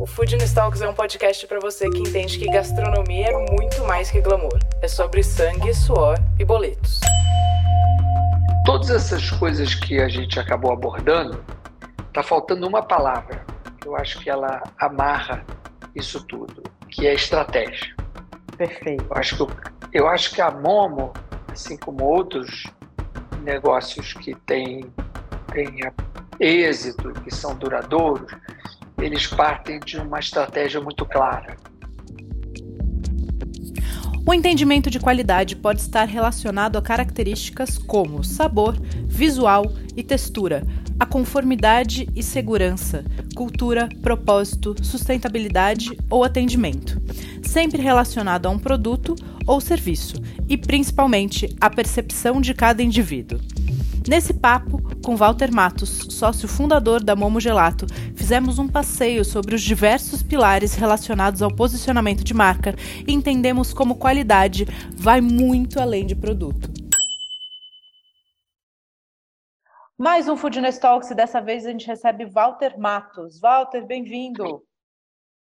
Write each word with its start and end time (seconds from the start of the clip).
O 0.00 0.06
Food 0.06 0.34
Talks 0.54 0.80
é 0.80 0.88
um 0.88 0.94
podcast 0.94 1.46
para 1.46 1.60
você 1.60 1.86
que 1.90 1.98
entende 1.98 2.38
que 2.38 2.46
gastronomia 2.46 3.26
é 3.26 3.52
muito 3.52 3.84
mais 3.84 4.10
que 4.10 4.18
glamour. 4.22 4.58
É 4.80 4.88
sobre 4.88 5.22
sangue, 5.22 5.74
suor 5.74 6.16
e 6.38 6.44
boletos. 6.44 7.00
Todas 8.64 8.88
essas 8.88 9.30
coisas 9.32 9.74
que 9.74 10.00
a 10.00 10.08
gente 10.08 10.40
acabou 10.40 10.72
abordando, 10.72 11.44
tá 12.14 12.22
faltando 12.22 12.66
uma 12.66 12.82
palavra. 12.82 13.44
Que 13.78 13.88
eu 13.88 13.94
acho 13.94 14.18
que 14.20 14.30
ela 14.30 14.62
amarra 14.78 15.44
isso 15.94 16.24
tudo, 16.24 16.62
que 16.88 17.06
é 17.06 17.12
estratégia. 17.12 17.94
Perfeito. 18.56 19.04
Eu 19.04 19.14
acho 19.14 19.36
que, 19.36 19.52
eu 19.92 20.08
acho 20.08 20.34
que 20.34 20.40
a 20.40 20.50
Momo 20.50 21.12
assim 21.52 21.76
como 21.76 22.04
outros 22.04 22.64
negócios 23.42 24.14
que 24.14 24.34
têm, 24.46 24.90
têm 25.52 25.80
êxito, 26.40 27.12
que 27.22 27.30
são 27.30 27.54
duradouros, 27.54 28.32
eles 29.00 29.26
partem 29.26 29.80
de 29.80 29.98
uma 29.98 30.18
estratégia 30.18 30.80
muito 30.80 31.04
clara. 31.06 31.56
O 34.26 34.34
entendimento 34.34 34.90
de 34.90 35.00
qualidade 35.00 35.56
pode 35.56 35.80
estar 35.80 36.04
relacionado 36.06 36.76
a 36.76 36.82
características 36.82 37.78
como 37.78 38.22
sabor, 38.22 38.76
visual 39.06 39.72
e 39.96 40.02
textura, 40.02 40.62
a 40.98 41.06
conformidade 41.06 42.08
e 42.14 42.22
segurança, 42.22 43.02
cultura, 43.34 43.88
propósito, 44.02 44.76
sustentabilidade 44.84 45.98
ou 46.10 46.22
atendimento, 46.22 47.00
sempre 47.42 47.80
relacionado 47.80 48.46
a 48.46 48.50
um 48.50 48.58
produto 48.58 49.16
ou 49.46 49.60
serviço 49.60 50.22
e 50.48 50.56
principalmente 50.56 51.48
a 51.60 51.70
percepção 51.70 52.40
de 52.40 52.52
cada 52.52 52.82
indivíduo. 52.82 53.40
Nesse 54.08 54.34
papo, 54.34 54.80
com 55.04 55.14
Walter 55.14 55.52
Matos, 55.52 56.06
sócio 56.10 56.48
fundador 56.48 57.02
da 57.02 57.14
Momo 57.14 57.38
Gelato, 57.38 57.86
fizemos 58.16 58.58
um 58.58 58.66
passeio 58.66 59.24
sobre 59.24 59.54
os 59.54 59.62
diversos 59.62 60.22
pilares 60.22 60.74
relacionados 60.74 61.42
ao 61.42 61.54
posicionamento 61.54 62.24
de 62.24 62.34
marca 62.34 62.74
e 63.06 63.12
entendemos 63.12 63.72
como 63.72 63.98
qualidade 63.98 64.66
vai 64.94 65.20
muito 65.20 65.78
além 65.78 66.06
de 66.06 66.16
produto. 66.16 66.70
Mais 69.96 70.28
um 70.28 70.36
Foodness 70.36 70.78
Talks 70.78 71.10
e 71.10 71.14
dessa 71.14 71.40
vez 71.40 71.66
a 71.66 71.70
gente 71.70 71.86
recebe 71.86 72.24
Walter 72.24 72.78
Matos. 72.78 73.38
Walter, 73.38 73.84
bem-vindo. 73.86 74.62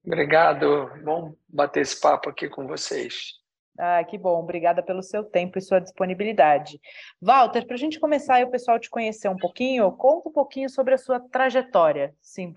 Obrigado, 0.05 0.91
bom 1.05 1.35
bater 1.47 1.83
esse 1.83 2.01
papo 2.01 2.31
aqui 2.31 2.49
com 2.49 2.67
vocês. 2.67 3.35
Ah, 3.79 4.03
que 4.05 4.17
bom, 4.17 4.39
obrigada 4.39 4.83
pelo 4.83 5.03
seu 5.03 5.23
tempo 5.23 5.59
e 5.59 5.63
sua 5.63 5.81
disponibilidade. 5.81 6.81
Walter, 7.21 7.67
para 7.67 7.75
a 7.75 7.79
gente 7.79 8.01
começar 8.01 8.41
e 8.41 8.45
o 8.45 8.51
pessoal 8.51 8.79
te 8.79 8.89
conhecer 8.89 9.29
um 9.29 9.37
pouquinho, 9.37 9.91
conta 9.93 10.29
um 10.29 10.33
pouquinho 10.33 10.69
sobre 10.71 10.95
a 10.95 10.99
sua 10.99 11.21
trajetória, 11.21 12.15
sim, 12.21 12.55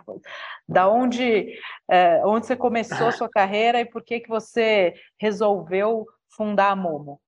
da 0.68 0.90
onde, 0.90 1.54
é, 1.90 2.22
onde 2.26 2.48
você 2.48 2.56
começou 2.56 3.08
a 3.08 3.12
sua 3.12 3.30
carreira 3.30 3.82
e 3.82 3.86
por 3.86 4.04
que, 4.04 4.20
que 4.20 4.30
você 4.30 4.94
resolveu 5.20 6.06
fundar 6.30 6.72
a 6.72 6.76
Momo. 6.76 7.20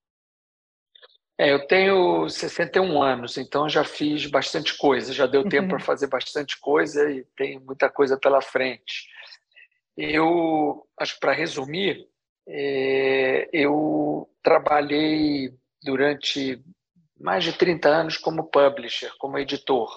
É, 1.37 1.51
eu 1.51 1.65
tenho 1.65 2.29
61 2.29 3.01
anos, 3.01 3.35
então 3.35 3.67
já 3.67 3.83
fiz 3.83 4.27
bastante 4.27 4.77
coisa, 4.77 5.11
já 5.11 5.25
deu 5.25 5.43
tempo 5.49 5.69
para 5.69 5.79
fazer 5.79 6.05
bastante 6.05 6.59
coisa 6.59 7.09
e 7.09 7.23
tem 7.35 7.59
muita 7.59 7.89
coisa 7.89 8.15
pela 8.15 8.41
frente. 8.41 9.09
Eu 9.97 10.87
acho 10.99 11.19
para 11.19 11.33
resumir, 11.33 12.07
é, 12.47 13.49
eu 13.53 14.29
trabalhei 14.43 15.53
durante 15.83 16.61
mais 17.19 17.43
de 17.43 17.53
30 17.53 17.87
anos 17.89 18.17
como 18.17 18.49
publisher, 18.49 19.11
como 19.17 19.37
editor 19.37 19.89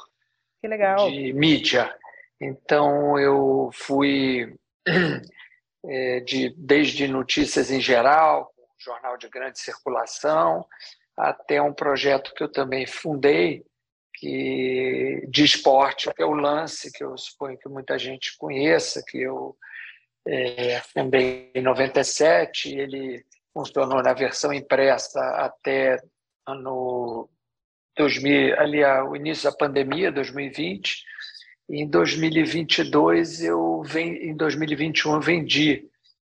que 0.60 0.68
legal. 0.68 1.10
de 1.10 1.32
mídia. 1.32 1.94
Então 2.40 3.18
eu 3.18 3.70
fui 3.72 4.54
é, 5.86 6.20
de 6.20 6.54
desde 6.56 7.08
notícias 7.08 7.70
em 7.70 7.80
geral, 7.80 8.52
jornal 8.78 9.16
de 9.16 9.28
grande 9.28 9.58
circulação, 9.58 10.66
até 11.16 11.60
um 11.60 11.72
projeto 11.72 12.34
que 12.34 12.42
eu 12.42 12.50
também 12.50 12.86
fundei 12.86 13.64
que 14.14 15.26
de 15.28 15.44
esporte, 15.44 16.12
que 16.14 16.22
é 16.22 16.26
o 16.26 16.32
Lance, 16.32 16.92
que 16.92 17.02
eu 17.02 17.16
suponho 17.18 17.58
que 17.58 17.68
muita 17.68 17.98
gente 17.98 18.36
conheça, 18.38 19.02
que 19.06 19.20
eu 19.20 19.56
é, 20.26 20.80
fundei 20.80 21.50
em 21.54 21.62
97, 21.62 22.74
ele 22.74 23.24
funcionou 23.52 24.02
na 24.02 24.12
versão 24.12 24.52
impressa 24.52 25.20
até 25.36 25.98
ano 26.46 27.28
2000, 27.96 28.58
ali 28.58 28.84
o 28.84 29.14
início 29.14 29.50
da 29.50 29.56
pandemia, 29.56 30.10
2020. 30.10 31.04
E 31.68 31.82
em 31.82 31.88
2022 31.88 33.42
eu 33.42 33.82
em 33.96 34.36
2021 34.36 35.14
eu 35.14 35.20
vendi 35.20 35.88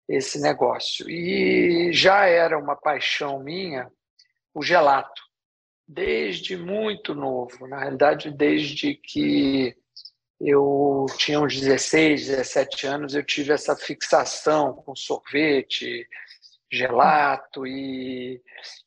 esse 0.09 0.41
negócio. 0.41 1.09
E 1.09 1.93
já 1.93 2.27
era 2.27 2.59
uma 2.59 2.77
paixão 2.77 3.43
minha 3.43 3.91
o 4.53 4.62
gelato, 4.62 5.22
desde 5.87 6.56
muito 6.56 7.15
novo, 7.15 7.66
na 7.66 7.81
realidade 7.81 8.31
desde 8.31 8.94
que 8.94 9.77
eu 10.41 11.06
tinha 11.19 11.41
uns 11.41 11.59
16, 11.59 12.27
17 12.27 12.87
anos, 12.87 13.15
eu 13.15 13.25
tive 13.25 13.53
essa 13.53 13.77
fixação 13.77 14.75
com 14.75 14.95
sorvete, 14.95 16.06
gelato 16.71 17.67
e 17.67 18.43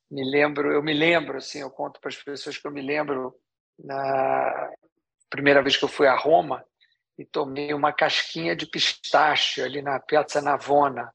me 0.09 0.30
lembro, 0.30 0.72
eu 0.72 0.84
me 0.84 0.94
lembro 0.94 1.38
assim, 1.38 1.59
eu 1.59 1.69
conto 1.69 2.00
para 2.00 2.09
as 2.09 2.18
pessoas 2.18 2.58
que 2.58 2.68
eu 2.68 2.72
me 2.72 2.81
lembro 2.81 3.34
na 3.80 4.69
primeira 5.30 5.62
vez 5.62 5.78
que 5.78 5.84
eu 5.84 5.90
fui 5.90 6.08
a 6.08 6.16
Roma 6.16 6.63
e 7.18 7.25
tomei 7.25 7.74
uma 7.74 7.91
casquinha 7.91 8.56
de 8.56 8.66
pistache 8.66 9.62
ali 9.62 9.81
na 9.81 10.00
Piazza 10.00 10.41
Navona, 10.41 11.12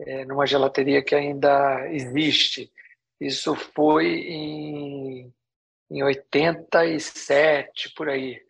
é, 0.00 0.24
numa 0.24 0.46
gelateria 0.46 1.02
que 1.02 1.14
ainda 1.14 1.88
existe. 1.90 2.70
Isso 3.20 3.54
foi 3.54 4.06
em, 4.06 5.32
em 5.90 6.02
87, 6.02 7.94
por 7.94 8.08
aí. 8.08 8.40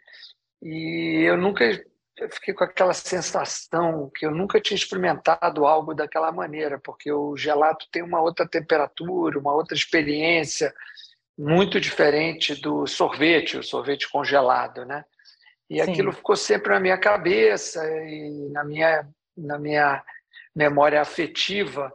E 0.62 1.22
eu 1.26 1.36
nunca 1.36 1.64
eu 2.18 2.30
fiquei 2.30 2.54
com 2.54 2.64
aquela 2.64 2.94
sensação 2.94 4.10
que 4.14 4.24
eu 4.24 4.30
nunca 4.30 4.58
tinha 4.58 4.76
experimentado 4.76 5.66
algo 5.66 5.94
daquela 5.94 6.32
maneira, 6.32 6.78
porque 6.78 7.12
o 7.12 7.36
gelato 7.36 7.86
tem 7.92 8.02
uma 8.02 8.22
outra 8.22 8.48
temperatura, 8.48 9.38
uma 9.38 9.52
outra 9.52 9.76
experiência 9.76 10.74
muito 11.38 11.78
diferente 11.78 12.54
do 12.54 12.86
sorvete, 12.86 13.58
o 13.58 13.62
sorvete 13.62 14.10
congelado, 14.10 14.86
né? 14.86 15.04
E 15.68 15.82
Sim. 15.82 15.90
aquilo 15.90 16.12
ficou 16.12 16.36
sempre 16.36 16.72
na 16.72 16.80
minha 16.80 16.96
cabeça 16.96 17.84
e 17.86 18.48
na 18.50 18.64
minha 18.64 19.06
na 19.36 19.58
minha 19.58 20.02
memória 20.54 21.00
afetiva. 21.02 21.92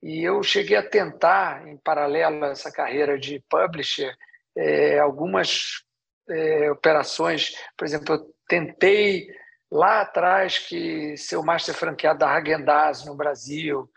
E 0.00 0.22
eu 0.22 0.40
cheguei 0.44 0.76
a 0.76 0.88
tentar, 0.88 1.66
em 1.66 1.76
paralelo 1.76 2.44
a 2.44 2.50
essa 2.50 2.70
carreira 2.70 3.18
de 3.18 3.42
publisher, 3.48 4.14
é, 4.56 5.00
algumas 5.00 5.82
é, 6.28 6.70
operações. 6.70 7.54
Por 7.76 7.84
exemplo, 7.84 8.14
eu 8.14 8.34
tentei 8.48 9.26
lá 9.70 10.02
atrás 10.02 10.58
que 10.58 11.16
ser 11.16 11.36
o 11.36 11.44
master 11.44 11.74
franqueado 11.74 12.20
da 12.20 12.34
Häagen-Dazs 12.34 13.04
no 13.04 13.16
Brasil, 13.16 13.90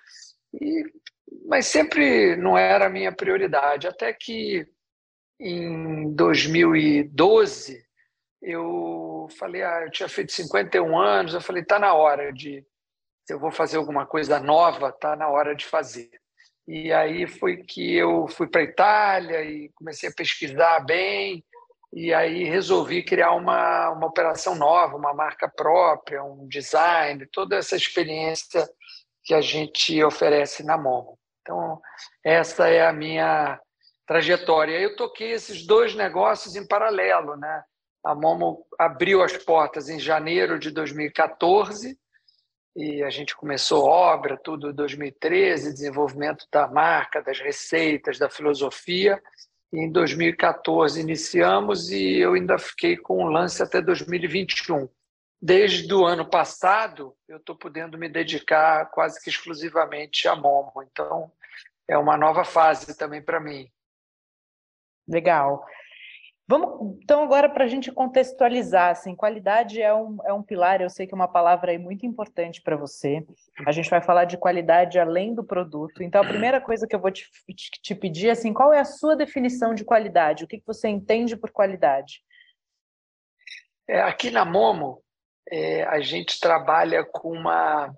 e, 0.54 0.84
mas 1.46 1.68
sempre 1.68 2.36
não 2.36 2.58
era 2.58 2.88
a 2.88 2.90
minha 2.90 3.12
prioridade. 3.12 3.88
Até 3.88 4.14
que 4.14 4.68
em 5.40 6.14
2012 6.14 7.84
eu 8.42 9.28
falei, 9.38 9.64
ah, 9.64 9.84
eu 9.84 9.92
tinha 9.92 10.10
feito 10.10 10.32
51 10.32 10.98
anos, 10.98 11.34
eu 11.34 11.42
falei, 11.42 11.64
tá 11.64 11.78
na 11.78 11.94
hora 11.94 12.32
de 12.32 12.66
se 13.26 13.34
eu 13.34 13.40
vou 13.40 13.52
fazer 13.52 13.78
alguma 13.78 14.08
coisa 14.08 14.40
nova, 14.40 14.92
tá 14.92 15.16
na 15.16 15.28
hora 15.28 15.56
de 15.56 15.64
fazer. 15.64 16.10
E 16.68 16.92
aí 16.92 17.28
foi 17.28 17.58
que 17.58 17.96
eu 17.96 18.28
fui 18.28 18.48
para 18.48 18.64
Itália 18.64 19.44
e 19.44 19.70
comecei 19.76 20.10
a 20.10 20.14
pesquisar 20.14 20.80
bem 20.80 21.44
e 21.92 22.14
aí 22.14 22.44
resolvi 22.44 23.04
criar 23.04 23.32
uma, 23.32 23.90
uma 23.90 24.08
operação 24.08 24.56
nova, 24.56 24.96
uma 24.96 25.14
marca 25.14 25.50
própria, 25.50 26.24
um 26.24 26.48
design, 26.48 27.26
toda 27.28 27.56
essa 27.56 27.76
experiência 27.76 28.68
que 29.24 29.34
a 29.34 29.42
gente 29.42 30.04
oferece 30.04 30.64
na 30.64 30.78
Momo. 30.78 31.18
Então, 31.42 31.82
essa 32.24 32.68
é 32.68 32.86
a 32.86 32.94
minha 32.94 33.60
trajetória. 34.06 34.80
Eu 34.80 34.96
toquei 34.96 35.32
esses 35.32 35.66
dois 35.66 35.96
negócios 35.96 36.56
em 36.56 36.68
paralelo. 36.68 37.36
Né? 37.36 37.64
A 38.06 38.14
Momo 38.14 38.66
abriu 38.78 39.24
as 39.24 39.36
portas 39.38 39.90
em 39.90 40.00
janeiro 40.00 40.60
de 40.60 40.72
2014 40.72 41.98
e 42.76 43.04
a 43.04 43.10
gente 43.10 43.36
começou 43.36 43.86
obra, 43.86 44.38
tudo 44.38 44.70
em 44.70 44.74
2013, 44.74 45.74
desenvolvimento 45.74 46.46
da 46.52 46.68
marca, 46.68 47.22
das 47.22 47.40
receitas, 47.40 48.18
da 48.18 48.30
filosofia. 48.30 49.22
Em 49.72 49.92
2014 49.92 51.00
iniciamos 51.00 51.92
e 51.92 52.18
eu 52.18 52.34
ainda 52.34 52.58
fiquei 52.58 52.98
com 52.98 53.24
o 53.24 53.30
lance 53.30 53.62
até 53.62 53.82
2021. 53.82 54.90
Desde 55.42 55.94
o 55.94 56.06
ano 56.06 56.30
passado, 56.30 57.16
eu 57.28 57.38
estou 57.38 57.56
podendo 57.56 57.98
me 57.98 58.10
dedicar 58.10 58.88
quase 58.88 59.22
que 59.22 59.30
exclusivamente 59.30 60.28
a 60.28 60.36
Momo. 60.36 60.84
Então, 60.92 61.32
é 61.88 61.98
uma 61.98 62.18
nova 62.18 62.44
fase 62.44 62.98
também 62.98 63.22
para 63.22 63.40
mim. 63.40 63.72
Legal. 65.08 65.66
Vamos, 66.50 66.98
então, 67.04 67.22
agora 67.22 67.48
para 67.48 67.66
a 67.66 67.68
gente 67.68 67.92
contextualizar, 67.92 68.90
assim, 68.90 69.16
qualidade 69.16 69.80
é 69.80 69.94
um, 69.94 70.18
é 70.26 70.34
um 70.34 70.42
pilar, 70.42 70.82
eu 70.82 70.90
sei 70.90 71.06
que 71.06 71.14
é 71.14 71.16
uma 71.16 71.28
palavra 71.28 71.70
aí 71.70 71.78
muito 71.78 72.08
importante 72.08 72.60
para 72.60 72.76
você. 72.76 73.24
A 73.68 73.72
gente 73.72 73.88
vai 73.88 74.02
falar 74.02 74.26
de 74.26 74.36
qualidade 74.36 74.98
além 74.98 75.36
do 75.36 75.44
produto. 75.44 76.02
Então, 76.02 76.20
a 76.20 76.28
primeira 76.28 76.60
coisa 76.60 76.88
que 76.88 76.96
eu 76.96 77.00
vou 77.00 77.12
te, 77.12 77.30
te 77.84 77.94
pedir, 77.94 78.32
assim, 78.32 78.52
qual 78.52 78.74
é 78.74 78.80
a 78.80 78.86
sua 78.86 79.16
definição 79.16 79.76
de 79.76 79.86
qualidade? 79.86 80.44
O 80.44 80.48
que, 80.48 80.58
que 80.58 80.66
você 80.66 80.88
entende 80.88 81.38
por 81.38 81.52
qualidade? 81.52 82.24
É, 83.88 84.02
aqui 84.02 84.32
na 84.32 84.44
Momo, 84.44 85.04
é, 85.52 85.84
a 85.84 86.00
gente 86.00 86.40
trabalha 86.40 87.06
com 87.06 87.32
uma 87.32 87.94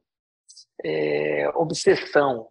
é, 0.84 1.48
obsessão 1.56 2.50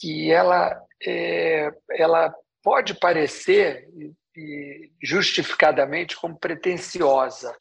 que 0.00 0.32
ela, 0.32 0.82
é, 1.06 1.70
ela 1.90 2.34
pode 2.62 2.94
parecer 2.94 3.86
justificadamente 5.02 6.16
como 6.16 6.38
pretensiosa, 6.38 7.56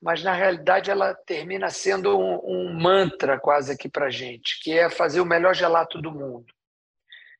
mas 0.00 0.22
na 0.22 0.32
realidade 0.32 0.90
ela 0.90 1.14
termina 1.14 1.70
sendo 1.70 2.18
um, 2.18 2.40
um 2.44 2.74
mantra 2.74 3.38
quase 3.38 3.72
aqui 3.72 3.88
para 3.88 4.10
gente, 4.10 4.60
que 4.62 4.76
é 4.76 4.90
fazer 4.90 5.20
o 5.20 5.26
melhor 5.26 5.54
gelato 5.54 6.00
do 6.00 6.12
mundo. 6.12 6.52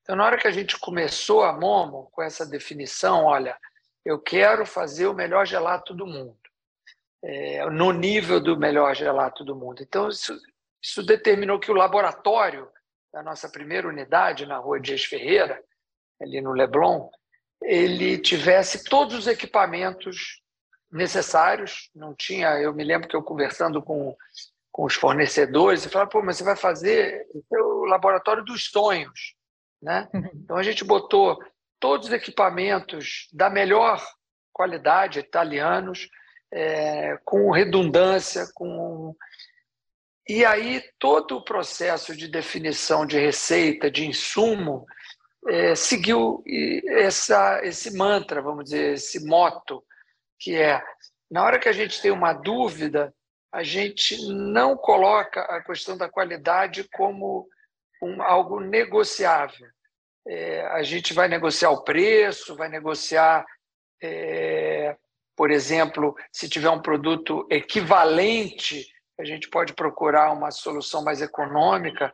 Então, 0.01 0.17
na 0.17 0.25
hora 0.25 0.39
que 0.39 0.47
a 0.47 0.51
gente 0.51 0.79
começou 0.79 1.43
a 1.43 1.53
Momo 1.53 2.11
com 2.13 2.23
essa 2.23 2.47
definição, 2.47 3.25
olha, 3.25 3.57
eu 4.05 4.19
quero 4.19 4.67
fazer 4.67 5.07
o 5.07 5.15
melhor 5.15 5.47
gelato 5.47 5.95
do 5.95 6.07
mundo, 6.07 6.37
é, 7.23 7.65
no 7.71 7.91
nível 7.91 8.39
do 8.39 8.57
melhor 8.57 8.95
gelato 8.95 9.43
do 9.45 9.57
mundo. 9.57 9.83
Então, 9.83 10.09
isso, 10.09 10.39
isso 10.83 11.03
determinou 11.03 11.59
que 11.59 11.71
o 11.71 11.75
laboratório 11.75 12.71
da 13.13 13.23
nossa 13.23 13.49
primeira 13.49 13.89
unidade, 13.89 14.45
na 14.45 14.59
rua 14.59 14.81
Dias 14.81 15.05
Ferreira, 15.05 15.63
ali 16.21 16.41
no 16.41 16.53
Leblon, 16.53 17.09
ele 17.64 18.19
tivesse 18.19 18.84
todos 18.84 19.14
os 19.14 19.26
equipamentos 19.26 20.40
necessários. 20.90 21.90
Não 21.94 22.14
tinha, 22.14 22.61
eu 22.61 22.72
me 22.72 22.84
lembro 22.84 23.08
que 23.08 23.16
eu 23.16 23.22
conversando 23.22 23.82
com, 23.82 24.16
com 24.70 24.84
os 24.84 24.94
fornecedores, 24.94 25.84
e 25.84 25.88
falava, 25.88 26.11
pô, 26.11 26.22
mas 26.22 26.37
você 26.37 26.44
vai 26.44 26.56
fazer 26.56 27.26
o 27.50 27.84
laboratório 27.87 28.44
dos 28.44 28.70
sonhos, 28.70 29.34
né? 29.82 30.08
Uhum. 30.14 30.31
Então 30.34 30.56
a 30.56 30.62
gente 30.62 30.84
botou 30.84 31.38
todos 31.81 32.08
os 32.08 32.12
equipamentos 32.12 33.28
da 33.32 33.50
melhor 33.50 34.05
qualidade, 34.52 35.19
italianos, 35.19 36.08
é, 36.52 37.19
com 37.25 37.50
redundância, 37.50 38.46
com 38.55 39.14
e 40.26 40.43
aí 40.43 40.82
todo 40.99 41.37
o 41.37 41.44
processo 41.44 42.16
de 42.16 42.28
definição 42.28 43.05
de 43.05 43.19
receita, 43.19 43.90
de 43.90 44.06
insumo, 44.06 44.87
é, 45.49 45.75
seguiu 45.75 46.43
essa, 46.87 47.61
esse 47.64 47.96
mantra, 47.96 48.41
vamos 48.41 48.64
dizer, 48.64 48.94
esse 48.94 49.25
moto, 49.26 49.85
que 50.38 50.56
é, 50.56 50.82
na 51.31 51.43
hora 51.43 51.58
que 51.58 51.69
a 51.69 51.73
gente 51.73 52.00
tem 52.00 52.11
uma 52.11 52.32
dúvida, 52.32 53.14
a 53.52 53.62
gente 53.62 54.26
não 54.29 54.76
coloca 54.76 55.41
a 55.43 55.62
questão 55.62 55.96
da 55.96 56.08
qualidade 56.08 56.88
como 56.94 57.49
um, 58.02 58.23
algo 58.23 58.61
negociável. 58.61 59.69
É, 60.26 60.62
a 60.69 60.82
gente 60.82 61.12
vai 61.12 61.29
negociar 61.29 61.70
o 61.70 61.85
preço, 61.85 62.56
vai 62.56 62.69
negociar, 62.69 63.44
é, 64.02 64.97
por 65.37 65.50
exemplo, 65.50 66.17
se 66.32 66.49
tiver 66.49 66.70
um 66.70 66.81
produto 66.82 67.47
equivalente, 67.50 68.87
a 69.20 69.25
gente 69.25 69.49
pode 69.49 69.75
procurar 69.75 70.32
uma 70.32 70.50
solução 70.50 71.05
mais 71.05 71.23
econômica, 71.23 72.12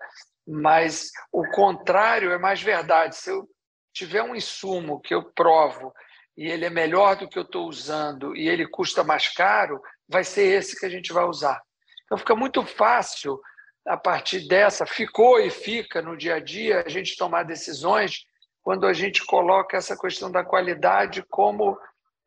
mas 0.50 1.10
o 1.32 1.46
contrário 1.50 2.32
é 2.32 2.38
mais 2.38 2.60
verdade. 2.60 3.16
Se 3.16 3.30
eu 3.30 3.48
tiver 3.92 4.22
um 4.22 4.34
insumo 4.34 5.00
que 5.00 5.14
eu 5.14 5.22
provo 5.32 5.92
e 6.36 6.48
ele 6.48 6.64
é 6.64 6.70
melhor 6.70 7.16
do 7.16 7.28
que 7.28 7.38
eu 7.38 7.42
estou 7.42 7.68
usando 7.68 8.36
e 8.36 8.48
ele 8.48 8.66
custa 8.66 9.04
mais 9.04 9.28
caro, 9.28 9.80
vai 10.08 10.24
ser 10.24 10.42
esse 10.46 10.78
que 10.78 10.86
a 10.86 10.88
gente 10.88 11.12
vai 11.12 11.24
usar. 11.24 11.60
Então 12.04 12.18
fica 12.18 12.34
muito 12.34 12.64
fácil 12.64 13.40
a 13.86 13.96
partir 13.96 14.48
dessa, 14.48 14.84
ficou 14.84 15.38
e 15.38 15.50
fica 15.50 16.02
no 16.02 16.16
dia 16.16 16.34
a 16.34 16.40
dia 16.40 16.82
a 16.84 16.88
gente 16.88 17.16
tomar 17.16 17.44
decisões 17.44 18.24
quando 18.62 18.86
a 18.86 18.92
gente 18.92 19.24
coloca 19.24 19.76
essa 19.76 19.96
questão 19.96 20.30
da 20.30 20.44
qualidade 20.44 21.24
como 21.30 21.78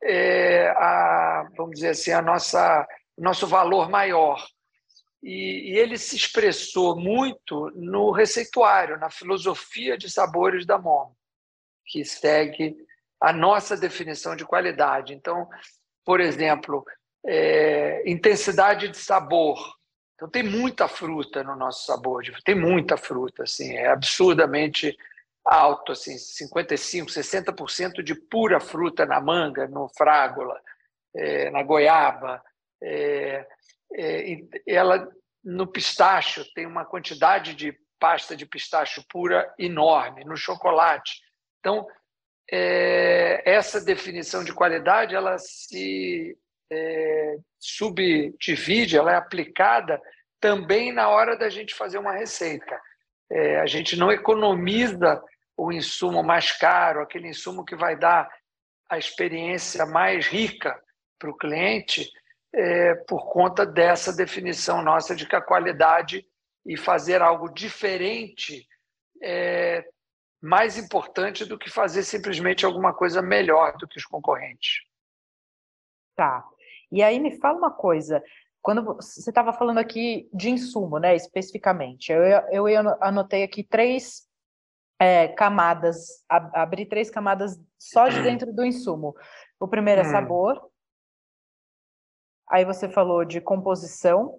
é, 0.02 0.68
a, 0.70 1.48
vamos 1.56 1.76
dizer 1.76 1.90
assim, 1.90 2.10
a 2.10 2.20
nossa 2.20 2.86
nosso 3.16 3.46
valor 3.46 3.88
maior. 3.88 4.44
E, 5.24 5.72
e, 5.72 5.78
ele 5.78 5.96
se 5.96 6.14
expressou 6.14 6.94
muito 7.00 7.72
no 7.74 8.10
receituário, 8.10 8.98
na 8.98 9.08
filosofia 9.08 9.96
de 9.96 10.10
sabores 10.10 10.66
da 10.66 10.76
MOM, 10.76 11.12
que 11.86 12.04
segue 12.04 12.76
a 13.18 13.32
nossa 13.32 13.74
definição 13.74 14.36
de 14.36 14.44
qualidade. 14.44 15.14
Então, 15.14 15.48
por 16.04 16.20
exemplo, 16.20 16.84
é, 17.26 18.02
intensidade 18.06 18.88
de 18.88 18.98
sabor. 18.98 19.58
Então, 20.14 20.28
tem 20.28 20.42
muita 20.42 20.86
fruta 20.88 21.42
no 21.42 21.56
nosso 21.56 21.86
sabor, 21.86 22.22
tem 22.44 22.54
muita 22.54 22.98
fruta, 22.98 23.44
assim, 23.44 23.72
é 23.72 23.88
absurdamente 23.88 24.94
alto, 25.42 25.92
assim, 25.92 26.16
55%, 26.16 27.06
60% 27.06 28.02
de 28.02 28.14
pura 28.14 28.60
fruta 28.60 29.06
na 29.06 29.22
manga, 29.22 29.66
no 29.66 29.88
frágula, 29.88 30.60
é, 31.16 31.50
na 31.50 31.62
goiaba. 31.62 32.42
É, 32.82 33.46
ela 34.66 35.08
no 35.44 35.66
pistacho 35.66 36.44
tem 36.54 36.66
uma 36.66 36.84
quantidade 36.84 37.54
de 37.54 37.76
pasta 37.98 38.36
de 38.36 38.46
pistacho 38.46 39.04
pura 39.08 39.52
enorme, 39.58 40.24
no 40.24 40.36
chocolate. 40.36 41.20
Então, 41.60 41.86
é, 42.50 43.42
essa 43.44 43.80
definição 43.80 44.44
de 44.44 44.52
qualidade 44.52 45.14
ela 45.14 45.38
se 45.38 46.36
é, 46.70 47.36
subdivide, 47.58 48.96
ela 48.96 49.12
é 49.12 49.16
aplicada 49.16 50.00
também 50.40 50.92
na 50.92 51.08
hora 51.08 51.36
da 51.36 51.48
gente 51.48 51.74
fazer 51.74 51.98
uma 51.98 52.12
receita. 52.12 52.78
É, 53.30 53.60
a 53.60 53.66
gente 53.66 53.96
não 53.96 54.12
economiza 54.12 55.22
o 55.56 55.72
insumo 55.72 56.22
mais 56.22 56.52
caro, 56.52 57.00
aquele 57.00 57.28
insumo 57.28 57.64
que 57.64 57.76
vai 57.76 57.96
dar 57.96 58.28
a 58.90 58.98
experiência 58.98 59.86
mais 59.86 60.26
rica 60.26 60.78
para 61.18 61.30
o 61.30 61.36
cliente, 61.36 62.10
é, 62.54 62.94
por 62.94 63.26
conta 63.32 63.66
dessa 63.66 64.14
definição 64.14 64.80
nossa 64.80 65.14
de 65.14 65.26
que 65.26 65.34
a 65.34 65.42
qualidade 65.42 66.24
e 66.64 66.76
fazer 66.76 67.20
algo 67.20 67.48
diferente 67.48 68.66
é 69.22 69.84
mais 70.40 70.78
importante 70.78 71.44
do 71.44 71.58
que 71.58 71.70
fazer 71.70 72.02
simplesmente 72.02 72.64
alguma 72.64 72.92
coisa 72.92 73.20
melhor 73.20 73.76
do 73.78 73.88
que 73.88 73.98
os 73.98 74.04
concorrentes. 74.04 74.82
Tá. 76.14 76.44
E 76.92 77.02
aí 77.02 77.18
me 77.18 77.38
fala 77.38 77.58
uma 77.58 77.70
coisa. 77.70 78.22
Quando 78.62 78.84
você 78.84 79.30
estava 79.30 79.52
falando 79.52 79.78
aqui 79.78 80.28
de 80.32 80.50
insumo, 80.50 80.98
né, 80.98 81.16
especificamente, 81.16 82.12
eu, 82.12 82.68
eu, 82.68 82.78
anotei 83.00 83.42
aqui 83.42 83.64
três 83.64 84.26
é, 85.00 85.28
camadas, 85.28 86.22
abri 86.28 86.86
três 86.86 87.10
camadas 87.10 87.58
só 87.78 88.08
de 88.08 88.22
dentro 88.22 88.52
do 88.52 88.64
insumo. 88.64 89.14
O 89.58 89.66
primeiro 89.66 90.02
é 90.02 90.04
hum. 90.04 90.10
sabor, 90.10 90.70
Aí 92.48 92.64
você 92.64 92.88
falou 92.88 93.24
de 93.24 93.40
composição, 93.40 94.36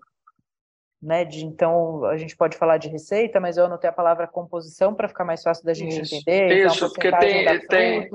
né? 1.02 1.26
De, 1.26 1.46
então 1.46 2.06
a 2.06 2.18
gente 2.18 2.36
pode 2.36 2.58
falar 2.58 2.78
de 2.78 2.90
receita, 2.90 3.40
mas 3.40 3.58
eu 3.58 3.66
anotei 3.66 3.90
a 3.90 3.94
palavra 3.94 4.28
composição 4.28 4.94
para 4.94 5.08
ficar 5.08 5.26
mais 5.26 5.42
fácil 5.44 5.66
da 5.66 5.74
gente 5.74 6.02
isso, 6.02 6.16
entender. 6.16 6.60
Então, 6.60 6.74
isso, 6.74 6.90
porque 6.94 7.12
tem, 7.18 7.68
tem 7.68 8.10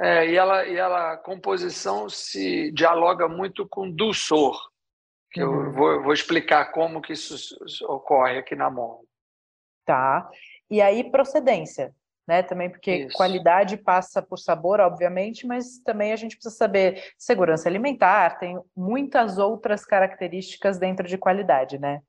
é, 0.00 0.30
e 0.30 0.36
ela 0.36 0.64
e 0.64 0.76
ela 0.76 1.14
a 1.14 1.16
composição 1.16 2.08
se 2.08 2.70
dialoga 2.70 3.28
muito 3.28 3.66
com 3.68 3.90
dulçor, 3.90 4.56
que 5.32 5.42
uhum. 5.42 5.64
eu 5.64 5.72
vou, 5.72 6.02
vou, 6.04 6.12
explicar 6.12 6.70
como 6.70 7.02
que 7.02 7.12
isso 7.12 7.56
ocorre 7.88 8.38
aqui 8.38 8.54
na 8.54 8.70
mão. 8.70 9.00
Tá. 9.84 10.30
E 10.70 10.80
aí 10.80 11.10
procedência, 11.10 11.92
né? 12.28 12.42
Também 12.42 12.68
porque 12.68 13.06
Isso. 13.06 13.16
qualidade 13.16 13.78
passa 13.78 14.20
por 14.20 14.36
sabor, 14.36 14.80
obviamente, 14.80 15.46
mas 15.46 15.78
também 15.78 16.12
a 16.12 16.16
gente 16.16 16.36
precisa 16.36 16.54
saber 16.54 17.14
segurança 17.16 17.70
alimentar, 17.70 18.38
tem 18.38 18.60
muitas 18.76 19.38
outras 19.38 19.86
características 19.86 20.78
dentro 20.78 21.08
de 21.08 21.16
qualidade, 21.16 21.78
né? 21.78 22.02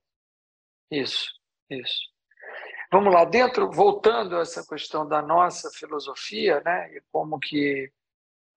Isso, 0.90 1.26
isso. 1.70 2.10
Vamos 2.92 3.14
lá, 3.14 3.24
dentro, 3.24 3.70
voltando 3.70 4.36
a 4.36 4.42
essa 4.42 4.66
questão 4.66 5.08
da 5.08 5.22
nossa 5.22 5.70
filosofia, 5.70 6.60
né? 6.62 6.92
E 6.92 7.02
como 7.10 7.38
que 7.38 7.90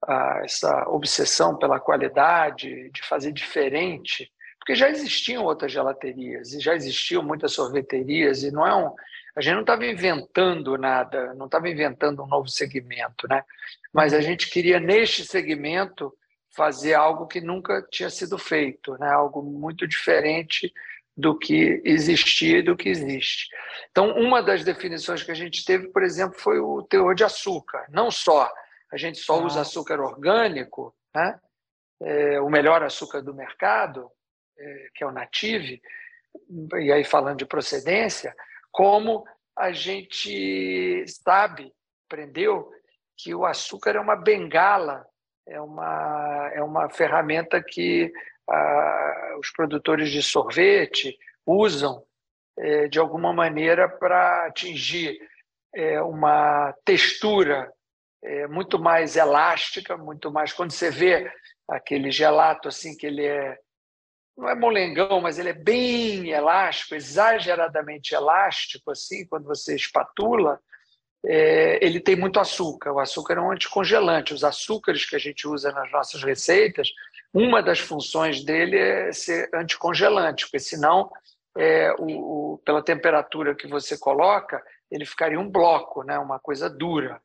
ah, 0.06 0.42
essa 0.44 0.90
obsessão 0.90 1.58
pela 1.58 1.80
qualidade, 1.80 2.90
de 2.90 3.02
fazer 3.08 3.32
diferente, 3.32 4.30
porque 4.60 4.76
já 4.76 4.90
existiam 4.90 5.46
outras 5.46 5.72
gelaterias 5.72 6.52
e 6.54 6.60
já 6.60 6.76
existiam 6.76 7.24
muitas 7.24 7.54
sorveterias 7.54 8.44
e 8.44 8.52
não 8.52 8.68
é 8.68 8.76
um 8.76 8.94
A 9.36 9.42
gente 9.42 9.54
não 9.54 9.62
estava 9.62 9.86
inventando 9.86 10.78
nada, 10.78 11.34
não 11.34 11.48
estava 11.48 11.70
inventando 11.70 12.24
um 12.24 12.28
novo 12.28 12.48
segmento, 12.48 13.28
né? 13.28 13.44
Mas 13.92 14.14
a 14.14 14.22
gente 14.22 14.50
queria, 14.50 14.80
neste 14.80 15.26
segmento, 15.26 16.14
fazer 16.56 16.94
algo 16.94 17.28
que 17.28 17.42
nunca 17.42 17.82
tinha 17.92 18.10
sido 18.10 18.38
feito, 18.38 18.96
né? 19.00 19.10
algo 19.10 19.42
muito 19.42 19.88
diferente 19.88 20.72
do 21.16 21.38
que 21.38 21.82
existia 21.84 22.60
e 22.60 22.64
do 22.64 22.76
que 22.76 22.90
existe. 22.90 23.50
Então, 23.92 24.12
uma 24.12 24.42
das 24.42 24.64
definições 24.64 25.24
que 25.24 25.32
a 25.32 25.36
gente 25.36 25.64
teve, 25.66 25.88
por 25.90 26.04
exemplo, 26.04 26.40
foi 26.40 26.60
o 26.60 26.84
teor 26.84 27.16
de 27.16 27.24
açúcar. 27.24 27.86
Não 27.90 28.10
só 28.10 28.52
a 28.92 28.98
gente 28.98 29.18
só 29.20 29.44
usa 29.44 29.62
açúcar 29.62 30.00
orgânico, 30.00 30.96
né? 31.16 31.40
É, 32.02 32.42
o 32.42 32.50
melhor 32.50 32.84
açúcar 32.84 33.22
do 33.22 33.34
mercado, 33.34 34.10
é, 34.58 34.88
que 34.94 35.04
é 35.04 35.08
o 35.08 35.12
Native, 35.12 35.82
e 36.80 36.92
aí 36.92 37.04
falando 37.04 37.38
de 37.38 37.46
procedência, 37.46 38.36
como 38.74 39.24
a 39.56 39.72
gente 39.72 41.06
sabe, 41.08 41.72
aprendeu, 42.06 42.70
que 43.16 43.34
o 43.34 43.46
açúcar 43.46 43.96
é 43.96 44.00
uma 44.00 44.18
bengala, 44.18 45.06
é 45.48 45.62
uma, 45.62 46.52
é 46.54 46.62
uma 46.62 46.90
ferramenta 46.90 47.64
que 47.64 48.12
ah, 48.50 49.36
os 49.40 49.52
produtores 49.52 50.10
de 50.10 50.22
sorvete 50.22 51.18
usam 51.46 52.04
é, 52.58 52.88
de 52.88 53.00
alguma 53.00 53.32
maneira 53.32 53.88
para 53.88 54.48
atingir 54.48 55.18
é, 55.74 56.02
uma 56.02 56.74
textura 56.84 57.72
é, 58.24 58.48
muito 58.48 58.80
mais 58.80 59.16
elástica, 59.16 59.98
muito 59.98 60.32
mais. 60.32 60.54
Quando 60.54 60.72
você 60.72 60.90
vê 60.90 61.32
aquele 61.68 62.12
gelato 62.12 62.68
assim, 62.68 62.96
que 62.96 63.06
ele 63.06 63.26
é. 63.26 63.58
Não 64.36 64.50
é 64.50 64.56
molengão, 64.56 65.22
mas 65.22 65.38
ele 65.38 65.50
é 65.50 65.54
bem 65.54 66.30
elástico, 66.30 66.96
exageradamente 66.96 68.16
elástico, 68.16 68.92
assim, 68.92 69.26
quando 69.28 69.46
você 69.46 69.76
espatula, 69.76 70.60
é, 71.26 71.84
ele 71.86 72.00
tem 72.00 72.16
muito 72.16 72.40
açúcar. 72.40 72.92
O 72.92 73.00
açúcar 73.00 73.36
é 73.36 73.42
um 73.42 73.52
anticongelante. 73.52 74.34
Os 74.34 74.44
açúcares 74.44 75.06
que 75.06 75.16
a 75.16 75.20
gente 75.20 75.48
usa 75.48 75.72
nas 75.72 75.92
nossas 75.92 76.24
receitas, 76.24 76.90
uma 77.34 77.62
das 77.62 77.80
funções 77.80 78.44
dele 78.44 78.78
é 78.78 79.12
ser 79.12 79.50
anticongelante, 79.54 80.46
porque 80.46 80.60
senão, 80.60 81.10
é, 81.58 81.94
o, 81.98 82.54
o, 82.54 82.58
pela 82.60 82.84
temperatura 82.84 83.56
que 83.56 83.68
você 83.68 83.98
coloca, 83.98 84.62
ele 84.92 85.06
ficaria 85.06 85.40
um 85.40 85.50
bloco, 85.50 86.04
né, 86.04 86.20
uma 86.20 86.40
coisa 86.40 86.70
dura. 86.70 87.22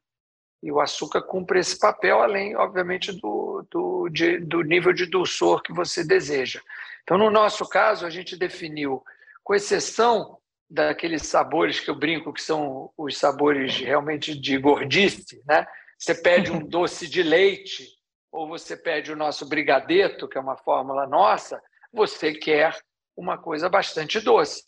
E 0.63 0.73
o 0.73 0.81
açúcar 0.81 1.23
cumpre 1.23 1.61
esse 1.61 1.79
papel, 1.79 2.21
além, 2.21 2.57
obviamente, 2.57 3.13
do, 3.13 3.65
do, 3.71 4.09
de, 4.09 4.39
do 4.39 4.63
nível 4.63 4.93
de 4.93 5.07
dulçor 5.07 5.63
que 5.63 5.73
você 5.73 6.05
deseja. 6.05 6.61
Então, 7.09 7.17
no 7.17 7.31
nosso 7.31 7.67
caso, 7.67 8.05
a 8.05 8.11
gente 8.11 8.37
definiu, 8.37 9.03
com 9.43 9.55
exceção 9.55 10.37
daqueles 10.69 11.27
sabores 11.27 11.81
que 11.81 11.89
eu 11.89 11.95
brinco 11.95 12.35
que 12.35 12.43
são 12.43 12.93
os 12.99 13.17
sabores 13.17 13.79
realmente 13.79 14.39
de 14.39 14.59
gordice, 14.59 15.43
né? 15.47 15.67
Você 15.99 16.15
pede 16.15 16.53
um 16.53 16.59
doce 16.69 17.09
de 17.09 17.23
leite 17.23 17.89
ou 18.31 18.47
você 18.47 18.77
pede 18.77 19.11
o 19.11 19.17
nosso 19.17 19.49
brigadeto, 19.49 20.29
que 20.29 20.37
é 20.37 20.41
uma 20.41 20.59
fórmula 20.59 21.07
nossa, 21.07 21.59
você 21.91 22.35
quer 22.35 22.77
uma 23.17 23.39
coisa 23.39 23.71
bastante 23.71 24.21
doce. 24.21 24.63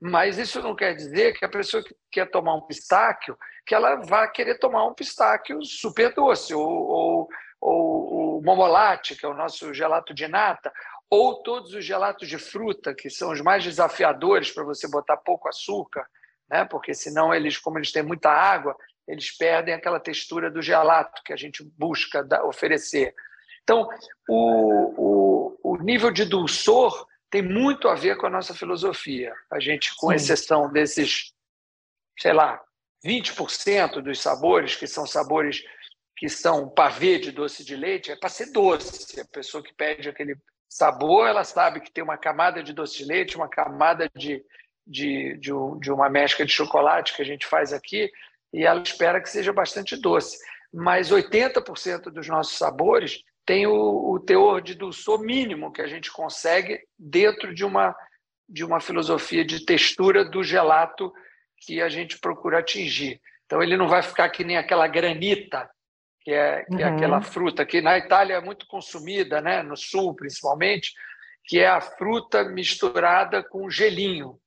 Mas 0.00 0.38
isso 0.38 0.62
não 0.62 0.76
quer 0.76 0.94
dizer 0.94 1.36
que 1.36 1.44
a 1.44 1.48
pessoa 1.48 1.82
que 1.82 1.92
quer 2.12 2.30
tomar 2.30 2.54
um 2.54 2.68
pistáquio, 2.68 3.36
que 3.66 3.74
ela 3.74 3.96
vá 3.96 4.28
querer 4.28 4.60
tomar 4.60 4.86
um 4.86 4.94
pistáquio 4.94 5.60
super 5.64 6.14
doce, 6.14 6.54
ou, 6.54 6.62
ou, 6.62 7.28
ou 7.60 8.38
o 8.38 8.42
momolate, 8.44 9.16
que 9.16 9.26
é 9.26 9.28
o 9.28 9.34
nosso 9.34 9.74
gelato 9.74 10.14
de 10.14 10.28
nata, 10.28 10.72
ou 11.10 11.42
todos 11.42 11.74
os 11.74 11.84
gelatos 11.84 12.28
de 12.28 12.38
fruta, 12.38 12.94
que 12.94 13.10
são 13.10 13.32
os 13.32 13.40
mais 13.40 13.64
desafiadores 13.64 14.52
para 14.52 14.62
você 14.62 14.88
botar 14.88 15.16
pouco 15.16 15.48
açúcar, 15.48 16.06
né? 16.48 16.64
porque 16.64 16.94
senão 16.94 17.34
eles, 17.34 17.58
como 17.58 17.78
eles 17.78 17.90
têm 17.90 18.02
muita 18.02 18.30
água, 18.30 18.76
eles 19.08 19.36
perdem 19.36 19.74
aquela 19.74 19.98
textura 19.98 20.48
do 20.48 20.62
gelato 20.62 21.20
que 21.24 21.32
a 21.32 21.36
gente 21.36 21.64
busca 21.76 22.24
oferecer. 22.44 23.12
Então, 23.64 23.88
o, 24.28 25.56
o, 25.64 25.72
o 25.72 25.76
nível 25.82 26.12
de 26.12 26.24
dulçor 26.24 27.06
tem 27.28 27.42
muito 27.42 27.88
a 27.88 27.94
ver 27.94 28.16
com 28.16 28.26
a 28.26 28.30
nossa 28.30 28.54
filosofia. 28.54 29.34
A 29.50 29.58
gente, 29.58 29.94
com 29.96 30.08
Sim. 30.10 30.14
exceção 30.14 30.70
desses, 30.70 31.32
sei 32.18 32.32
lá, 32.32 32.60
20% 33.04 34.00
dos 34.00 34.20
sabores, 34.20 34.76
que 34.76 34.86
são 34.86 35.06
sabores 35.06 35.64
que 36.16 36.28
são 36.28 36.68
pavê 36.68 37.18
de 37.18 37.32
doce 37.32 37.64
de 37.64 37.74
leite, 37.74 38.12
é 38.12 38.16
para 38.16 38.28
ser 38.28 38.52
doce. 38.52 39.20
A 39.20 39.24
pessoa 39.24 39.62
que 39.62 39.72
pede 39.72 40.08
aquele 40.08 40.36
sabor, 40.70 41.26
ela 41.26 41.42
sabe 41.42 41.80
que 41.80 41.90
tem 41.90 42.02
uma 42.02 42.16
camada 42.16 42.62
de 42.62 42.72
doce 42.72 42.98
de 42.98 43.04
leite, 43.04 43.36
uma 43.36 43.48
camada 43.48 44.08
de, 44.16 44.40
de, 44.86 45.36
de, 45.38 45.50
de 45.80 45.92
uma 45.92 46.08
mescla 46.08 46.46
de 46.46 46.52
chocolate 46.52 47.14
que 47.14 47.20
a 47.20 47.24
gente 47.24 47.44
faz 47.44 47.72
aqui, 47.72 48.08
e 48.52 48.64
ela 48.64 48.80
espera 48.80 49.20
que 49.20 49.28
seja 49.28 49.52
bastante 49.52 49.96
doce. 49.96 50.38
Mas 50.72 51.10
80% 51.10 52.04
dos 52.04 52.28
nossos 52.28 52.56
sabores 52.56 53.24
tem 53.44 53.66
o, 53.66 54.12
o 54.12 54.20
teor 54.20 54.62
de 54.62 54.76
dulçor 54.76 55.18
mínimo 55.18 55.72
que 55.72 55.82
a 55.82 55.88
gente 55.88 56.12
consegue 56.12 56.80
dentro 56.96 57.52
de 57.52 57.64
uma, 57.64 57.96
de 58.48 58.64
uma 58.64 58.80
filosofia 58.80 59.44
de 59.44 59.64
textura 59.64 60.24
do 60.24 60.44
gelato 60.44 61.12
que 61.56 61.82
a 61.82 61.88
gente 61.88 62.18
procura 62.20 62.60
atingir. 62.60 63.20
Então, 63.44 63.60
ele 63.60 63.76
não 63.76 63.88
vai 63.88 64.02
ficar 64.02 64.28
que 64.28 64.44
nem 64.44 64.56
aquela 64.56 64.86
granita 64.86 65.68
que 66.20 66.32
é, 66.32 66.64
que 66.64 66.82
é 66.82 66.88
uhum. 66.88 66.96
aquela 66.96 67.22
fruta 67.22 67.64
que 67.64 67.80
na 67.80 67.96
Itália 67.96 68.34
é 68.34 68.40
muito 68.40 68.66
consumida, 68.66 69.40
né? 69.40 69.62
no 69.62 69.76
sul 69.76 70.14
principalmente, 70.14 70.92
que 71.44 71.58
é 71.58 71.66
a 71.66 71.80
fruta 71.80 72.44
misturada 72.44 73.42
com 73.42 73.70
gelinho. 73.70 74.38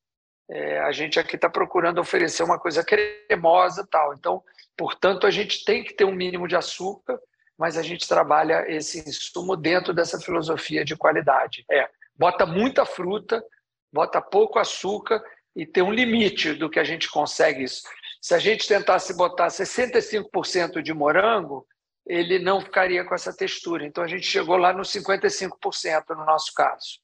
É, 0.50 0.80
a 0.82 0.92
gente 0.92 1.20
aqui 1.20 1.36
está 1.36 1.50
procurando 1.50 2.00
oferecer 2.00 2.44
uma 2.44 2.60
coisa 2.60 2.84
cremosa 2.84 3.88
tal. 3.90 4.14
Então, 4.14 4.44
portanto, 4.78 5.26
a 5.26 5.32
gente 5.32 5.66
tem 5.66 5.84
que 5.84 5.94
ter 5.94 6.06
um 6.06 6.14
mínimo 6.14 6.48
de 6.48 6.56
açúcar, 6.56 7.20
mas 7.58 7.78
a 7.78 7.82
gente 7.82 8.08
trabalha 8.08 8.66
esse 8.68 9.00
insumo 9.08 9.56
dentro 9.56 9.94
dessa 9.94 10.20
filosofia 10.20 10.86
de 10.86 10.96
qualidade. 10.96 11.66
É, 11.72 11.90
bota 12.16 12.46
muita 12.46 12.86
fruta, 12.86 13.44
bota 13.92 14.22
pouco 14.22 14.60
açúcar 14.60 15.24
e 15.56 15.66
tem 15.66 15.84
um 15.84 15.94
limite 15.94 16.54
do 16.54 16.70
que 16.70 16.80
a 16.80 16.84
gente 16.84 17.10
consegue 17.10 17.64
isso. 17.64 17.84
Se 18.24 18.34
a 18.34 18.40
gente 18.40 18.66
tentasse 18.66 19.14
botar 19.18 19.50
65% 19.50 20.82
de 20.82 20.94
morango, 20.94 21.68
ele 22.06 22.40
não 22.40 22.62
ficaria 22.62 23.04
com 23.04 23.14
essa 23.14 23.36
textura. 23.36 23.86
Então 23.86 24.02
a 24.02 24.08
gente 24.08 24.26
chegou 24.26 24.56
lá 24.56 24.72
nos 24.72 24.94
55% 24.94 26.16
no 26.16 26.24
nosso 26.24 26.54
caso. 26.54 27.02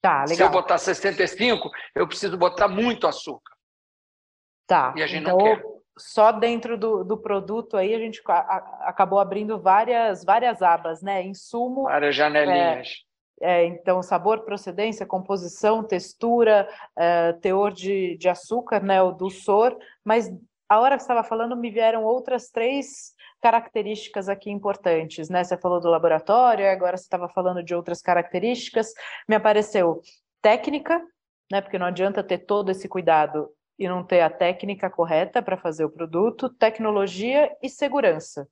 Tá, 0.00 0.20
legal. 0.20 0.34
Se 0.34 0.42
eu 0.42 0.48
botar 0.48 0.78
65, 0.78 1.70
eu 1.94 2.08
preciso 2.08 2.38
botar 2.38 2.68
muito 2.68 3.06
açúcar. 3.06 3.54
Tá. 4.66 4.94
E 4.96 5.02
a 5.02 5.06
gente 5.06 5.24
então, 5.24 5.36
não 5.36 5.44
quer. 5.44 5.62
Só 5.98 6.32
dentro 6.32 6.78
do, 6.78 7.04
do 7.04 7.18
produto 7.18 7.76
aí 7.76 7.94
a 7.94 7.98
gente 7.98 8.22
a, 8.26 8.88
acabou 8.88 9.18
abrindo 9.18 9.58
várias 9.60 10.24
várias 10.24 10.62
abas, 10.62 11.02
né? 11.02 11.22
Insumo. 11.22 11.82
Várias 11.82 12.16
janelinhas. 12.16 12.88
É, 12.88 12.90
é, 13.40 13.66
então, 13.66 14.02
sabor, 14.02 14.44
procedência, 14.44 15.04
composição, 15.04 15.82
textura, 15.82 16.68
é, 16.96 17.32
teor 17.34 17.72
de, 17.72 18.16
de 18.16 18.28
açúcar, 18.28 18.82
né? 18.82 19.02
O 19.02 19.12
dulçor. 19.12 19.76
Mas 20.04 20.30
a 20.68 20.80
hora 20.80 20.96
que 20.96 21.02
você 21.02 21.12
estava 21.12 21.26
falando, 21.26 21.56
me 21.56 21.70
vieram 21.70 22.04
outras 22.04 22.50
três 22.50 23.14
características 23.40 24.28
aqui 24.28 24.50
importantes, 24.50 25.28
né? 25.28 25.44
Você 25.44 25.56
falou 25.56 25.80
do 25.80 25.90
laboratório, 25.90 26.68
agora 26.68 26.96
você 26.96 27.04
estava 27.04 27.28
falando 27.28 27.62
de 27.62 27.74
outras 27.74 28.00
características. 28.00 28.92
Me 29.28 29.36
apareceu 29.36 30.00
técnica, 30.40 31.00
né? 31.50 31.60
Porque 31.60 31.78
não 31.78 31.86
adianta 31.86 32.24
ter 32.24 32.38
todo 32.38 32.70
esse 32.70 32.88
cuidado 32.88 33.50
e 33.78 33.86
não 33.86 34.02
ter 34.02 34.22
a 34.22 34.30
técnica 34.30 34.88
correta 34.88 35.42
para 35.42 35.58
fazer 35.58 35.84
o 35.84 35.90
produto, 35.90 36.48
tecnologia 36.48 37.54
e 37.62 37.68
segurança. 37.68 38.48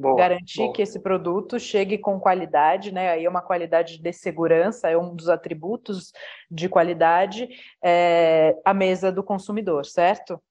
Boa, 0.00 0.16
Garantir 0.16 0.62
boa. 0.62 0.72
que 0.72 0.80
esse 0.80 0.98
produto 0.98 1.60
chegue 1.60 1.98
com 1.98 2.18
qualidade, 2.18 2.90
né? 2.90 3.10
Aí 3.10 3.24
é 3.24 3.28
uma 3.28 3.42
qualidade 3.42 3.98
de 3.98 4.12
segurança, 4.12 4.88
é 4.88 4.96
um 4.96 5.14
dos 5.14 5.28
atributos 5.28 6.12
de 6.50 6.68
qualidade 6.70 7.48
é, 7.84 8.56
à 8.64 8.72
mesa 8.72 9.12
do 9.12 9.22
consumidor, 9.22 9.84
certo? 9.84 10.42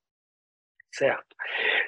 Certo. 0.91 1.35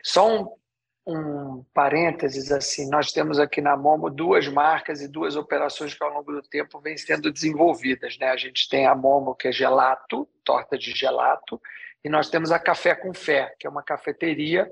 Só 0.04 0.28
um 0.28 0.62
um 1.06 1.66
parênteses 1.74 2.52
assim, 2.52 2.88
nós 2.88 3.12
temos 3.12 3.40
aqui 3.40 3.60
na 3.60 3.76
Momo 3.76 4.08
duas 4.08 4.48
marcas 4.48 5.02
e 5.02 5.08
duas 5.08 5.36
operações 5.36 5.96
que 5.96 6.04
ao 6.04 6.12
longo 6.12 6.32
do 6.32 6.44
tempo 6.44 6.80
vêm 6.80 6.96
sendo 6.96 7.32
desenvolvidas, 7.32 8.18
né? 8.20 8.30
A 8.30 8.38
gente 8.38 8.70
tem 8.70 8.86
a 8.86 8.94
Momo 8.94 9.34
que 9.34 9.48
é 9.48 9.52
gelato, 9.52 10.30
torta 10.44 10.78
de 10.78 10.92
gelato, 10.92 11.60
e 12.04 12.10
nós 12.10 12.30
temos 12.30 12.52
a 12.52 12.60
Café 12.60 12.94
com 12.94 13.14
Fé, 13.14 13.54
que 13.60 13.66
é 13.66 13.70
uma 13.70 13.82
cafeteria 13.82 14.72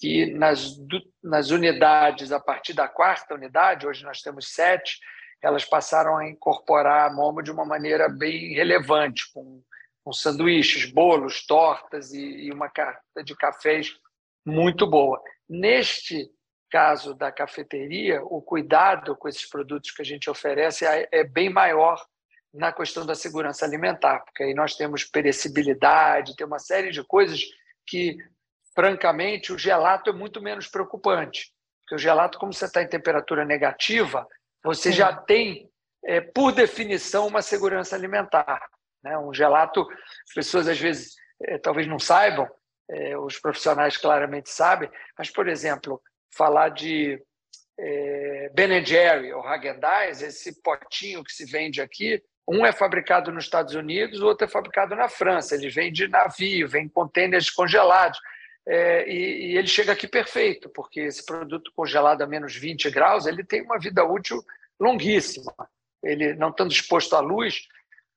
que 0.00 0.32
nas, 0.34 0.76
nas 1.22 1.50
unidades, 1.50 2.32
a 2.32 2.40
partir 2.40 2.72
da 2.72 2.88
quarta 2.88 3.34
unidade, 3.34 3.86
hoje 3.86 4.04
nós 4.04 4.20
temos 4.20 4.52
sete, 4.52 4.98
elas 5.42 5.64
passaram 5.64 6.16
a 6.16 6.28
incorporar 6.28 7.10
a 7.10 7.12
Momo 7.12 7.42
de 7.42 7.50
uma 7.50 7.64
maneira 7.64 8.08
bem 8.08 8.54
relevante, 8.54 9.30
com, 9.32 9.62
com 10.04 10.12
sanduíches, 10.12 10.90
bolos, 10.90 11.44
tortas 11.44 12.12
e, 12.12 12.46
e 12.46 12.52
uma 12.52 12.68
carta 12.68 13.22
de 13.24 13.34
cafés 13.36 13.92
muito 14.44 14.86
boa. 14.86 15.20
Neste 15.48 16.30
caso 16.70 17.14
da 17.14 17.30
cafeteria, 17.30 18.22
o 18.24 18.40
cuidado 18.40 19.14
com 19.16 19.28
esses 19.28 19.46
produtos 19.46 19.90
que 19.90 20.00
a 20.00 20.04
gente 20.04 20.30
oferece 20.30 20.86
é, 20.86 21.06
é 21.12 21.22
bem 21.22 21.50
maior 21.50 22.02
na 22.52 22.72
questão 22.72 23.04
da 23.04 23.14
segurança 23.14 23.64
alimentar, 23.64 24.20
porque 24.20 24.42
aí 24.42 24.54
nós 24.54 24.74
temos 24.74 25.04
perecibilidade, 25.04 26.36
tem 26.36 26.46
uma 26.46 26.58
série 26.58 26.90
de 26.90 27.02
coisas 27.02 27.42
que, 27.86 28.16
francamente, 28.74 29.52
o 29.52 29.58
gelato 29.58 30.10
é 30.10 30.12
muito 30.12 30.40
menos 30.40 30.66
preocupante. 30.66 31.52
Porque 31.80 31.94
o 31.96 31.98
gelato, 31.98 32.38
como 32.38 32.52
você 32.52 32.64
está 32.64 32.82
em 32.82 32.88
temperatura 32.88 33.44
negativa, 33.44 34.26
você 34.64 34.90
Sim. 34.90 34.98
já 34.98 35.12
tem, 35.14 35.70
é, 36.04 36.20
por 36.20 36.52
definição, 36.52 37.26
uma 37.26 37.42
segurança 37.42 37.96
alimentar. 37.96 38.66
Né? 39.02 39.18
Um 39.18 39.34
gelato, 39.34 39.86
as 39.90 40.34
pessoas 40.34 40.68
às 40.68 40.78
vezes 40.78 41.14
é, 41.42 41.58
talvez 41.58 41.86
não 41.86 41.98
saibam, 41.98 42.48
é, 42.90 43.16
os 43.18 43.38
profissionais 43.38 43.96
claramente 43.96 44.50
sabem, 44.50 44.90
mas, 45.18 45.30
por 45.30 45.48
exemplo, 45.48 46.00
falar 46.34 46.68
de 46.70 47.20
é, 47.78 48.50
Ben 48.54 48.84
Jerry 48.84 49.32
ou 49.32 49.44
Häagen-Dazs, 49.44 50.22
esse 50.22 50.62
potinho 50.62 51.24
que 51.24 51.32
se 51.32 51.44
vende 51.44 51.80
aqui, 51.80 52.22
um 52.48 52.66
é 52.66 52.72
fabricado 52.72 53.30
nos 53.30 53.44
Estados 53.44 53.74
Unidos, 53.74 54.20
o 54.20 54.26
outro 54.26 54.46
é 54.46 54.50
fabricado 54.50 54.96
na 54.96 55.08
França. 55.08 55.54
Ele 55.54 55.68
vem 55.68 55.92
de 55.92 56.08
navio, 56.08 56.68
vem 56.68 56.86
em 56.86 56.88
contêineres 56.88 57.50
congelados. 57.50 58.18
É, 58.66 59.08
e, 59.08 59.52
e, 59.52 59.58
ele 59.58 59.66
chega 59.66 59.92
aqui 59.92 60.06
perfeito, 60.06 60.68
porque 60.68 61.00
esse 61.00 61.24
produto 61.24 61.72
congelado 61.74 62.22
a 62.22 62.26
menos 62.26 62.54
20 62.54 62.90
graus 62.90 63.26
ele 63.26 63.42
tem 63.42 63.62
uma 63.62 63.78
vida 63.78 64.04
útil 64.04 64.42
longuíssima. 64.78 65.52
Ele 66.02 66.34
não 66.34 66.50
estando 66.50 66.70
exposto 66.70 67.14
à 67.14 67.20
luz, 67.20 67.66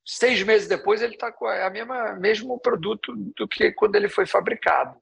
seis 0.05 0.43
meses 0.43 0.67
depois 0.67 1.01
ele 1.01 1.13
está 1.13 1.31
com 1.31 1.47
a 1.47 1.69
mesma 1.69 2.13
mesmo 2.13 2.59
produto 2.59 3.13
do 3.35 3.47
que 3.47 3.71
quando 3.71 3.95
ele 3.95 4.07
foi 4.07 4.25
fabricado. 4.25 4.95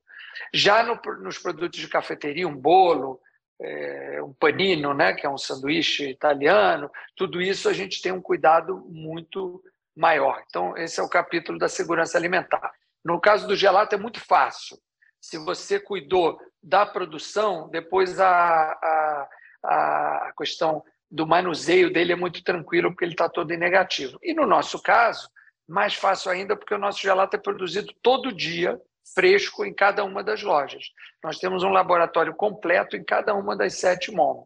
Já 0.54 0.84
no, 0.84 1.00
nos 1.22 1.38
produtos 1.38 1.80
de 1.80 1.88
cafeteria, 1.88 2.48
um 2.48 2.56
bolo, 2.56 3.20
é, 3.62 4.22
um 4.24 4.34
panino, 4.34 4.94
né, 4.94 5.14
que 5.14 5.26
é 5.26 5.30
um 5.30 5.38
sanduíche 5.38 6.10
italiano, 6.10 6.90
tudo 7.16 7.42
isso 7.42 7.70
a 7.70 7.74
gente 7.74 8.02
tem 8.02 8.12
um 8.12 8.22
cuidado 8.22 8.78
muito 8.90 9.62
maior. 9.96 10.44
Então, 10.48 10.76
esse 10.78 11.00
é 11.00 11.04
o 11.04 11.10
capítulo 11.10 11.58
da 11.60 11.70
segurança 11.70 12.18
alimentar. 12.18 12.72
No 13.04 13.20
caso 13.20 13.48
do 13.48 13.56
gelato, 13.56 13.96
é 13.96 13.98
muito 13.98 14.20
fácil. 14.20 14.78
Se 15.24 15.38
você 15.38 15.80
cuidou 15.80 16.38
da 16.62 16.86
produção, 16.86 17.70
depois 17.70 18.20
a, 18.20 18.28
a, 18.28 19.30
a 19.64 20.34
questão 20.38 20.84
do 21.10 21.26
manuseio 21.26 21.94
dele 21.94 22.12
é 22.12 22.16
muito 22.16 22.44
tranquilo, 22.44 22.90
porque 22.92 23.06
ele 23.06 23.14
está 23.14 23.30
todo 23.30 23.50
em 23.52 23.58
negativo. 23.58 24.20
E 24.22 24.34
no 24.34 24.46
nosso 24.46 24.82
caso, 24.82 25.30
mais 25.66 25.94
fácil 25.94 26.30
ainda, 26.30 26.58
porque 26.58 26.74
o 26.74 26.78
nosso 26.78 27.00
gelato 27.02 27.38
é 27.38 27.40
produzido 27.40 27.94
todo 28.02 28.36
dia 28.36 28.78
fresco 29.16 29.64
em 29.64 29.74
cada 29.74 30.04
uma 30.04 30.22
das 30.22 30.44
lojas. 30.44 30.88
Nós 31.24 31.40
temos 31.40 31.64
um 31.64 31.70
laboratório 31.70 32.36
completo 32.36 32.98
em 32.98 33.04
cada 33.04 33.34
uma 33.34 33.56
das 33.56 33.76
sete 33.76 34.12
MOM. 34.12 34.46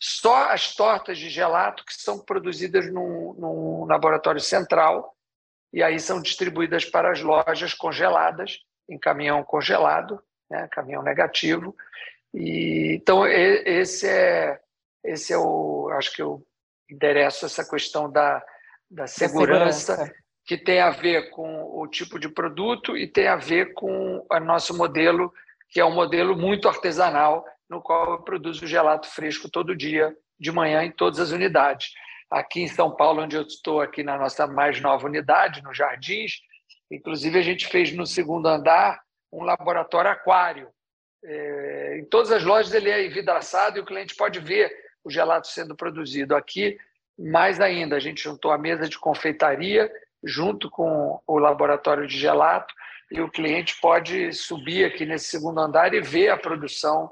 Só 0.00 0.50
as 0.50 0.74
tortas 0.74 1.16
de 1.16 1.30
gelato 1.30 1.84
que 1.84 1.94
são 1.94 2.18
produzidas 2.18 2.92
num, 2.92 3.34
num 3.34 3.84
laboratório 3.84 4.40
central 4.40 5.14
e 5.72 5.80
aí 5.80 6.00
são 6.00 6.20
distribuídas 6.20 6.84
para 6.84 7.12
as 7.12 7.20
lojas 7.20 7.72
congeladas, 7.72 8.58
em 8.88 8.98
caminhão 8.98 9.42
congelado, 9.44 10.22
né, 10.50 10.68
caminhão 10.70 11.02
negativo. 11.02 11.76
E, 12.32 12.94
então, 12.94 13.26
esse 13.26 14.06
é, 14.06 14.60
esse 15.04 15.32
é 15.32 15.38
o, 15.38 15.90
acho 15.92 16.14
que 16.14 16.22
eu 16.22 16.44
endereço 16.90 17.46
essa 17.46 17.68
questão 17.68 18.10
da, 18.10 18.42
da 18.90 19.06
segurança, 19.06 19.96
da 19.96 20.04
segurança 20.04 20.14
que 20.48 20.56
tem 20.56 20.80
a 20.80 20.88
ver 20.88 21.28
com 21.28 21.62
o 21.78 21.86
tipo 21.86 22.18
de 22.18 22.26
produto 22.26 22.96
e 22.96 23.06
tem 23.06 23.28
a 23.28 23.36
ver 23.36 23.74
com 23.74 24.24
o 24.30 24.40
nosso 24.40 24.74
modelo, 24.74 25.30
que 25.68 25.78
é 25.78 25.84
um 25.84 25.94
modelo 25.94 26.34
muito 26.34 26.66
artesanal, 26.66 27.44
no 27.68 27.82
qual 27.82 28.12
eu 28.12 28.22
produzo 28.22 28.66
gelato 28.66 29.06
fresco 29.08 29.50
todo 29.50 29.76
dia, 29.76 30.16
de 30.40 30.50
manhã, 30.50 30.82
em 30.82 30.90
todas 30.90 31.20
as 31.20 31.32
unidades. 31.32 31.92
Aqui 32.30 32.62
em 32.62 32.66
São 32.66 32.96
Paulo, 32.96 33.22
onde 33.22 33.36
eu 33.36 33.42
estou, 33.42 33.82
aqui 33.82 34.02
na 34.02 34.16
nossa 34.16 34.46
mais 34.46 34.80
nova 34.80 35.06
unidade, 35.06 35.62
no 35.62 35.74
Jardins, 35.74 36.40
inclusive 36.90 37.38
a 37.38 37.42
gente 37.42 37.66
fez 37.66 37.92
no 37.92 38.06
segundo 38.06 38.46
andar 38.46 39.00
um 39.32 39.42
laboratório 39.42 40.10
aquário. 40.10 40.68
É, 41.24 41.98
em 41.98 42.04
todas 42.04 42.30
as 42.30 42.44
lojas 42.44 42.72
ele 42.72 42.90
é 42.90 43.04
envidraçado 43.04 43.78
e 43.78 43.80
o 43.80 43.84
cliente 43.84 44.14
pode 44.14 44.40
ver 44.40 44.72
o 45.04 45.10
gelato 45.10 45.48
sendo 45.48 45.76
produzido. 45.76 46.34
Aqui, 46.34 46.78
mais 47.18 47.60
ainda, 47.60 47.96
a 47.96 48.00
gente 48.00 48.22
juntou 48.22 48.52
a 48.52 48.58
mesa 48.58 48.88
de 48.88 48.98
confeitaria 48.98 49.90
junto 50.22 50.70
com 50.70 51.20
o 51.26 51.38
laboratório 51.38 52.06
de 52.06 52.18
gelato, 52.18 52.74
e 53.10 53.20
o 53.20 53.30
cliente 53.30 53.80
pode 53.80 54.32
subir 54.32 54.84
aqui 54.84 55.06
nesse 55.06 55.26
segundo 55.26 55.60
andar 55.60 55.94
e 55.94 56.00
ver 56.00 56.28
a 56.28 56.36
produção 56.36 57.10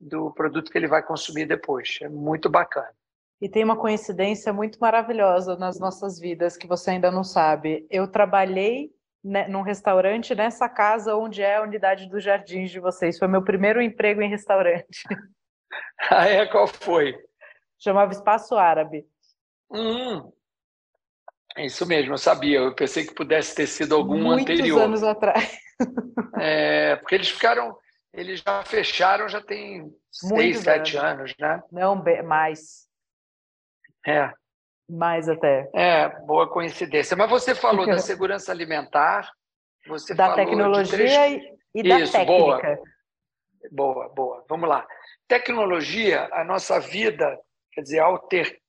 do 0.00 0.30
produto 0.32 0.70
que 0.70 0.78
ele 0.78 0.88
vai 0.88 1.02
consumir 1.02 1.46
depois. 1.46 1.98
É 2.00 2.08
muito 2.08 2.48
bacana. 2.48 2.92
E 3.40 3.48
tem 3.48 3.62
uma 3.62 3.76
coincidência 3.76 4.52
muito 4.52 4.78
maravilhosa 4.80 5.56
nas 5.56 5.78
nossas 5.78 6.18
vidas 6.18 6.56
que 6.56 6.66
você 6.66 6.92
ainda 6.92 7.10
não 7.10 7.24
sabe. 7.24 7.86
Eu 7.90 8.08
trabalhei 8.08 8.93
né, 9.24 9.48
num 9.48 9.62
restaurante 9.62 10.34
nessa 10.34 10.68
casa 10.68 11.16
onde 11.16 11.42
é 11.42 11.56
a 11.56 11.62
unidade 11.62 12.08
dos 12.08 12.22
jardins 12.22 12.70
de 12.70 12.78
vocês. 12.78 13.18
Foi 13.18 13.26
meu 13.26 13.42
primeiro 13.42 13.80
emprego 13.80 14.20
em 14.20 14.28
restaurante. 14.28 15.02
Ah, 16.08 16.28
é? 16.28 16.46
Qual 16.46 16.68
foi? 16.68 17.16
Chamava 17.78 18.12
Espaço 18.12 18.54
Árabe. 18.56 19.04
Hum, 19.70 20.30
é 21.56 21.66
isso 21.66 21.86
mesmo, 21.86 22.14
eu 22.14 22.18
sabia. 22.18 22.58
Eu 22.58 22.74
pensei 22.74 23.06
que 23.06 23.14
pudesse 23.14 23.54
ter 23.54 23.66
sido 23.66 23.94
algum 23.94 24.22
Muitos 24.22 24.42
anterior. 24.42 24.82
anos 24.82 25.02
atrás. 25.02 25.58
É, 26.38 26.94
porque 26.96 27.16
eles 27.16 27.28
ficaram, 27.28 27.76
eles 28.12 28.40
já 28.40 28.62
fecharam, 28.64 29.28
já 29.28 29.40
tem 29.40 29.80
Muitos 29.80 29.98
seis, 30.22 30.58
sete 30.60 30.96
anos, 30.96 31.34
né? 31.38 31.60
Não, 31.70 32.00
mais. 32.24 32.88
É. 34.06 34.32
Mais 34.88 35.28
até. 35.28 35.68
É, 35.74 36.08
boa 36.20 36.48
coincidência. 36.48 37.16
Mas 37.16 37.30
você 37.30 37.54
falou 37.54 37.86
da 37.86 37.98
segurança 37.98 38.52
alimentar, 38.52 39.30
você 39.86 40.14
da 40.14 40.34
tecnologia 40.34 40.96
três... 40.96 41.42
e 41.74 41.82
da 41.82 42.00
Isso, 42.00 42.12
técnica. 42.12 42.32
Boa. 42.32 42.78
boa, 43.70 44.08
boa. 44.10 44.44
Vamos 44.48 44.68
lá. 44.68 44.86
Tecnologia, 45.26 46.28
a 46.32 46.44
nossa 46.44 46.78
vida, 46.78 47.38
quer 47.72 47.82
dizer, 47.82 48.00
ao 48.00 48.18
ter 48.18 48.60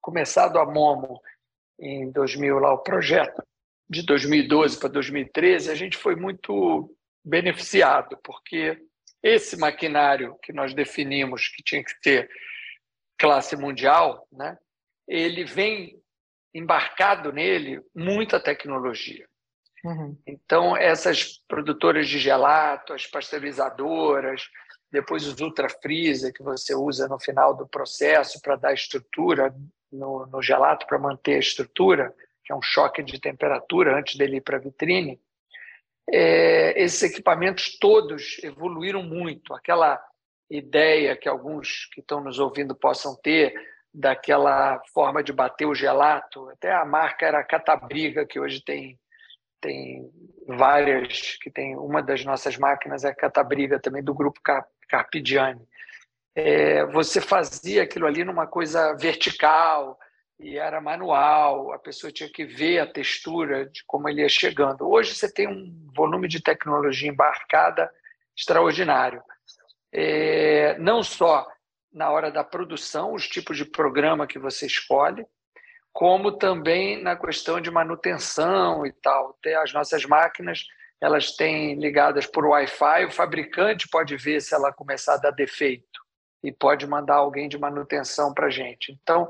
começado 0.00 0.58
a 0.58 0.64
Momo 0.64 1.20
em 1.78 2.10
2000 2.10 2.58
lá 2.58 2.72
o 2.72 2.78
projeto 2.78 3.42
de 3.88 4.04
2012 4.04 4.78
para 4.78 4.88
2013, 4.88 5.70
a 5.70 5.74
gente 5.74 5.96
foi 5.96 6.14
muito 6.14 6.94
beneficiado, 7.24 8.18
porque 8.22 8.78
esse 9.22 9.56
maquinário 9.56 10.36
que 10.42 10.52
nós 10.52 10.74
definimos 10.74 11.48
que 11.48 11.62
tinha 11.62 11.82
que 11.82 11.98
ter 12.00 12.30
classe 13.18 13.56
mundial, 13.56 14.26
né, 14.30 14.58
ele 15.06 15.44
vem 15.44 16.00
embarcado 16.54 17.32
nele 17.32 17.80
muita 17.94 18.38
tecnologia. 18.40 19.26
Uhum. 19.84 20.16
Então, 20.26 20.76
essas 20.76 21.38
produtoras 21.46 22.08
de 22.08 22.18
gelato, 22.18 22.92
as 22.92 23.06
pasteurizadoras, 23.06 24.48
depois 24.90 25.26
os 25.26 25.40
ultra 25.40 25.68
freezer 25.68 26.32
que 26.32 26.42
você 26.42 26.74
usa 26.74 27.08
no 27.08 27.18
final 27.18 27.54
do 27.54 27.66
processo 27.66 28.40
para 28.40 28.56
dar 28.56 28.72
estrutura 28.72 29.54
no, 29.92 30.26
no 30.26 30.40
gelato 30.40 30.86
para 30.86 30.98
manter 30.98 31.34
a 31.34 31.40
estrutura, 31.40 32.14
que 32.44 32.52
é 32.52 32.56
um 32.56 32.62
choque 32.62 33.02
de 33.02 33.20
temperatura 33.20 33.98
antes 33.98 34.16
dele 34.16 34.36
ir 34.36 34.40
para 34.40 34.56
a 34.56 34.60
vitrine, 34.60 35.20
é, 36.10 36.80
esses 36.80 37.02
equipamentos 37.02 37.78
todos 37.78 38.38
evoluíram 38.42 39.02
muito. 39.02 39.54
Aquela 39.54 40.02
ideia 40.50 41.16
que 41.16 41.28
alguns 41.28 41.86
que 41.92 42.00
estão 42.00 42.22
nos 42.22 42.38
ouvindo 42.38 42.74
possam 42.74 43.16
ter 43.16 43.54
daquela 43.94 44.82
forma 44.92 45.22
de 45.22 45.32
bater 45.32 45.66
o 45.66 45.74
gelato, 45.74 46.48
até 46.50 46.72
a 46.72 46.84
marca 46.84 47.24
era 47.24 47.44
Catabriga, 47.44 48.26
que 48.26 48.40
hoje 48.40 48.62
tem 48.64 48.98
tem 49.60 50.10
várias, 50.46 51.38
que 51.40 51.50
tem 51.50 51.74
uma 51.74 52.02
das 52.02 52.22
nossas 52.22 52.58
máquinas 52.58 53.02
é 53.02 53.08
a 53.08 53.14
Catabriga 53.14 53.80
também 53.80 54.02
do 54.02 54.12
grupo 54.12 54.38
Carpigiani 54.90 55.66
é, 56.34 56.84
você 56.86 57.20
fazia 57.20 57.84
aquilo 57.84 58.06
ali 58.06 58.24
numa 58.24 58.46
coisa 58.46 58.94
vertical 58.94 59.98
e 60.38 60.58
era 60.58 60.80
manual, 60.80 61.72
a 61.72 61.78
pessoa 61.78 62.12
tinha 62.12 62.28
que 62.28 62.44
ver 62.44 62.80
a 62.80 62.86
textura 62.86 63.66
de 63.66 63.84
como 63.86 64.08
ele 64.08 64.20
ia 64.20 64.28
chegando. 64.28 64.88
Hoje 64.88 65.14
você 65.14 65.32
tem 65.32 65.46
um 65.46 65.72
volume 65.94 66.26
de 66.26 66.42
tecnologia 66.42 67.08
embarcada 67.08 67.88
extraordinário. 68.36 69.22
É, 69.92 70.76
não 70.78 71.04
só 71.04 71.46
na 71.94 72.10
hora 72.10 72.30
da 72.30 72.42
produção, 72.42 73.14
os 73.14 73.28
tipos 73.28 73.56
de 73.56 73.64
programa 73.64 74.26
que 74.26 74.38
você 74.38 74.66
escolhe, 74.66 75.24
como 75.92 76.32
também 76.32 77.00
na 77.00 77.16
questão 77.16 77.60
de 77.60 77.70
manutenção 77.70 78.84
e 78.84 78.92
tal. 78.92 79.38
As 79.62 79.72
nossas 79.72 80.04
máquinas 80.04 80.66
elas 81.00 81.36
têm 81.36 81.74
ligadas 81.74 82.26
por 82.26 82.46
Wi-Fi, 82.46 83.04
o 83.04 83.10
fabricante 83.10 83.88
pode 83.88 84.16
ver 84.16 84.40
se 84.40 84.54
ela 84.54 84.72
começar 84.72 85.14
a 85.14 85.18
dar 85.18 85.30
defeito 85.30 86.02
e 86.42 86.50
pode 86.50 86.86
mandar 86.86 87.16
alguém 87.16 87.48
de 87.48 87.58
manutenção 87.58 88.32
para 88.32 88.46
a 88.46 88.50
gente. 88.50 88.90
Então, 88.90 89.28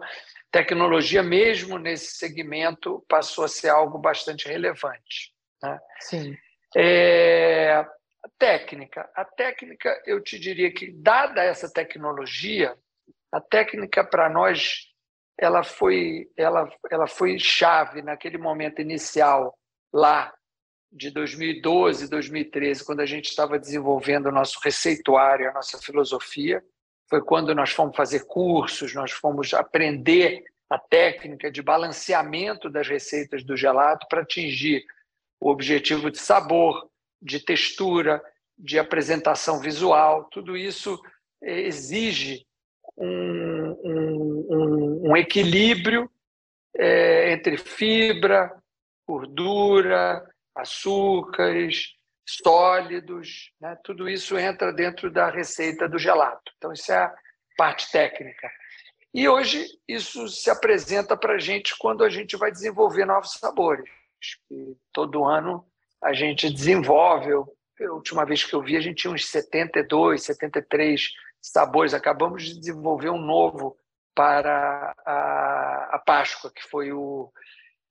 tecnologia, 0.51 1.23
mesmo 1.23 1.79
nesse 1.79 2.17
segmento, 2.17 3.05
passou 3.09 3.45
a 3.45 3.49
ser 3.49 3.69
algo 3.69 3.99
bastante 3.99 4.49
relevante. 4.49 5.33
Né? 5.63 5.79
Sim. 6.01 6.37
É, 6.77 7.85
técnica. 8.39 9.11
A 9.15 9.25
técnica, 9.25 10.03
eu 10.07 10.23
te 10.23 10.39
diria 10.39 10.73
que, 10.73 10.91
dada 10.91 11.43
essa 11.43 11.71
tecnologia, 11.73 12.77
a 13.33 13.41
técnica 13.41 14.05
para 14.05 14.29
nós 14.29 14.93
ela 15.39 15.65
foi, 15.65 16.31
ela, 16.37 16.69
ela 16.91 17.07
foi 17.07 17.39
chave 17.39 18.03
naquele 18.03 18.39
momento 18.39 18.81
inicial 18.81 19.59
lá 19.93 20.33
de 20.93 21.11
2012, 21.11 22.09
2013, 22.09 22.85
quando 22.85 23.01
a 23.01 23.07
gente 23.07 23.27
estava 23.27 23.59
desenvolvendo 23.59 24.27
o 24.27 24.33
nosso 24.33 24.61
receituário, 24.63 25.51
a 25.51 25.53
nossa 25.53 25.79
filosofia. 25.79 26.63
Foi 27.11 27.21
quando 27.21 27.55
nós 27.55 27.71
fomos 27.71 27.97
fazer 27.97 28.25
cursos, 28.27 28.95
nós 28.95 29.11
fomos 29.11 29.53
aprender 29.53 30.45
a 30.71 30.79
técnica 30.79 31.51
de 31.51 31.63
balanceamento 31.63 32.71
das 32.71 32.89
receitas 32.89 33.45
do 33.45 33.57
gelato 33.57 34.07
para 34.09 34.23
atingir 34.23 34.85
o 35.41 35.51
objetivo 35.51 36.11
de 36.11 36.19
sabor, 36.19 36.89
de 37.25 37.41
textura, 37.41 38.23
de 38.57 38.79
apresentação 38.79 39.59
visual. 39.59 40.25
Tudo 40.31 40.57
isso 40.57 41.01
exige 41.43 42.47
um, 42.97 43.71
um, 43.83 44.47
um, 44.51 45.11
um 45.11 45.17
equilíbrio 45.17 46.09
é, 46.77 47.33
entre 47.33 47.57
fibra, 47.57 48.55
gordura, 49.09 50.23
açúcares, 50.55 51.95
sólidos, 52.27 53.53
né? 53.61 53.77
tudo 53.83 54.09
isso 54.09 54.39
entra 54.39 54.73
dentro 54.73 55.11
da 55.11 55.31
receita 55.31 55.89
do 55.89 55.99
gelato. 55.99 56.53
Então, 56.57 56.73
isso 56.73 56.93
é 56.93 56.97
a 56.97 57.15
parte 57.57 57.91
técnica. 57.91 58.51
E 59.13 59.29
hoje 59.29 59.67
isso 59.87 60.27
se 60.29 60.51
apresenta 60.51 61.17
para 61.17 61.35
a 61.35 61.39
gente 61.39 61.77
quando 61.79 62.03
a 62.03 62.09
gente 62.09 62.37
vai 62.37 62.51
desenvolver 62.51 63.05
novos 63.05 63.33
sabores. 63.33 63.89
E 64.51 64.77
todo 64.93 65.25
ano 65.25 65.65
a 66.05 66.13
gente 66.13 66.53
desenvolve. 66.53 67.31
Eu, 67.31 67.53
a 67.81 67.93
última 67.93 68.25
vez 68.25 68.45
que 68.45 68.55
eu 68.55 68.63
vi, 68.63 68.77
a 68.77 68.81
gente 68.81 69.03
tinha 69.03 69.13
uns 69.13 69.27
72, 69.27 70.23
73 70.23 71.11
sabores. 71.41 71.95
Acabamos 71.95 72.45
de 72.45 72.59
desenvolver 72.59 73.11
um 73.11 73.21
novo 73.21 73.77
para 74.15 74.95
a, 75.05 75.91
a 75.93 75.99
Páscoa, 75.99 76.53
que 76.55 76.63
foi 76.63 76.93
o 76.93 77.33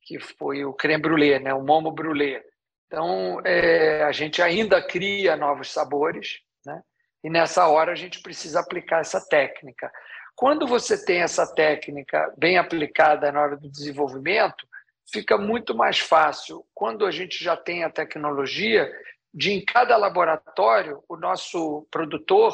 que 0.05 0.19
foi 0.19 0.65
o 0.65 0.73
creme 0.73 1.01
brulee, 1.01 1.39
né? 1.39 1.53
o 1.53 1.63
momo 1.63 1.91
brulee. 1.91 2.41
Então, 2.87 3.39
é, 3.45 4.03
a 4.03 4.11
gente 4.11 4.41
ainda 4.41 4.85
cria 4.85 5.37
novos 5.37 5.71
sabores, 5.71 6.39
né? 6.65 6.81
e 7.23 7.29
nessa 7.29 7.67
hora 7.67 7.93
a 7.93 7.95
gente 7.95 8.21
precisa 8.21 8.59
aplicar 8.59 8.99
essa 8.99 9.25
técnica. 9.25 9.89
Quando 10.35 10.67
você 10.67 11.03
tem 11.03 11.21
essa 11.21 11.47
técnica 11.55 12.33
bem 12.37 12.57
aplicada 12.57 13.31
na 13.31 13.41
hora 13.41 13.55
do 13.55 13.69
desenvolvimento, 13.69 14.67
fica 15.11 15.37
muito 15.37 15.75
mais 15.75 15.99
fácil, 15.99 16.65
quando 16.73 17.05
a 17.05 17.11
gente 17.11 17.43
já 17.43 17.55
tem 17.55 17.83
a 17.83 17.89
tecnologia, 17.89 18.91
de 19.33 19.51
em 19.51 19.63
cada 19.63 19.97
laboratório 19.97 21.03
o 21.09 21.17
nosso 21.17 21.87
produtor 21.89 22.53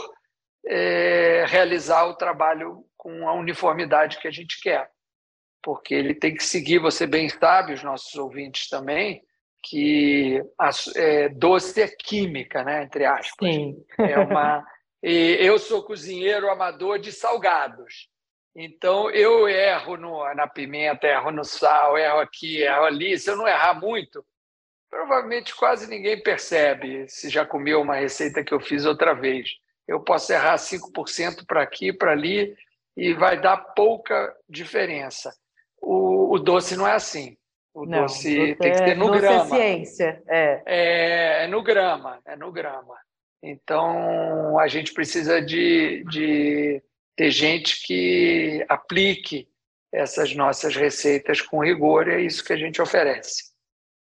é, 0.66 1.46
realizar 1.48 2.06
o 2.06 2.16
trabalho 2.16 2.86
com 2.98 3.28
a 3.28 3.34
uniformidade 3.34 4.20
que 4.20 4.28
a 4.28 4.32
gente 4.32 4.62
quer. 4.62 4.90
Porque 5.62 5.94
ele 5.94 6.14
tem 6.14 6.34
que 6.34 6.44
seguir, 6.44 6.80
você 6.80 7.06
bem 7.06 7.28
sabe, 7.28 7.74
os 7.74 7.84
nossos 7.84 8.16
ouvintes 8.16 8.70
também, 8.70 9.22
que 9.62 10.42
a, 10.58 10.70
é, 10.96 11.30
doce 11.30 11.82
é 11.82 11.88
química, 11.88 12.64
né? 12.64 12.84
entre 12.84 13.06
aspas. 13.06 13.54
Sim. 13.54 13.76
É 13.98 14.18
uma 14.20 14.66
e 15.02 15.38
eu 15.40 15.58
sou 15.58 15.84
cozinheiro 15.84 16.50
amador 16.50 17.00
de 17.00 17.12
salgados. 17.12 18.10
Então, 18.62 19.10
eu 19.12 19.48
erro 19.48 19.96
no, 19.96 20.36
na 20.36 20.46
pimenta, 20.46 21.08
erro 21.08 21.32
no 21.32 21.46
sal, 21.46 21.98
erro 21.98 22.20
aqui, 22.20 22.62
erro 22.62 22.84
ali. 22.84 23.18
Se 23.18 23.30
eu 23.30 23.38
não 23.38 23.48
errar 23.48 23.80
muito, 23.80 24.22
provavelmente 24.90 25.56
quase 25.56 25.90
ninguém 25.90 26.22
percebe 26.22 27.08
se 27.08 27.30
já 27.30 27.46
comeu 27.46 27.82
uma 27.82 27.96
receita 27.96 28.44
que 28.44 28.54
eu 28.54 28.60
fiz 28.60 28.84
outra 28.84 29.14
vez. 29.14 29.48
Eu 29.88 30.02
posso 30.02 30.34
errar 30.34 30.56
5% 30.58 31.46
para 31.48 31.62
aqui, 31.62 31.94
para 31.94 32.12
ali, 32.12 32.54
e 32.98 33.14
vai 33.14 33.40
dar 33.40 33.56
pouca 33.56 34.36
diferença. 34.50 35.34
O, 35.82 36.36
o 36.36 36.38
doce 36.38 36.76
não 36.76 36.86
é 36.86 36.92
assim. 36.92 37.38
O 37.74 37.86
não, 37.86 38.02
doce, 38.02 38.36
doce 38.36 38.56
tem 38.56 38.72
que 38.74 38.78
ser 38.78 38.98
no 38.98 39.16
é 39.16 39.20
grama. 39.20 39.42
É 39.42 39.46
ciência, 39.46 40.22
é. 40.28 40.64
é. 40.66 41.44
É 41.46 41.48
no 41.48 41.64
grama, 41.64 42.20
é 42.26 42.36
no 42.36 42.52
grama. 42.52 42.98
Então, 43.42 44.60
a 44.60 44.68
gente 44.68 44.94
precisa 44.94 45.42
de, 45.42 46.04
de 46.10 46.84
ter 47.20 47.32
gente 47.32 47.86
que 47.86 48.66
aplique 48.70 49.46
essas 49.92 50.34
nossas 50.34 50.74
receitas 50.74 51.42
com 51.42 51.62
rigor, 51.62 52.08
e 52.08 52.14
é 52.14 52.22
isso 52.22 52.42
que 52.42 52.54
a 52.54 52.56
gente 52.56 52.82
oferece. 52.82 53.52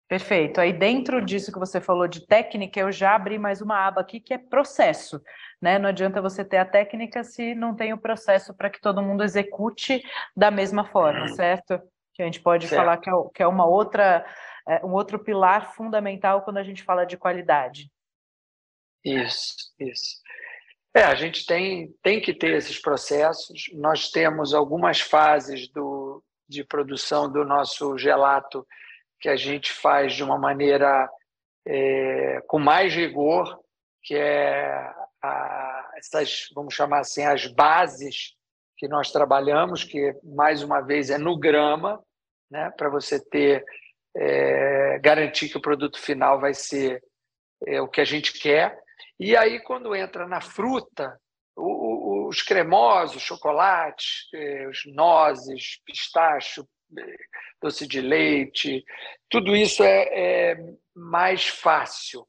Perfeito. 0.07 0.61
Aí 0.61 0.71
dentro 0.71 1.21
disso 1.21 1.51
que 1.51 1.59
você 1.59 1.81
falou 1.81 2.07
de 2.07 2.25
técnica, 2.25 2.79
eu 2.79 2.89
já 2.93 3.13
abri 3.13 3.37
mais 3.37 3.61
uma 3.61 3.85
aba 3.85 3.99
aqui 3.99 4.21
que 4.21 4.33
é 4.33 4.37
processo. 4.37 5.21
Né? 5.61 5.77
Não 5.77 5.89
adianta 5.89 6.21
você 6.21 6.45
ter 6.45 6.55
a 6.55 6.65
técnica 6.65 7.21
se 7.25 7.53
não 7.53 7.75
tem 7.75 7.91
o 7.91 7.97
processo 7.97 8.53
para 8.53 8.69
que 8.69 8.79
todo 8.79 9.03
mundo 9.03 9.21
execute 9.21 10.01
da 10.33 10.49
mesma 10.49 10.85
forma, 10.85 11.23
uhum. 11.23 11.35
certo? 11.35 11.77
Que 12.13 12.21
a 12.21 12.25
gente 12.25 12.39
pode 12.39 12.69
certo. 12.69 12.79
falar 12.79 12.97
que 12.99 13.09
é, 13.09 13.13
que 13.35 13.43
é 13.43 13.47
uma 13.47 13.65
outra, 13.65 14.25
é, 14.65 14.85
um 14.85 14.93
outro 14.93 15.19
pilar 15.19 15.73
fundamental 15.73 16.41
quando 16.43 16.57
a 16.57 16.63
gente 16.63 16.83
fala 16.83 17.03
de 17.03 17.17
qualidade. 17.17 17.91
Isso, 19.03 19.55
isso. 19.77 20.21
É, 20.93 21.03
a 21.03 21.15
gente 21.15 21.45
tem, 21.45 21.93
tem 22.01 22.19
que 22.19 22.33
ter 22.33 22.55
esses 22.55 22.81
processos. 22.81 23.69
Nós 23.73 24.09
temos 24.09 24.53
algumas 24.53 24.99
fases 24.99 25.67
do, 25.69 26.23
de 26.47 26.63
produção 26.63 27.31
do 27.31 27.45
nosso 27.45 27.97
gelato 27.97 28.65
que 29.19 29.29
a 29.29 29.35
gente 29.35 29.71
faz 29.71 30.13
de 30.13 30.23
uma 30.23 30.37
maneira 30.37 31.09
é, 31.67 32.41
com 32.47 32.57
mais 32.57 32.93
rigor, 32.95 33.59
que 34.01 34.15
é 34.15 34.91
a, 35.21 35.91
essas, 35.97 36.47
vamos 36.55 36.73
chamar 36.73 36.99
assim, 36.99 37.23
as 37.23 37.45
bases 37.45 38.33
que 38.77 38.87
nós 38.87 39.11
trabalhamos, 39.11 39.83
que 39.83 40.15
mais 40.23 40.63
uma 40.63 40.81
vez 40.81 41.09
é 41.09 41.17
no 41.17 41.37
grama, 41.37 42.01
né, 42.49 42.71
para 42.77 42.89
você 42.89 43.19
ter 43.19 43.63
é, 44.15 44.97
garantir 44.99 45.49
que 45.49 45.57
o 45.57 45.61
produto 45.61 45.99
final 45.99 46.39
vai 46.39 46.53
ser 46.53 47.03
é, 47.67 47.81
o 47.81 47.87
que 47.87 48.01
a 48.01 48.05
gente 48.05 48.33
quer. 48.39 48.79
E 49.19 49.35
aí, 49.35 49.59
quando 49.59 49.95
entra 49.95 50.27
na 50.27 50.39
fruta, 50.39 51.19
os 51.55 52.41
cremosos, 52.41 53.21
chocolate, 53.21 54.29
eh, 54.33 54.67
os 54.67 54.83
nozes, 54.85 55.81
pistacho, 55.85 56.65
eh, 56.97 57.17
doce 57.61 57.85
de 57.85 57.99
leite, 58.01 58.83
tudo 59.29 59.55
isso 59.55 59.83
é, 59.83 60.07
é 60.51 60.57
mais 60.95 61.47
fácil. 61.47 62.25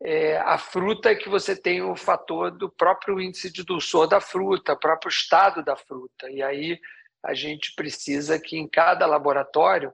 É, 0.00 0.36
a 0.38 0.58
fruta 0.58 1.10
é 1.10 1.14
que 1.16 1.28
você 1.28 1.56
tem 1.56 1.82
o 1.82 1.96
fator 1.96 2.52
do 2.52 2.70
próprio 2.70 3.20
índice 3.20 3.50
de 3.50 3.64
dulçor 3.64 4.06
da 4.06 4.20
fruta, 4.20 4.76
próprio 4.76 5.08
estado 5.08 5.64
da 5.64 5.76
fruta. 5.76 6.30
E 6.30 6.42
aí 6.42 6.78
a 7.24 7.34
gente 7.34 7.74
precisa 7.74 8.38
que 8.38 8.56
em 8.56 8.68
cada 8.68 9.06
laboratório 9.06 9.92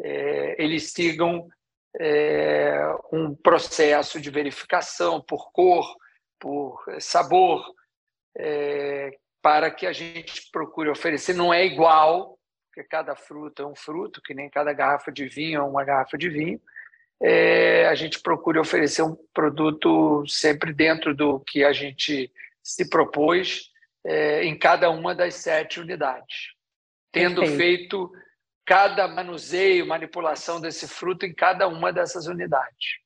é, 0.00 0.62
eles 0.62 0.92
sigam 0.92 1.48
é, 1.98 2.80
um 3.12 3.34
processo 3.34 4.20
de 4.20 4.30
verificação 4.30 5.20
por 5.20 5.52
cor, 5.52 5.96
por 6.38 6.82
sabor, 7.00 7.64
é, 8.36 9.16
para 9.42 9.70
que 9.70 9.86
a 9.86 9.92
gente 9.92 10.50
procure 10.50 10.90
oferecer. 10.90 11.34
Não 11.34 11.52
é 11.52 11.64
igual, 11.64 12.38
porque 12.66 12.88
cada 12.88 13.14
fruto 13.16 13.62
é 13.62 13.66
um 13.66 13.74
fruto, 13.74 14.22
que 14.22 14.34
nem 14.34 14.50
cada 14.50 14.72
garrafa 14.72 15.10
de 15.10 15.26
vinho 15.26 15.60
é 15.60 15.64
uma 15.64 15.84
garrafa 15.84 16.16
de 16.16 16.28
vinho. 16.28 16.60
É, 17.20 17.88
a 17.88 17.94
gente 17.94 18.20
procura 18.20 18.60
oferecer 18.60 19.02
um 19.02 19.16
produto 19.34 20.24
sempre 20.28 20.72
dentro 20.72 21.14
do 21.14 21.40
que 21.40 21.64
a 21.64 21.72
gente 21.72 22.30
se 22.62 22.88
propôs 22.88 23.70
é, 24.06 24.44
em 24.44 24.56
cada 24.56 24.90
uma 24.90 25.14
das 25.14 25.34
sete 25.34 25.80
unidades, 25.80 26.52
tendo 27.10 27.40
Perfeito. 27.40 27.58
feito 27.58 28.12
cada 28.68 29.08
manuseio, 29.08 29.86
manipulação 29.86 30.60
desse 30.60 30.86
fruto 30.86 31.24
em 31.24 31.32
cada 31.32 31.66
uma 31.66 31.90
dessas 31.90 32.26
unidades. 32.26 32.98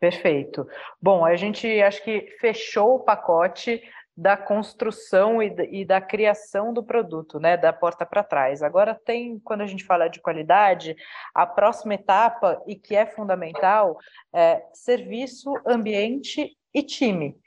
Perfeito. 0.00 0.66
Bom, 1.02 1.22
a 1.22 1.36
gente 1.36 1.68
acho 1.82 2.02
que 2.02 2.34
fechou 2.40 2.94
o 2.94 3.00
pacote 3.00 3.82
da 4.16 4.38
construção 4.38 5.42
e 5.42 5.84
da, 5.84 6.00
criação 6.00 6.72
do 6.72 6.82
produto, 6.82 7.38
né, 7.38 7.58
da 7.58 7.74
porta 7.74 8.06
para 8.06 8.24
trás. 8.24 8.62
Agora 8.62 8.94
tem, 8.94 9.38
quando 9.40 9.60
a 9.60 9.66
gente 9.66 9.84
fala 9.84 10.08
de 10.08 10.18
qualidade, 10.18 10.96
a 11.34 11.46
próxima 11.46 11.94
etapa 11.94 12.60
e 12.66 12.74
que 12.74 12.96
é 12.96 13.04
fundamental 13.04 13.98
é 14.32 14.62
serviço, 14.72 15.52
ambiente 15.66 16.56
e 16.72 16.82
time 16.82 17.38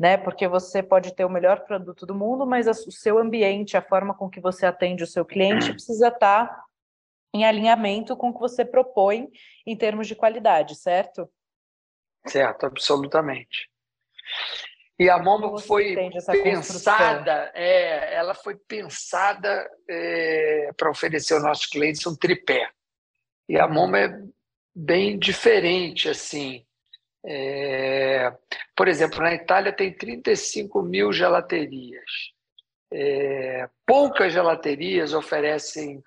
né? 0.00 0.16
Porque 0.16 0.48
você 0.48 0.82
pode 0.82 1.14
ter 1.14 1.26
o 1.26 1.30
melhor 1.30 1.60
produto 1.66 2.06
do 2.06 2.14
mundo, 2.14 2.46
mas 2.46 2.66
o 2.66 2.90
seu 2.90 3.18
ambiente, 3.18 3.76
a 3.76 3.82
forma 3.82 4.14
com 4.14 4.30
que 4.30 4.40
você 4.40 4.64
atende 4.64 5.04
o 5.04 5.06
seu 5.06 5.26
cliente 5.26 5.70
precisa 5.76 6.08
estar 6.08 6.64
em 7.34 7.44
alinhamento 7.44 8.16
com 8.16 8.30
o 8.30 8.32
que 8.32 8.40
você 8.40 8.64
propõe 8.64 9.28
em 9.66 9.76
termos 9.76 10.08
de 10.08 10.16
qualidade, 10.16 10.74
certo? 10.74 11.30
Certo, 12.26 12.64
absolutamente. 12.64 13.68
E 14.98 15.10
a 15.10 15.18
Momo 15.18 15.58
foi 15.58 15.94
pensada, 16.42 17.52
é, 17.54 18.14
ela 18.14 18.32
foi 18.32 18.56
pensada 18.56 19.70
é, 19.88 20.70
para 20.78 20.90
oferecer 20.90 21.34
aos 21.34 21.42
nossos 21.42 21.66
clientes 21.66 22.06
um 22.06 22.16
tripé. 22.16 22.70
E 23.46 23.58
a 23.58 23.68
Momo 23.68 23.96
é 23.96 24.18
bem 24.74 25.18
diferente, 25.18 26.08
assim. 26.08 26.64
É, 27.24 28.32
por 28.74 28.88
exemplo, 28.88 29.20
na 29.20 29.34
Itália 29.34 29.72
tem 29.72 29.92
35 29.92 30.82
mil 30.82 31.12
gelaterias. 31.12 32.10
É, 32.92 33.68
poucas 33.86 34.32
gelaterias 34.32 35.12
oferecem 35.12 36.02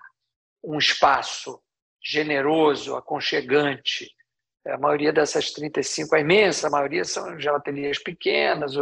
um 0.62 0.78
espaço 0.78 1.60
generoso, 2.02 2.96
aconchegante. 2.96 4.10
A 4.66 4.78
maioria 4.78 5.12
dessas 5.12 5.50
35, 5.52 6.16
a 6.16 6.20
imensa 6.20 6.70
maioria 6.70 7.04
são 7.04 7.38
gelaterias 7.38 7.98
pequenas, 7.98 8.76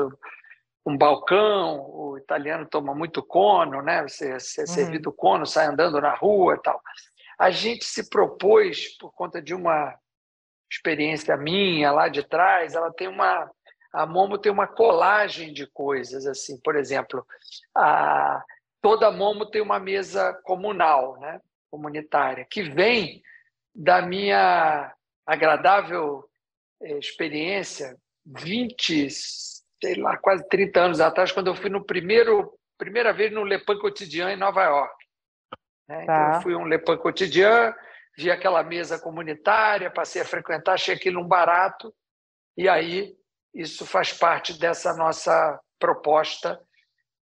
um 0.84 0.96
balcão, 0.96 1.88
o 1.90 2.18
italiano 2.18 2.66
toma 2.66 2.94
muito 2.94 3.22
cono, 3.22 3.82
né? 3.82 4.02
Você, 4.02 4.38
você 4.38 4.62
é 4.62 4.64
uhum. 4.64 4.66
servido 4.68 5.12
cono, 5.12 5.46
sai 5.46 5.66
andando 5.66 6.00
na 6.00 6.14
rua 6.14 6.54
e 6.54 6.62
tal. 6.62 6.80
A 7.38 7.50
gente 7.50 7.84
se 7.84 8.08
propôs, 8.08 8.96
por 8.98 9.12
conta 9.12 9.40
de 9.40 9.54
uma 9.54 9.96
experiência 10.72 11.36
minha 11.36 11.92
lá 11.92 12.08
de 12.08 12.22
trás, 12.22 12.74
ela 12.74 12.90
tem 12.92 13.06
uma 13.08 13.50
a 13.92 14.06
Momo 14.06 14.38
tem 14.38 14.50
uma 14.50 14.66
colagem 14.66 15.52
de 15.52 15.66
coisas 15.66 16.26
assim, 16.26 16.58
por 16.62 16.76
exemplo, 16.76 17.26
a 17.76 18.42
toda 18.80 19.10
Momo 19.10 19.44
tem 19.44 19.60
uma 19.60 19.78
mesa 19.78 20.32
comunal, 20.44 21.20
né, 21.20 21.38
comunitária, 21.70 22.46
que 22.50 22.62
vem 22.62 23.22
da 23.74 24.00
minha 24.00 24.94
agradável 25.26 26.24
eh, 26.82 26.98
experiência 26.98 27.94
20, 28.24 29.10
sei 29.10 29.94
lá, 29.96 30.16
quase 30.16 30.48
30 30.48 30.80
anos 30.80 31.00
atrás, 31.00 31.30
quando 31.30 31.48
eu 31.48 31.54
fui 31.54 31.68
no 31.68 31.84
primeiro 31.84 32.58
primeira 32.78 33.12
vez 33.12 33.30
no 33.30 33.44
Le 33.44 33.58
Pan 33.58 33.78
Cotidian 33.78 34.32
em 34.32 34.36
Nova 34.36 34.64
York. 34.64 34.94
Né? 35.88 35.96
Tá. 35.98 36.02
Então, 36.02 36.34
eu 36.34 36.42
fui 36.42 36.54
um 36.56 36.64
Le 36.64 36.78
Pan 36.78 36.96
Cotidian, 36.96 37.72
vi 38.16 38.30
aquela 38.30 38.62
mesa 38.62 38.98
comunitária, 38.98 39.90
passei 39.90 40.22
a 40.22 40.24
frequentar, 40.24 40.74
achei 40.74 40.94
aquilo 40.94 41.20
um 41.20 41.26
barato, 41.26 41.94
e 42.56 42.68
aí 42.68 43.14
isso 43.54 43.86
faz 43.86 44.12
parte 44.12 44.58
dessa 44.58 44.94
nossa 44.94 45.58
proposta 45.78 46.60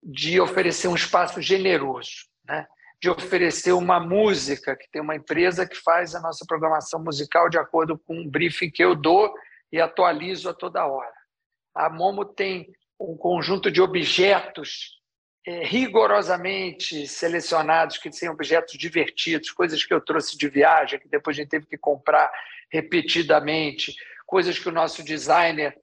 de 0.02 0.40
oferecer 0.40 0.88
um 0.88 0.94
espaço 0.94 1.40
generoso, 1.40 2.28
né? 2.46 2.66
de 3.00 3.10
oferecer 3.10 3.72
uma 3.72 4.00
música, 4.00 4.76
que 4.76 4.88
tem 4.90 5.02
uma 5.02 5.16
empresa 5.16 5.66
que 5.66 5.76
faz 5.76 6.14
a 6.14 6.20
nossa 6.20 6.44
programação 6.46 7.02
musical 7.02 7.48
de 7.48 7.58
acordo 7.58 7.98
com 7.98 8.18
um 8.18 8.28
briefing 8.28 8.70
que 8.70 8.82
eu 8.82 8.94
dou 8.94 9.32
e 9.70 9.80
atualizo 9.80 10.48
a 10.48 10.54
toda 10.54 10.86
hora. 10.86 11.12
A 11.74 11.90
Momo 11.90 12.24
tem 12.24 12.72
um 12.98 13.16
conjunto 13.16 13.70
de 13.70 13.82
objetos 13.82 14.93
rigorosamente 15.46 17.06
selecionados, 17.06 17.98
que 17.98 18.10
são 18.12 18.32
objetos 18.32 18.78
divertidos, 18.78 19.50
coisas 19.50 19.84
que 19.84 19.92
eu 19.92 20.00
trouxe 20.00 20.38
de 20.38 20.48
viagem, 20.48 20.98
que 20.98 21.08
depois 21.08 21.36
a 21.36 21.42
gente 21.42 21.50
teve 21.50 21.66
que 21.66 21.76
comprar 21.76 22.32
repetidamente, 22.70 23.94
coisas 24.26 24.58
que 24.58 24.68
o 24.68 24.72
nosso 24.72 25.04
designer 25.04 25.76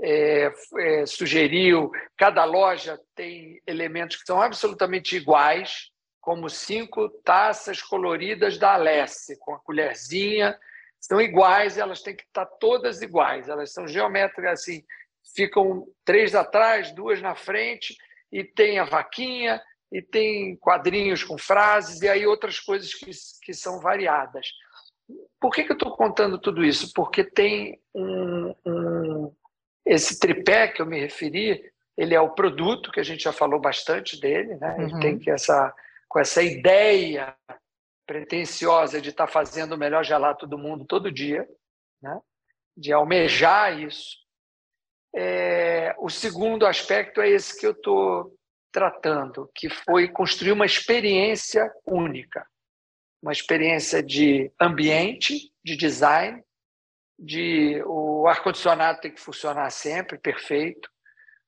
é, 0.00 0.52
é, 0.78 1.06
sugeriu. 1.06 1.90
Cada 2.16 2.44
loja 2.44 2.98
tem 3.14 3.60
elementos 3.66 4.16
que 4.16 4.26
são 4.26 4.40
absolutamente 4.40 5.16
iguais, 5.16 5.90
como 6.20 6.48
cinco 6.48 7.08
taças 7.24 7.82
coloridas 7.82 8.58
da 8.58 8.74
Alessi, 8.74 9.36
com 9.38 9.54
a 9.54 9.58
colherzinha, 9.58 10.56
são 11.00 11.20
iguais, 11.20 11.78
elas 11.78 12.02
têm 12.02 12.14
que 12.14 12.24
estar 12.24 12.44
todas 12.44 13.02
iguais, 13.02 13.48
elas 13.48 13.72
são 13.72 13.86
geométricas 13.86 14.60
assim, 14.60 14.84
ficam 15.34 15.86
três 16.04 16.34
atrás, 16.34 16.92
duas 16.92 17.22
na 17.22 17.34
frente, 17.34 17.96
e 18.32 18.44
tem 18.44 18.78
a 18.78 18.84
vaquinha, 18.84 19.60
e 19.90 20.02
tem 20.02 20.56
quadrinhos 20.56 21.24
com 21.24 21.38
frases, 21.38 22.02
e 22.02 22.08
aí 22.08 22.26
outras 22.26 22.60
coisas 22.60 22.92
que, 22.94 23.10
que 23.42 23.54
são 23.54 23.80
variadas. 23.80 24.46
Por 25.40 25.50
que, 25.50 25.64
que 25.64 25.72
eu 25.72 25.76
estou 25.76 25.96
contando 25.96 26.38
tudo 26.38 26.64
isso? 26.64 26.92
Porque 26.94 27.24
tem 27.24 27.80
um, 27.94 28.54
um, 28.66 29.34
esse 29.86 30.18
tripé 30.18 30.68
que 30.68 30.82
eu 30.82 30.86
me 30.86 31.00
referi, 31.00 31.62
ele 31.96 32.14
é 32.14 32.20
o 32.20 32.34
produto, 32.34 32.92
que 32.92 33.00
a 33.00 33.04
gente 33.04 33.22
já 33.24 33.32
falou 33.32 33.58
bastante 33.58 34.20
dele, 34.20 34.56
né? 34.56 34.76
Ele 34.78 34.92
uhum. 34.92 35.00
tem 35.00 35.18
que 35.18 35.30
essa, 35.30 35.74
com 36.06 36.20
essa 36.20 36.42
ideia 36.42 37.34
pretensiosa 38.06 39.00
de 39.00 39.10
estar 39.10 39.26
tá 39.26 39.32
fazendo 39.32 39.72
o 39.72 39.78
melhor 39.78 40.04
gelato 40.04 40.46
do 40.46 40.58
mundo 40.58 40.84
todo 40.84 41.12
dia, 41.12 41.48
né? 42.02 42.20
de 42.76 42.92
almejar 42.92 43.78
isso. 43.80 44.16
É, 45.14 45.94
o 45.98 46.08
segundo 46.08 46.66
aspecto 46.66 47.20
é 47.20 47.28
esse 47.28 47.58
que 47.58 47.66
eu 47.66 47.72
estou 47.72 48.34
tratando, 48.70 49.50
que 49.54 49.68
foi 49.68 50.08
construir 50.08 50.52
uma 50.52 50.66
experiência 50.66 51.72
única, 51.86 52.46
uma 53.22 53.32
experiência 53.32 54.02
de 54.02 54.52
ambiente, 54.60 55.50
de 55.64 55.76
design, 55.76 56.42
de 57.18 57.82
o 57.86 58.28
ar 58.28 58.42
condicionado 58.42 59.00
tem 59.00 59.10
que 59.10 59.20
funcionar 59.20 59.70
sempre 59.70 60.18
perfeito, 60.18 60.88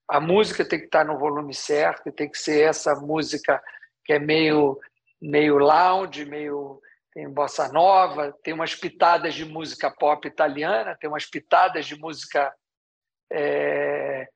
a 0.08 0.20
música 0.20 0.64
tem 0.64 0.80
que 0.80 0.86
estar 0.86 1.04
no 1.04 1.18
volume 1.18 1.54
certo, 1.54 2.10
tem 2.10 2.28
que 2.28 2.38
ser 2.38 2.68
essa 2.68 2.94
música 2.96 3.62
que 4.04 4.12
é 4.12 4.18
meio 4.18 4.78
meio 5.22 5.58
lounge, 5.58 6.24
meio 6.24 6.80
tem 7.12 7.28
bossa 7.28 7.70
nova, 7.72 8.32
tem 8.42 8.54
umas 8.54 8.74
pitadas 8.74 9.34
de 9.34 9.44
música 9.44 9.90
pop 9.90 10.26
italiana, 10.26 10.96
tem 10.98 11.10
umas 11.10 11.26
pitadas 11.26 11.86
de 11.86 11.96
música 11.96 12.52
é, 13.32 14.28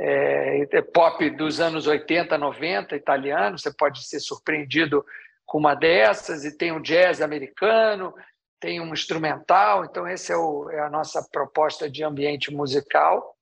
é, 0.00 0.68
é, 0.70 0.82
pop 0.82 1.28
dos 1.30 1.60
anos 1.60 1.86
80, 1.86 2.36
90, 2.36 2.96
italiano, 2.96 3.58
você 3.58 3.72
pode 3.72 4.04
ser 4.06 4.20
surpreendido 4.20 5.04
com 5.46 5.58
uma 5.58 5.74
dessas, 5.74 6.44
e 6.44 6.56
tem 6.56 6.72
o 6.72 6.80
jazz 6.80 7.20
americano, 7.20 8.14
tem 8.58 8.80
um 8.80 8.92
instrumental, 8.92 9.84
então 9.84 10.06
essa 10.06 10.32
é, 10.32 10.36
é, 10.74 10.80
a 10.80 10.90
nossa 10.90 11.26
proposta 11.30 11.90
de 11.90 12.04
ambiente 12.04 12.52
musical. 12.52 13.36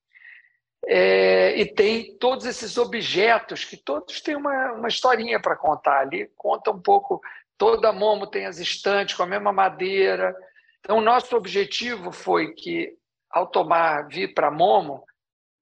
É, 0.86 1.58
e 1.60 1.66
tem 1.66 2.16
todos 2.18 2.46
esses 2.46 2.78
objetos 2.78 3.64
que 3.64 3.76
todos 3.76 4.20
têm 4.22 4.34
uma, 4.34 4.72
uma 4.72 4.88
historinha 4.88 5.38
para 5.38 5.54
contar 5.54 6.00
ali, 6.00 6.30
conta 6.36 6.70
um 6.70 6.80
pouco, 6.80 7.20
toda 7.58 7.92
Momo 7.92 8.26
tem 8.26 8.46
as 8.46 8.58
estantes 8.58 9.14
com 9.14 9.22
a 9.22 9.26
mesma 9.26 9.52
madeira. 9.52 10.34
Então, 10.80 11.02
nosso 11.02 11.36
objetivo 11.36 12.10
foi 12.10 12.54
que 12.54 12.96
ao 13.30 13.46
tomar 13.46 14.08
vir 14.08 14.34
para 14.34 14.50
Momo, 14.50 15.04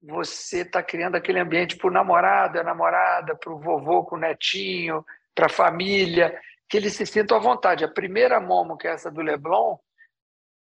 você 0.03 0.63
está 0.63 0.83
criando 0.83 1.17
aquele 1.17 1.41
ambiente 1.41 1.77
para 1.77 1.89
o 1.89 1.93
namorado, 1.93 2.59
a 2.59 2.65
namorada, 2.65 3.37
para 3.37 3.53
o 3.53 3.59
vovô 3.59 4.05
com 4.05 4.17
o 4.17 4.21
netinho, 4.21 5.05
para 5.35 5.47
a 5.47 5.51
família, 5.51 6.39
que 6.69 6.77
eles 6.77 6.95
se 6.95 7.05
sintam 7.05 7.37
à 7.37 7.41
vontade. 7.41 7.85
A 7.85 7.89
primeira 7.89 8.41
Momo, 8.41 8.77
que 8.77 8.87
é 8.87 8.93
essa 8.93 9.11
do 9.11 9.21
Leblon, 9.21 9.77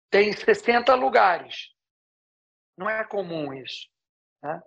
tem 0.10 0.32
60 0.32 0.94
lugares. 0.96 1.70
Não 2.78 2.90
é 2.90 3.04
comum 3.04 3.54
isso. 3.54 3.88
Né? 4.42 4.62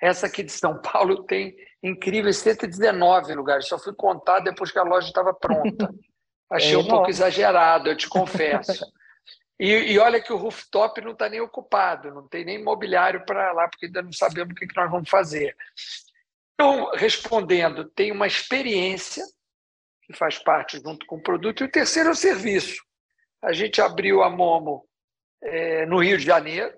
Essa 0.00 0.26
aqui 0.26 0.42
de 0.42 0.52
São 0.52 0.80
Paulo 0.80 1.24
tem 1.26 1.56
incríveis 1.82 2.36
119 2.38 3.34
lugares. 3.34 3.66
Só 3.66 3.78
fui 3.78 3.94
contar 3.94 4.40
depois 4.40 4.70
que 4.70 4.78
a 4.78 4.84
loja 4.84 5.08
estava 5.08 5.34
pronta. 5.34 5.92
Achei 6.48 6.74
é 6.74 6.78
um 6.78 6.86
pouco 6.86 7.10
exagerado, 7.10 7.88
eu 7.88 7.96
te 7.96 8.08
confesso. 8.08 8.86
E, 9.58 9.92
e, 9.92 9.98
olha 9.98 10.20
que 10.20 10.32
o 10.32 10.36
rooftop 10.36 11.00
não 11.00 11.12
está 11.12 11.28
nem 11.28 11.40
ocupado, 11.40 12.12
não 12.12 12.28
tem 12.28 12.44
nem 12.44 12.62
mobiliário 12.62 13.24
para 13.24 13.52
lá, 13.52 13.68
porque 13.68 13.86
ainda 13.86 14.02
não 14.02 14.12
sabemos 14.12 14.52
o 14.52 14.54
que, 14.54 14.66
que 14.66 14.76
nós 14.76 14.90
vamos 14.90 15.08
fazer. 15.08 15.56
Então, 16.54 16.90
respondendo, 16.94 17.88
tem 17.90 18.12
uma 18.12 18.26
experiência 18.26 19.24
que 20.02 20.12
faz 20.14 20.38
parte 20.38 20.78
junto 20.78 21.06
com 21.06 21.16
o 21.16 21.22
produto, 21.22 21.62
e 21.62 21.66
o 21.66 21.70
terceiro 21.70 22.10
é 22.10 22.12
o 22.12 22.16
serviço. 22.16 22.82
A 23.42 23.52
gente 23.52 23.80
abriu 23.80 24.22
a 24.22 24.30
Momo 24.30 24.86
é, 25.42 25.86
no 25.86 26.02
Rio 26.02 26.18
de 26.18 26.24
Janeiro, 26.24 26.74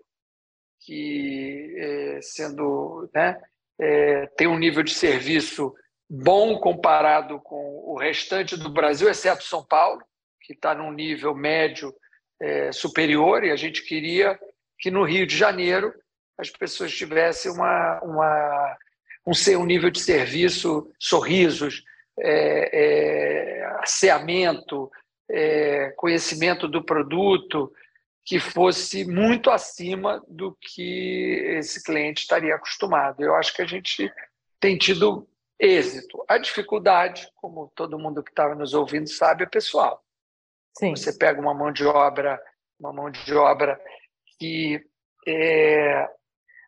que 0.80 1.74
é, 1.76 2.20
sendo 2.22 3.10
né, 3.12 3.40
é, 3.80 4.26
tem 4.36 4.46
um 4.46 4.58
nível 4.58 4.82
de 4.82 4.94
serviço 4.94 5.74
bom 6.08 6.58
comparado 6.58 7.40
com 7.40 7.82
o 7.84 7.98
restante 7.98 8.56
do 8.56 8.70
Brasil, 8.70 9.08
exceto 9.08 9.44
São 9.44 9.64
Paulo, 9.64 10.00
que 10.40 10.54
está 10.54 10.74
num 10.74 10.92
nível 10.92 11.34
médio 11.34 11.94
é, 12.40 12.72
superior 12.72 13.44
e 13.44 13.50
a 13.50 13.56
gente 13.56 13.82
queria 13.82 14.38
que 14.78 14.90
no 14.90 15.04
Rio 15.04 15.26
de 15.26 15.36
Janeiro 15.36 15.92
as 16.38 16.50
pessoas 16.50 16.94
tivessem 16.94 17.50
uma, 17.50 18.00
uma, 18.00 18.76
um, 19.26 19.32
um 19.58 19.66
nível 19.66 19.90
de 19.90 20.00
serviço, 20.00 20.88
sorrisos, 20.98 21.82
é, 22.20 22.70
é, 22.72 23.70
é, 25.30 25.90
conhecimento 25.96 26.68
do 26.68 26.84
produto, 26.84 27.72
que 28.24 28.38
fosse 28.38 29.04
muito 29.04 29.50
acima 29.50 30.22
do 30.28 30.56
que 30.60 31.56
esse 31.58 31.82
cliente 31.82 32.22
estaria 32.22 32.54
acostumado. 32.54 33.22
Eu 33.22 33.34
acho 33.34 33.54
que 33.54 33.62
a 33.62 33.66
gente 33.66 34.12
tem 34.60 34.76
tido 34.76 35.26
êxito. 35.58 36.22
A 36.28 36.38
dificuldade, 36.38 37.28
como 37.34 37.72
todo 37.74 37.98
mundo 37.98 38.22
que 38.22 38.30
estava 38.30 38.54
nos 38.54 38.74
ouvindo 38.74 39.08
sabe, 39.08 39.44
é 39.44 39.46
pessoal. 39.46 40.04
Sim. 40.78 40.90
Você 40.94 41.12
pega 41.12 41.40
uma 41.40 41.52
mão 41.52 41.72
de 41.72 41.84
obra, 41.84 42.40
uma 42.78 42.92
mão 42.92 43.10
de 43.10 43.34
obra 43.34 43.80
que 44.38 44.80
é, 45.26 46.08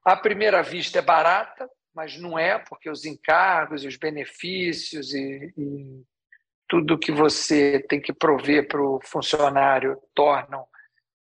à 0.04 0.16
primeira 0.16 0.62
vista 0.62 0.98
é 0.98 1.02
barata, 1.02 1.68
mas 1.94 2.18
não 2.18 2.38
é, 2.38 2.58
porque 2.58 2.90
os 2.90 3.04
encargos, 3.04 3.84
os 3.84 3.96
benefícios 3.96 5.14
e, 5.14 5.52
e 5.56 6.02
tudo 6.68 6.98
que 6.98 7.12
você 7.12 7.80
tem 7.88 8.00
que 8.00 8.12
prover 8.12 8.66
para 8.66 8.82
o 8.82 9.00
funcionário 9.02 10.00
tornam 10.14 10.66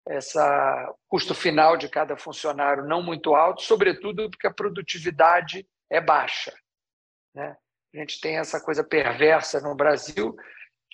essa 0.07 0.93
custo 1.09 1.35
final 1.35 1.75
de 1.75 1.89
cada 1.89 2.15
funcionário 2.15 2.85
não 2.85 3.03
muito 3.03 3.35
alto, 3.35 3.61
sobretudo 3.61 4.29
porque 4.29 4.47
a 4.47 4.53
produtividade 4.53 5.67
é 5.89 5.99
baixa. 5.99 6.53
Né? 7.35 7.57
A 7.93 7.97
gente 7.97 8.21
tem 8.21 8.37
essa 8.37 8.61
coisa 8.61 8.83
perversa 8.83 9.59
no 9.59 9.75
Brasil 9.75 10.35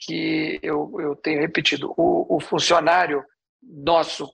que 0.06 0.60
eu, 0.62 0.92
eu 1.00 1.16
tenho 1.16 1.40
repetido. 1.40 1.94
O, 1.98 2.38
o 2.38 2.40
funcionário 2.40 3.24
nosso 3.62 4.30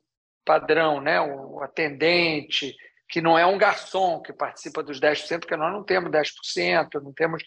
padrão, 0.45 0.99
né, 0.99 1.21
o 1.21 1.61
atendente, 1.61 2.75
que 3.07 3.21
não 3.21 3.37
é 3.37 3.45
um 3.45 3.57
garçom 3.57 4.21
que 4.21 4.33
participa 4.33 4.83
dos 4.83 4.99
10%, 4.99 5.39
porque 5.39 5.55
nós 5.55 5.71
não 5.71 5.83
temos 5.83 6.11
10%, 6.11 7.01
não 7.01 7.13
temos. 7.13 7.43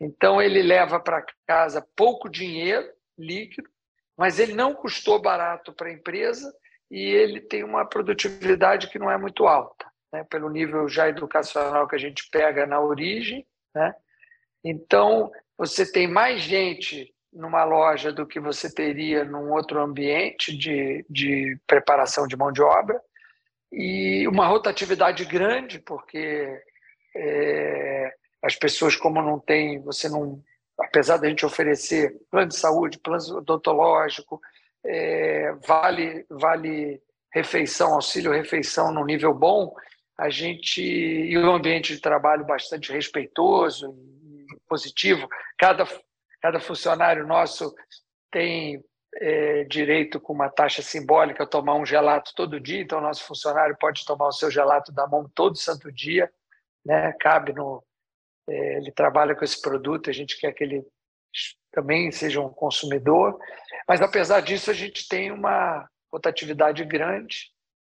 Então, 0.00 0.40
ele 0.40 0.62
leva 0.62 1.00
para 1.00 1.24
casa 1.46 1.86
pouco 1.96 2.28
dinheiro 2.28 2.88
líquido, 3.18 3.68
mas 4.16 4.38
ele 4.38 4.52
não 4.52 4.74
custou 4.74 5.20
barato 5.20 5.72
para 5.72 5.88
a 5.88 5.92
empresa 5.92 6.52
e 6.90 7.00
ele 7.00 7.40
tem 7.40 7.64
uma 7.64 7.84
produtividade 7.84 8.88
que 8.88 8.98
não 8.98 9.10
é 9.10 9.16
muito 9.16 9.46
alta, 9.46 9.86
né, 10.12 10.24
pelo 10.24 10.48
nível 10.50 10.88
já 10.88 11.08
educacional 11.08 11.88
que 11.88 11.96
a 11.96 11.98
gente 11.98 12.28
pega 12.30 12.66
na 12.66 12.80
origem. 12.80 13.46
Né? 13.74 13.94
Então, 14.64 15.30
você 15.56 15.90
tem 15.90 16.06
mais 16.06 16.42
gente 16.42 17.12
numa 17.36 17.64
loja 17.64 18.10
do 18.10 18.26
que 18.26 18.40
você 18.40 18.72
teria 18.72 19.24
num 19.24 19.52
outro 19.52 19.80
ambiente 19.80 20.56
de, 20.56 21.04
de 21.08 21.58
preparação 21.66 22.26
de 22.26 22.36
mão 22.36 22.50
de 22.50 22.62
obra 22.62 23.00
e 23.70 24.26
uma 24.26 24.46
rotatividade 24.46 25.24
grande, 25.24 25.78
porque 25.78 26.48
é, 27.14 28.14
as 28.42 28.56
pessoas, 28.56 28.96
como 28.96 29.20
não 29.20 29.38
tem, 29.38 29.80
você 29.80 30.08
não, 30.08 30.42
apesar 30.78 31.18
da 31.18 31.28
gente 31.28 31.44
oferecer 31.44 32.16
plano 32.30 32.48
de 32.48 32.56
saúde, 32.56 32.98
plano 32.98 33.38
odontológico, 33.38 34.40
é, 34.84 35.52
vale, 35.66 36.24
vale 36.30 37.02
refeição, 37.32 37.94
auxílio 37.94 38.32
refeição 38.32 38.92
no 38.92 39.04
nível 39.04 39.34
bom, 39.34 39.74
a 40.18 40.30
gente 40.30 40.80
e 40.80 41.36
um 41.36 41.52
ambiente 41.52 41.94
de 41.94 42.00
trabalho 42.00 42.46
bastante 42.46 42.90
respeitoso 42.90 43.94
positivo. 44.66 45.28
Cada 45.58 45.86
cada 46.46 46.60
funcionário 46.60 47.26
nosso 47.26 47.74
tem 48.30 48.80
é, 49.16 49.64
direito, 49.64 50.20
com 50.20 50.32
uma 50.32 50.48
taxa 50.48 50.80
simbólica, 50.80 51.42
a 51.42 51.46
tomar 51.46 51.74
um 51.74 51.84
gelato 51.84 52.32
todo 52.36 52.60
dia, 52.60 52.80
então 52.80 53.00
nosso 53.00 53.24
funcionário 53.24 53.76
pode 53.80 54.04
tomar 54.04 54.28
o 54.28 54.32
seu 54.32 54.48
gelato 54.48 54.92
da 54.92 55.08
mão 55.08 55.28
todo 55.34 55.58
santo 55.58 55.90
dia, 55.90 56.30
né? 56.84 57.12
cabe 57.18 57.52
no. 57.52 57.82
É, 58.48 58.76
ele 58.76 58.92
trabalha 58.92 59.34
com 59.34 59.44
esse 59.44 59.60
produto, 59.60 60.08
a 60.08 60.12
gente 60.12 60.38
quer 60.38 60.52
que 60.52 60.62
ele 60.62 60.86
também 61.72 62.12
seja 62.12 62.40
um 62.40 62.48
consumidor, 62.48 63.36
mas 63.88 64.00
apesar 64.00 64.40
disso, 64.40 64.70
a 64.70 64.74
gente 64.74 65.08
tem 65.08 65.32
uma 65.32 65.88
rotatividade 66.12 66.84
grande 66.84 67.50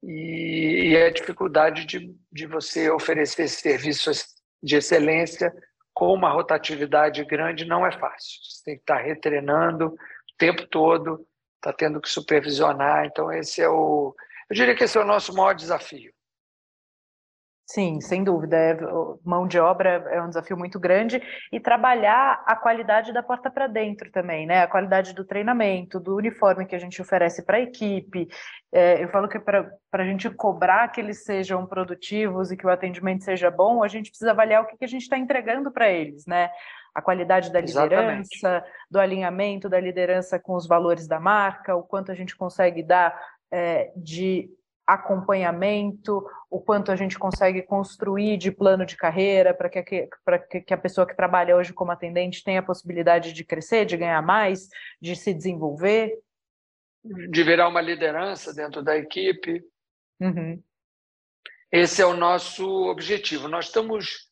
e, 0.02 0.92
e 0.92 0.98
a 0.98 1.12
dificuldade 1.12 1.86
de, 1.86 2.16
de 2.32 2.46
você 2.46 2.90
oferecer 2.90 3.50
serviços 3.50 4.26
de 4.64 4.78
excelência 4.78 5.54
com 5.98 6.14
uma 6.14 6.30
rotatividade 6.30 7.26
grande 7.26 7.66
não 7.66 7.84
é 7.84 7.92
fácil. 7.92 8.40
Você 8.44 8.64
tem 8.64 8.76
que 8.76 8.82
estar 8.82 8.98
retreinando 8.98 9.88
o 9.88 10.38
tempo 10.38 10.68
todo, 10.68 11.26
está 11.56 11.74
tendo 11.74 12.00
que 12.00 12.08
supervisionar. 12.08 13.06
Então, 13.06 13.34
esse 13.34 13.64
é 13.64 13.68
o. 13.68 14.14
Eu 14.48 14.56
diria 14.56 14.76
que 14.76 14.84
esse 14.84 14.96
é 14.96 15.02
o 15.02 15.08
nosso 15.08 15.34
maior 15.34 15.56
desafio. 15.56 16.14
Sim, 17.70 18.00
sem 18.00 18.24
dúvida. 18.24 18.56
É, 18.56 18.78
mão 19.26 19.46
de 19.46 19.60
obra 19.60 19.90
é 20.10 20.22
um 20.22 20.30
desafio 20.30 20.56
muito 20.56 20.80
grande 20.80 21.22
e 21.52 21.60
trabalhar 21.60 22.42
a 22.46 22.56
qualidade 22.56 23.12
da 23.12 23.22
porta 23.22 23.52
para 23.52 23.68
dentro 23.68 24.10
também, 24.10 24.48
né? 24.48 24.62
A 24.62 24.68
qualidade 24.68 25.14
do 25.14 25.26
treinamento, 25.26 26.00
do 26.00 26.16
uniforme 26.16 26.66
que 26.66 26.76
a 26.78 26.80
gente 26.80 27.02
oferece 27.02 27.44
para 27.46 27.58
a 27.58 27.62
equipe. 27.62 28.30
É, 28.72 29.04
eu 29.04 29.10
falo 29.10 29.28
que 29.28 29.38
para 29.38 29.70
a 29.92 30.06
gente 30.06 30.30
cobrar 30.30 30.88
que 30.88 31.02
eles 31.02 31.26
sejam 31.26 31.66
produtivos 31.66 32.54
e 32.54 32.58
que 32.58 32.66
o 32.66 32.70
atendimento 32.70 33.26
seja 33.26 33.52
bom, 33.52 33.84
a 33.84 33.90
gente 33.90 34.12
precisa 34.12 34.32
avaliar 34.32 34.64
o 34.64 34.66
que, 34.66 34.78
que 34.78 34.86
a 34.86 34.90
gente 34.90 35.02
está 35.02 35.18
entregando 35.18 35.70
para 35.70 35.90
eles, 35.90 36.26
né? 36.26 36.50
A 36.96 37.02
qualidade 37.02 37.52
da 37.52 37.60
liderança, 37.60 38.30
Exatamente. 38.34 38.72
do 38.90 38.98
alinhamento 38.98 39.68
da 39.68 39.80
liderança 39.80 40.40
com 40.40 40.56
os 40.56 40.66
valores 40.66 41.06
da 41.06 41.20
marca, 41.20 41.76
o 41.76 41.84
quanto 41.84 42.14
a 42.14 42.16
gente 42.16 42.34
consegue 42.34 42.82
dar 42.82 43.20
é, 43.52 43.92
de 43.94 44.50
acompanhamento, 44.88 46.26
o 46.50 46.62
quanto 46.62 46.92
a 46.92 46.96
gente 46.96 47.20
consegue 47.20 47.62
construir 47.62 48.38
de 48.38 48.50
plano 48.50 48.86
de 48.86 48.96
carreira 48.96 49.54
para 49.54 49.70
que, 49.70 49.84
que, 49.84 50.62
que 50.62 50.74
a 50.74 50.78
pessoa 50.78 51.06
que 51.06 51.16
trabalha 51.16 51.58
hoje 51.58 51.74
como 51.74 51.92
atendente 51.92 52.44
tenha 52.44 52.62
a 52.62 52.64
possibilidade 52.64 53.34
de 53.34 53.44
crescer, 53.44 53.86
de 53.86 53.98
ganhar 53.98 54.22
mais, 54.22 54.70
de 55.02 55.14
se 55.14 55.34
desenvolver. 55.34 56.18
De 57.04 57.44
virar 57.44 57.68
uma 57.68 57.82
liderança 57.82 58.54
dentro 58.54 58.82
da 58.82 58.98
equipe. 58.98 59.62
Uhum. 60.22 60.64
Esse 61.70 62.02
é 62.02 62.06
o 62.06 62.16
nosso 62.16 62.66
objetivo. 62.90 63.50
Nós 63.50 63.66
estamos 63.66 64.28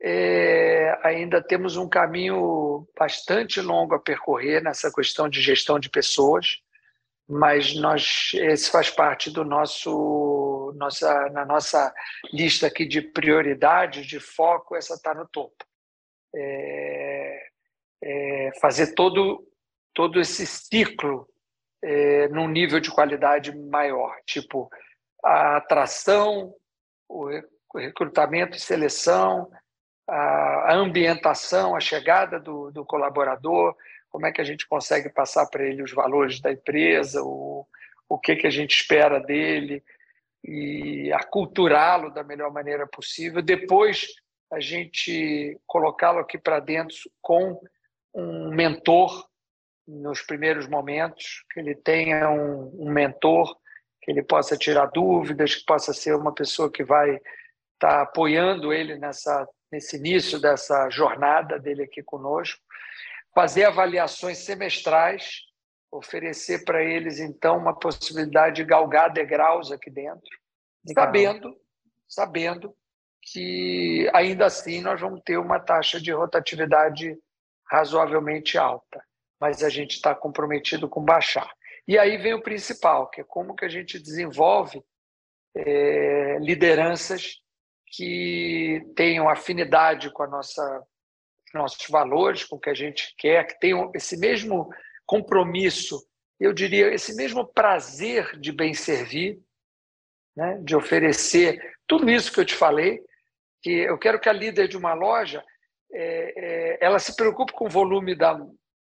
é, 0.00 0.96
ainda 1.02 1.42
temos 1.42 1.76
um 1.76 1.88
caminho 1.88 2.86
bastante 2.96 3.60
longo 3.60 3.96
a 3.96 3.98
percorrer 3.98 4.62
nessa 4.62 4.92
questão 4.92 5.28
de 5.28 5.42
gestão 5.42 5.78
de 5.80 5.90
pessoas 5.90 6.58
mas 7.28 7.74
nós 7.74 8.30
esse 8.34 8.70
faz 8.70 8.88
parte 8.88 9.30
do 9.30 9.44
nosso 9.44 10.72
nossa 10.76 11.28
na 11.28 11.44
nossa 11.44 11.92
lista 12.32 12.66
aqui 12.66 12.86
de 12.86 13.02
prioridades 13.02 14.06
de 14.06 14.18
foco 14.18 14.74
essa 14.74 14.94
está 14.94 15.12
no 15.12 15.28
topo. 15.28 15.64
É, 16.34 17.46
é 18.02 18.52
fazer 18.60 18.94
todo 18.94 19.46
todo 19.94 20.18
esse 20.18 20.46
ciclo 20.46 21.28
é, 21.84 22.28
num 22.28 22.48
nível 22.48 22.80
de 22.80 22.90
qualidade 22.90 23.54
maior 23.54 24.16
tipo 24.26 24.70
a 25.22 25.58
atração 25.58 26.54
o 27.08 27.28
recrutamento 27.74 28.56
e 28.56 28.60
seleção 28.60 29.50
a 30.08 30.74
ambientação 30.74 31.76
a 31.76 31.80
chegada 31.80 32.40
do, 32.40 32.70
do 32.70 32.84
colaborador 32.86 33.76
como 34.10 34.26
é 34.26 34.32
que 34.32 34.40
a 34.40 34.44
gente 34.44 34.66
consegue 34.66 35.08
passar 35.08 35.46
para 35.46 35.64
ele 35.64 35.82
os 35.82 35.92
valores 35.92 36.40
da 36.40 36.50
empresa, 36.50 37.22
o, 37.22 37.66
o 38.08 38.18
que, 38.18 38.36
que 38.36 38.46
a 38.46 38.50
gente 38.50 38.74
espera 38.74 39.20
dele 39.20 39.82
e 40.44 41.12
aculturá-lo 41.12 42.10
da 42.10 42.22
melhor 42.22 42.52
maneira 42.52 42.86
possível. 42.86 43.42
Depois, 43.42 44.06
a 44.50 44.60
gente 44.60 45.58
colocá-lo 45.66 46.20
aqui 46.20 46.38
para 46.38 46.60
dentro 46.60 46.96
com 47.20 47.60
um 48.14 48.50
mentor 48.50 49.28
nos 49.86 50.22
primeiros 50.22 50.66
momentos, 50.66 51.44
que 51.50 51.60
ele 51.60 51.74
tenha 51.74 52.30
um, 52.30 52.86
um, 52.86 52.90
mentor, 52.90 53.56
que 54.02 54.10
ele 54.10 54.22
possa 54.22 54.56
tirar 54.56 54.86
dúvidas, 54.86 55.54
que 55.54 55.64
possa 55.64 55.92
ser 55.92 56.14
uma 56.14 56.34
pessoa 56.34 56.70
que 56.70 56.84
vai 56.84 57.14
estar 57.14 57.22
tá 57.78 58.02
apoiando 58.02 58.72
ele 58.72 58.98
nessa, 58.98 59.48
nesse 59.72 59.96
início 59.96 60.40
dessa 60.40 60.88
jornada 60.90 61.58
dele 61.58 61.84
aqui 61.84 62.02
conosco 62.02 62.60
fazer 63.38 63.66
avaliações 63.66 64.38
semestrais, 64.38 65.42
oferecer 65.92 66.64
para 66.64 66.82
eles, 66.82 67.20
então, 67.20 67.56
uma 67.56 67.72
possibilidade 67.72 68.56
de 68.56 68.64
galgar 68.64 69.12
degraus 69.12 69.70
aqui 69.70 69.88
dentro, 69.88 70.28
sabendo, 70.92 71.56
sabendo 72.08 72.74
que, 73.22 74.10
ainda 74.12 74.46
assim, 74.46 74.80
nós 74.80 75.00
vamos 75.00 75.22
ter 75.24 75.38
uma 75.38 75.60
taxa 75.60 76.00
de 76.00 76.10
rotatividade 76.10 77.16
razoavelmente 77.70 78.58
alta, 78.58 79.00
mas 79.40 79.62
a 79.62 79.68
gente 79.68 79.92
está 79.92 80.16
comprometido 80.16 80.88
com 80.88 81.00
baixar. 81.00 81.48
E 81.86 81.96
aí 81.96 82.16
vem 82.16 82.34
o 82.34 82.42
principal, 82.42 83.08
que 83.08 83.20
é 83.20 83.24
como 83.24 83.54
que 83.54 83.64
a 83.64 83.68
gente 83.68 84.00
desenvolve 84.00 84.82
é, 85.54 86.38
lideranças 86.40 87.40
que 87.86 88.84
tenham 88.96 89.28
afinidade 89.28 90.10
com 90.10 90.24
a 90.24 90.26
nossa 90.26 90.82
nossos 91.52 91.86
valores, 91.88 92.44
com 92.44 92.56
o 92.56 92.60
que 92.60 92.70
a 92.70 92.74
gente 92.74 93.14
quer, 93.16 93.46
que 93.46 93.58
tenham 93.58 93.90
esse 93.94 94.16
mesmo 94.16 94.68
compromisso, 95.06 96.06
eu 96.38 96.52
diria, 96.52 96.92
esse 96.92 97.14
mesmo 97.16 97.46
prazer 97.46 98.38
de 98.38 98.52
bem 98.52 98.74
servir, 98.74 99.40
né? 100.36 100.60
de 100.62 100.76
oferecer 100.76 101.60
tudo 101.86 102.08
isso 102.10 102.32
que 102.32 102.40
eu 102.40 102.44
te 102.44 102.54
falei, 102.54 103.02
que 103.62 103.70
eu 103.70 103.98
quero 103.98 104.20
que 104.20 104.28
a 104.28 104.32
líder 104.32 104.68
de 104.68 104.76
uma 104.76 104.94
loja 104.94 105.44
é, 105.92 106.32
é, 106.36 106.78
ela 106.80 106.98
se 106.98 107.16
preocupe 107.16 107.52
com 107.52 107.66
o 107.66 107.70
volume 107.70 108.14
da, 108.14 108.38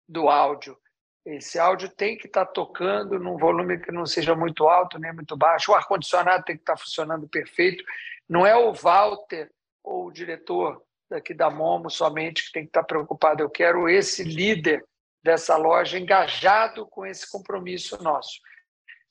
do 0.09 0.29
áudio. 0.29 0.77
Esse 1.25 1.59
áudio 1.59 1.89
tem 1.89 2.19
que 2.19 2.27
estar 2.27 2.45
tocando 2.47 3.19
num 3.19 3.39
volume 3.39 3.79
que 3.79 3.93
não 3.93 4.05
seja 4.05 4.35
muito 4.35 4.69
alto 4.69 4.99
nem 4.99 5.13
muito 5.13 5.37
baixo. 5.37 5.73
O 5.73 5.75
ar-condicionado 5.75 6.45
tem 6.45 6.57
que 6.57 6.63
estar 6.63 6.77
funcionando 6.77 7.29
perfeito. 7.29 7.85
Não 8.29 8.47
é 8.47 8.55
o 8.57 8.73
Walter 8.73 9.51
ou 9.83 10.07
o 10.07 10.13
diretor 10.13 10.83
daqui 11.15 11.33
da 11.33 11.49
Momo 11.49 11.89
somente 11.89 12.47
que 12.47 12.53
tem 12.53 12.63
que 12.65 12.71
estar 12.71 12.83
preocupado. 12.83 13.43
Eu 13.43 13.49
quero 13.49 13.89
esse 13.89 14.25
líder 14.25 14.85
dessa 15.23 15.57
loja 15.57 15.99
engajado 15.99 16.87
com 16.87 17.07
esse 17.07 17.31
compromisso 17.31 18.03
nosso. 18.03 18.41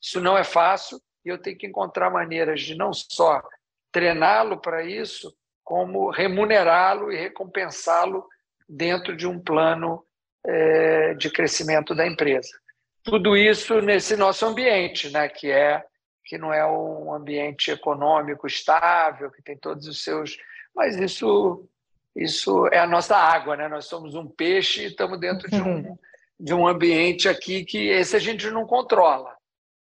Isso 0.00 0.20
não 0.20 0.36
é 0.36 0.44
fácil 0.44 1.00
e 1.24 1.30
eu 1.30 1.38
tenho 1.38 1.56
que 1.56 1.66
encontrar 1.66 2.10
maneiras 2.10 2.60
de 2.60 2.74
não 2.74 2.92
só 2.92 3.42
treiná-lo 3.90 4.60
para 4.60 4.84
isso, 4.84 5.34
como 5.62 6.10
remunerá-lo 6.10 7.10
e 7.10 7.16
recompensá-lo 7.16 8.28
dentro 8.68 9.16
de 9.16 9.26
um 9.26 9.40
plano 9.40 10.04
é, 10.46 11.14
de 11.14 11.30
crescimento 11.30 11.94
da 11.94 12.06
empresa. 12.06 12.50
Tudo 13.02 13.34
isso 13.36 13.80
nesse 13.80 14.14
nosso 14.14 14.44
ambiente, 14.44 15.10
né, 15.10 15.28
que 15.28 15.50
é 15.50 15.82
que 16.26 16.38
não 16.38 16.52
é 16.52 16.66
um 16.66 17.12
ambiente 17.12 17.70
econômico 17.70 18.46
estável, 18.46 19.30
que 19.30 19.42
tem 19.42 19.58
todos 19.58 19.86
os 19.86 20.02
seus, 20.02 20.38
mas 20.74 20.96
isso 20.96 21.68
isso 22.14 22.68
é 22.68 22.78
a 22.78 22.86
nossa 22.86 23.16
água, 23.16 23.56
né? 23.56 23.68
Nós 23.68 23.86
somos 23.86 24.14
um 24.14 24.28
peixe 24.28 24.82
e 24.82 24.86
estamos 24.86 25.18
dentro 25.18 25.50
de 25.50 25.60
um, 25.60 25.98
de 26.38 26.54
um 26.54 26.66
ambiente 26.66 27.28
aqui 27.28 27.64
que 27.64 27.88
esse 27.88 28.14
a 28.14 28.20
gente 28.20 28.48
não 28.50 28.66
controla. 28.66 29.36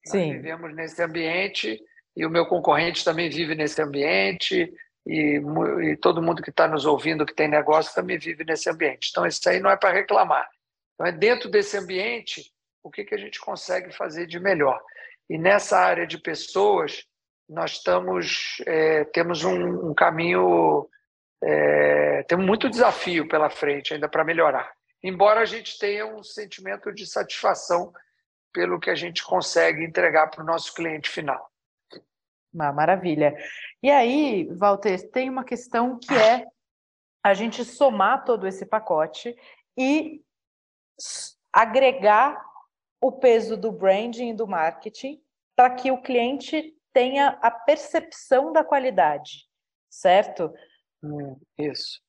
Sim. 0.06 0.26
Nós 0.26 0.36
vivemos 0.36 0.74
nesse 0.74 1.02
ambiente 1.02 1.82
e 2.16 2.24
o 2.24 2.30
meu 2.30 2.46
concorrente 2.46 3.04
também 3.04 3.28
vive 3.28 3.54
nesse 3.54 3.82
ambiente 3.82 4.72
e, 5.06 5.40
e 5.82 5.96
todo 5.96 6.22
mundo 6.22 6.42
que 6.42 6.50
está 6.50 6.68
nos 6.68 6.86
ouvindo 6.86 7.26
que 7.26 7.34
tem 7.34 7.48
negócio 7.48 7.94
também 7.94 8.18
vive 8.18 8.44
nesse 8.44 8.70
ambiente. 8.70 9.08
Então 9.10 9.26
isso 9.26 9.48
aí 9.48 9.58
não 9.58 9.70
é 9.70 9.76
para 9.76 9.92
reclamar. 9.92 10.48
Então 10.94 11.06
é 11.06 11.12
dentro 11.12 11.50
desse 11.50 11.76
ambiente 11.76 12.52
o 12.82 12.90
que, 12.90 13.04
que 13.04 13.14
a 13.14 13.18
gente 13.18 13.40
consegue 13.40 13.92
fazer 13.92 14.26
de 14.26 14.38
melhor. 14.38 14.80
E 15.28 15.36
nessa 15.36 15.78
área 15.78 16.06
de 16.06 16.18
pessoas 16.18 17.04
nós 17.48 17.72
estamos 17.72 18.62
é, 18.66 19.04
temos 19.04 19.42
um, 19.42 19.90
um 19.90 19.94
caminho 19.94 20.88
é, 21.42 22.22
temos 22.24 22.44
muito 22.44 22.68
desafio 22.68 23.28
pela 23.28 23.48
frente 23.48 23.94
ainda 23.94 24.08
para 24.08 24.24
melhorar. 24.24 24.70
Embora 25.02 25.40
a 25.40 25.44
gente 25.44 25.78
tenha 25.78 26.06
um 26.06 26.22
sentimento 26.22 26.92
de 26.92 27.06
satisfação 27.06 27.92
pelo 28.52 28.78
que 28.78 28.90
a 28.90 28.94
gente 28.94 29.24
consegue 29.24 29.84
entregar 29.84 30.28
para 30.28 30.42
o 30.42 30.46
nosso 30.46 30.74
cliente 30.74 31.08
final. 31.08 31.50
Ah, 32.58 32.72
maravilha. 32.72 33.34
E 33.82 33.90
aí, 33.90 34.48
Walter, 34.52 35.10
tem 35.10 35.30
uma 35.30 35.44
questão 35.44 35.98
que 35.98 36.12
é 36.12 36.44
a 37.22 37.32
gente 37.32 37.64
somar 37.64 38.24
todo 38.24 38.46
esse 38.46 38.66
pacote 38.66 39.36
e 39.78 40.22
agregar 41.52 42.44
o 43.00 43.12
peso 43.12 43.56
do 43.56 43.72
branding 43.72 44.30
e 44.30 44.34
do 44.34 44.46
marketing 44.46 45.22
para 45.56 45.70
que 45.70 45.90
o 45.90 46.02
cliente 46.02 46.74
tenha 46.92 47.38
a 47.40 47.50
percepção 47.50 48.52
da 48.52 48.64
qualidade, 48.64 49.46
certo? 49.88 50.52
Hum, 51.02 51.36
isso. 51.58 52.00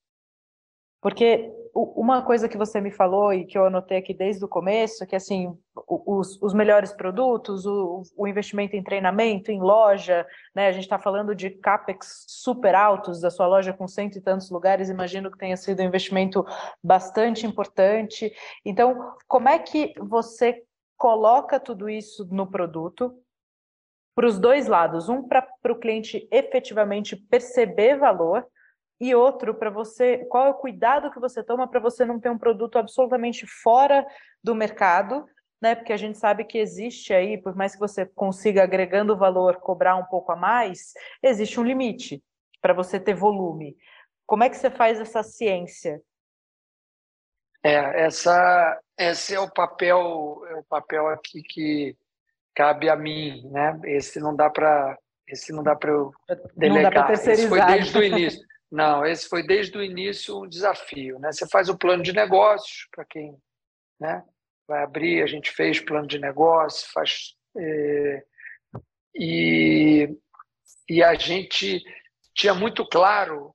Porque 1.02 1.52
uma 1.74 2.22
coisa 2.22 2.48
que 2.48 2.58
você 2.58 2.80
me 2.80 2.92
falou 2.92 3.34
e 3.34 3.46
que 3.46 3.58
eu 3.58 3.66
anotei 3.66 3.98
aqui 3.98 4.14
desde 4.14 4.46
o 4.46 4.48
começo, 4.48 5.06
que 5.08 5.16
assim, 5.16 5.58
os, 5.88 6.40
os 6.40 6.54
melhores 6.54 6.94
produtos, 6.94 7.66
o, 7.66 8.04
o, 8.16 8.28
investimento 8.28 8.76
em 8.76 8.84
treinamento, 8.84 9.52
em 9.52 9.60
loja, 9.60 10.28
né? 10.54 10.68
A 10.68 10.72
gente 10.72 10.84
está 10.84 11.00
falando 11.00 11.34
de 11.34 11.50
capex 11.50 12.26
super 12.28 12.76
altos 12.76 13.20
da 13.20 13.32
sua 13.32 13.48
loja 13.48 13.74
com 13.74 13.88
cento 13.88 14.18
e 14.18 14.22
tantos 14.22 14.52
lugares, 14.52 14.90
imagino 14.90 15.32
que 15.32 15.40
tenha 15.40 15.58
sido 15.58 15.82
um 15.82 15.86
investimento 15.86 16.46
bastante 16.84 17.48
importante. 17.48 18.32
Então, 18.64 19.16
como 19.28 19.50
é 19.50 19.58
que 19.58 19.94
você 19.98 20.62
coloca 20.96 21.60
tudo 21.60 21.90
isso 21.90 22.28
no 22.30 22.46
produto 22.46 23.12
para 24.14 24.28
os 24.28 24.38
dois 24.38 24.68
lados? 24.68 25.10
Um 25.10 25.28
para 25.28 25.48
o 25.72 25.80
cliente 25.80 26.28
efetivamente 26.32 27.16
perceber 27.16 27.98
valor 27.98 28.46
e 29.02 29.16
outro 29.16 29.56
para 29.56 29.72
você, 29.72 30.20
qual 30.30 30.46
é 30.46 30.50
o 30.52 30.54
cuidado 30.54 31.10
que 31.10 31.20
você 31.20 31.42
toma 31.42 31.68
para 31.68 31.80
você 31.80 32.06
não 32.06 32.20
ter 32.20 32.30
um 32.30 32.38
produto 32.38 32.78
absolutamente 32.78 33.48
fora 33.48 34.06
do 34.44 34.54
mercado, 34.54 35.26
né? 35.60 35.74
Porque 35.74 35.92
a 35.92 35.98
gente 35.98 36.20
sabe 36.20 36.44
que 36.44 36.60
existe 36.60 37.12
aí, 37.12 37.36
por 37.36 37.56
mais 37.56 37.74
que 37.74 37.80
você 37.80 38.06
consiga 38.06 38.62
agregando 38.62 39.18
valor, 39.18 39.56
cobrar 39.56 39.96
um 39.96 40.06
pouco 40.06 40.32
a 40.32 40.36
mais, 40.36 40.94
existe 41.24 41.60
um 41.60 41.64
limite 41.64 42.24
para 42.62 42.76
você 42.76 43.00
ter 43.00 43.16
volume. 43.16 43.76
Como 44.28 44.44
é 44.44 44.50
que 44.50 44.56
você 44.56 44.70
faz 44.70 45.00
essa 45.00 45.24
ciência? 45.24 46.00
É, 47.64 48.04
essa, 48.04 48.80
esse 49.00 49.34
é 49.34 49.40
o 49.40 49.52
papel, 49.52 50.44
é 50.48 50.56
o 50.58 50.64
papel 50.64 51.08
aqui 51.08 51.42
que 51.42 51.98
cabe 52.54 52.88
a 52.88 52.96
mim, 52.96 53.50
né? 53.50 53.80
Esse 53.86 54.20
não 54.20 54.36
dá 54.36 54.48
para, 54.48 54.96
esse 55.28 55.52
não 55.52 55.64
dá 55.64 55.76
para 55.76 55.90
eu 55.90 56.12
delegar. 56.56 56.94
Não 56.94 57.08
dá 57.08 57.14
esse 57.14 57.48
foi 57.48 57.66
desde 57.66 57.98
o 57.98 58.04
início. 58.04 58.51
Não, 58.72 59.06
esse 59.06 59.28
foi 59.28 59.46
desde 59.46 59.78
o 59.78 59.84
início 59.84 60.42
um 60.42 60.48
desafio. 60.48 61.20
Né? 61.20 61.32
Você 61.32 61.48
faz 61.50 61.68
o 61.68 61.78
plano 61.78 62.02
de 62.02 62.14
negócios, 62.14 62.88
para 62.90 63.04
quem 63.04 63.38
né, 64.00 64.24
vai 64.66 64.84
abrir, 64.84 65.22
a 65.22 65.28
gente 65.28 65.52
fez 65.52 65.82
plano 65.82 66.08
de 66.08 66.18
negócio, 66.18 66.90
faz. 66.94 67.36
É, 67.58 68.24
e, 69.14 70.18
e 70.90 71.04
a 71.04 71.14
gente 71.16 71.84
tinha 72.34 72.54
muito 72.54 72.88
claro, 72.88 73.54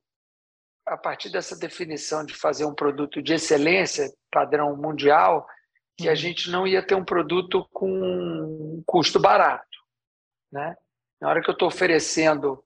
a 0.85 0.99
partir 0.99 1.31
dessa 1.31 1.59
definição 1.59 2.25
de 2.25 2.35
fazer 2.35 2.67
um 2.67 2.75
produto 2.75 3.23
de 3.23 3.33
excelência, 3.33 4.12
padrão 4.31 4.77
mundial, 4.77 5.49
que 5.97 6.09
a 6.09 6.11
uhum. 6.11 6.17
gente 6.17 6.51
não 6.51 6.67
ia 6.67 6.87
ter 6.87 6.95
um 6.95 7.05
produto 7.05 7.67
com 7.73 7.91
um 7.91 8.83
custo 8.87 9.19
barato. 9.19 9.64
Né? 10.53 10.77
Na 11.19 11.31
hora 11.31 11.41
que 11.41 11.49
eu 11.49 11.55
estou 11.55 11.69
oferecendo 11.69 12.62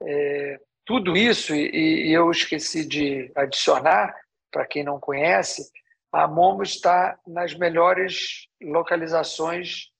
é, 0.00 0.60
tudo 0.88 1.18
isso, 1.18 1.54
e, 1.54 2.08
e 2.08 2.12
eu 2.14 2.30
esqueci 2.30 2.82
de 2.82 3.30
adicionar, 3.34 4.18
para 4.50 4.66
quem 4.66 4.82
não 4.82 4.98
conhece, 4.98 5.70
a 6.10 6.26
Momo 6.26 6.62
está 6.62 7.18
nas 7.26 7.54
melhores 7.54 8.48
localizações 8.58 9.90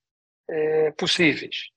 é, 0.49 0.91
possíveis. 0.93 1.69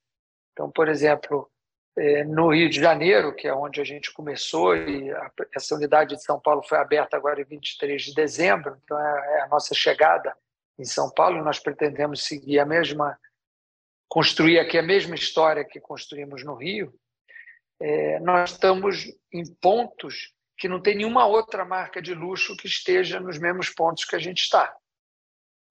Então, 0.54 0.72
por 0.72 0.88
exemplo, 0.88 1.52
é, 1.98 2.24
no 2.24 2.54
Rio 2.54 2.70
de 2.70 2.80
Janeiro, 2.80 3.36
que 3.36 3.50
é 3.50 3.54
onde 3.54 3.82
a 3.82 3.84
gente 3.84 4.14
começou, 4.14 4.78
e 4.78 5.12
a, 5.12 5.30
essa 5.54 5.76
unidade 5.76 6.16
de 6.16 6.24
São 6.24 6.40
Paulo 6.40 6.64
foi 6.64 6.78
aberta 6.78 7.18
agora 7.18 7.42
em 7.42 7.44
23 7.44 8.02
de 8.02 8.14
dezembro, 8.14 8.80
então 8.82 8.98
é, 8.98 9.40
é 9.40 9.42
a 9.42 9.48
nossa 9.50 9.76
chegada 9.76 10.34
em 10.80 10.86
São 10.86 11.10
Paulo, 11.10 11.38
e 11.38 11.44
nós 11.44 11.60
pretendemos 11.60 12.24
seguir 12.24 12.60
a 12.60 12.66
mesma, 12.66 13.20
construir 14.08 14.58
aqui 14.58 14.78
a 14.78 14.82
mesma 14.82 15.16
história 15.16 15.66
que 15.66 15.82
construímos 15.82 16.46
no 16.46 16.56
Rio 16.56 16.98
é, 17.82 18.20
nós 18.20 18.52
estamos 18.52 19.06
em 19.34 19.44
pontos 19.56 20.34
que 20.58 20.68
não 20.68 20.80
tem 20.80 20.96
nenhuma 20.96 21.26
outra 21.26 21.66
marca 21.66 22.00
de 22.00 22.14
luxo 22.14 22.56
que 22.56 22.68
esteja 22.68 23.20
nos 23.20 23.40
mesmos 23.40 23.70
pontos 23.70 24.06
que 24.06 24.16
a 24.16 24.20
gente 24.20 24.44
está. 24.44 24.72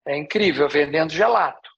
É 0.04 0.16
incrível, 0.16 0.68
vendendo 0.68 1.12
gelato. 1.12 1.70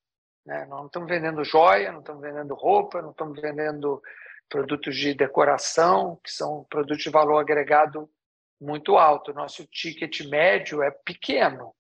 Né? 0.47 0.65
Não 0.67 0.87
estamos 0.87 1.09
vendendo 1.09 1.45
joia, 1.45 1.93
não 1.93 2.01
estamos 2.01 2.23
vendendo 2.23 2.55
roupa, 2.55 3.03
não 3.03 3.11
estamos 3.11 3.39
vendendo 3.41 4.03
produtos 4.49 4.97
de 4.97 5.13
decoração, 5.13 6.19
que 6.25 6.31
são 6.31 6.65
produtos 6.71 7.03
de 7.03 7.11
valor 7.11 7.39
agregado 7.39 8.11
muito 8.59 8.97
alto. 8.97 9.35
Nosso 9.35 9.67
ticket 9.67 10.23
médio 10.27 10.83
é 10.83 10.91
pequeno. 10.91 11.75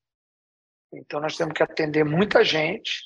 Então, 0.93 1.19
nós 1.21 1.37
temos 1.37 1.55
que 1.55 1.63
atender 1.63 2.05
muita 2.05 2.45
gente 2.45 3.01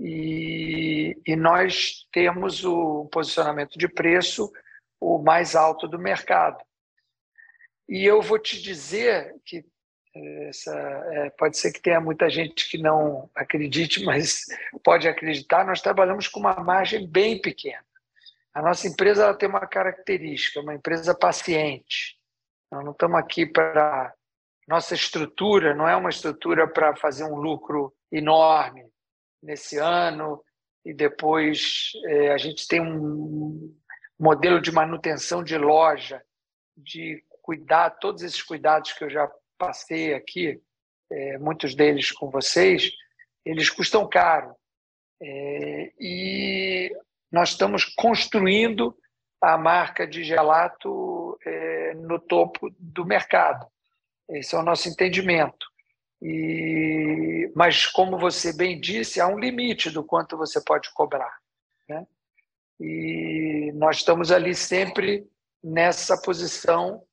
e, 0.00 1.16
e 1.24 1.36
nós 1.36 2.08
temos 2.10 2.64
o 2.64 3.06
posicionamento 3.12 3.78
de 3.78 3.86
preço 3.86 4.50
o 5.02 5.18
mais 5.18 5.56
alto 5.56 5.88
do 5.88 5.98
mercado. 5.98 6.62
E 7.88 8.04
eu 8.04 8.22
vou 8.22 8.38
te 8.38 8.62
dizer 8.62 9.34
que 9.44 9.64
eh, 10.14 10.48
essa, 10.48 10.72
é, 11.12 11.30
pode 11.30 11.58
ser 11.58 11.72
que 11.72 11.82
tenha 11.82 12.00
muita 12.00 12.30
gente 12.30 12.68
que 12.70 12.78
não 12.78 13.28
acredite, 13.34 14.02
mas 14.06 14.44
pode 14.84 15.08
acreditar, 15.08 15.66
nós 15.66 15.82
trabalhamos 15.82 16.28
com 16.28 16.38
uma 16.38 16.54
margem 16.54 17.06
bem 17.08 17.40
pequena. 17.40 17.84
A 18.54 18.62
nossa 18.62 18.86
empresa 18.86 19.34
tem 19.34 19.48
uma 19.48 19.66
característica, 19.66 20.60
uma 20.60 20.74
empresa 20.74 21.14
paciente. 21.14 22.18
Nós 22.70 22.84
não 22.84 22.92
estamos 22.92 23.18
aqui 23.18 23.46
para. 23.46 24.14
Nossa 24.68 24.94
estrutura 24.94 25.74
não 25.74 25.88
é 25.88 25.96
uma 25.96 26.10
estrutura 26.10 26.68
para 26.68 26.94
fazer 26.94 27.24
um 27.24 27.34
lucro 27.34 27.92
enorme 28.12 28.86
nesse 29.42 29.76
ano 29.76 30.40
e 30.84 30.94
depois 30.94 31.92
é, 32.06 32.32
a 32.32 32.38
gente 32.38 32.66
tem 32.68 32.80
um, 32.80 33.74
modelo 34.22 34.60
de 34.60 34.70
manutenção 34.70 35.42
de 35.42 35.58
loja, 35.58 36.22
de 36.76 37.24
cuidar, 37.42 37.90
todos 37.90 38.22
esses 38.22 38.40
cuidados 38.40 38.92
que 38.92 39.02
eu 39.02 39.10
já 39.10 39.28
passei 39.58 40.14
aqui, 40.14 40.62
é, 41.10 41.38
muitos 41.38 41.74
deles 41.74 42.12
com 42.12 42.30
vocês, 42.30 42.92
eles 43.44 43.68
custam 43.68 44.08
caro. 44.08 44.54
É, 45.20 45.92
e 45.98 46.96
nós 47.32 47.50
estamos 47.50 47.84
construindo 47.84 48.96
a 49.40 49.58
marca 49.58 50.06
de 50.06 50.22
gelato 50.22 51.36
é, 51.44 51.94
no 51.94 52.20
topo 52.20 52.72
do 52.78 53.04
mercado. 53.04 53.66
Esse 54.28 54.54
é 54.54 54.58
o 54.58 54.62
nosso 54.62 54.88
entendimento. 54.88 55.66
E, 56.22 57.50
mas, 57.56 57.86
como 57.86 58.16
você 58.16 58.56
bem 58.56 58.80
disse, 58.80 59.20
há 59.20 59.26
um 59.26 59.38
limite 59.38 59.90
do 59.90 60.04
quanto 60.04 60.36
você 60.36 60.62
pode 60.64 60.92
cobrar. 60.94 61.36
Né? 61.88 62.06
E 62.82 63.70
nós 63.76 63.98
estamos 63.98 64.32
ali 64.32 64.56
sempre 64.56 65.24
nessa 65.62 66.20
posição. 66.20 67.04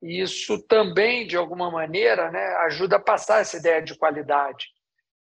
E 0.00 0.22
isso 0.22 0.62
também 0.68 1.26
de 1.26 1.36
alguma 1.36 1.68
maneira 1.68 2.30
né, 2.30 2.46
ajuda 2.66 2.96
a 2.96 3.00
passar 3.00 3.40
essa 3.40 3.56
ideia 3.56 3.82
de 3.82 3.96
qualidade. 3.96 4.68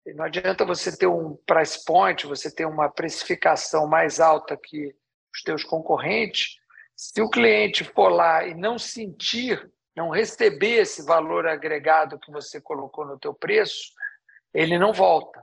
E 0.05 0.13
não 0.13 0.25
adianta 0.25 0.65
você 0.65 0.95
ter 0.95 1.07
um 1.07 1.37
price 1.47 1.83
point 1.85 2.27
você 2.27 2.53
ter 2.53 2.65
uma 2.65 2.89
precificação 2.89 3.87
mais 3.87 4.19
alta 4.19 4.57
que 4.57 4.93
os 5.33 5.41
teus 5.43 5.63
concorrentes 5.63 6.57
se 6.95 7.21
o 7.21 7.29
cliente 7.29 7.83
for 7.83 8.09
lá 8.09 8.45
e 8.45 8.53
não 8.53 8.77
sentir 8.77 9.71
não 9.95 10.09
receber 10.09 10.81
esse 10.81 11.03
valor 11.03 11.47
agregado 11.47 12.19
que 12.19 12.31
você 12.31 12.61
colocou 12.61 13.03
no 13.03 13.17
teu 13.17 13.33
preço 13.33 13.93
ele 14.53 14.77
não 14.77 14.93
volta 14.93 15.41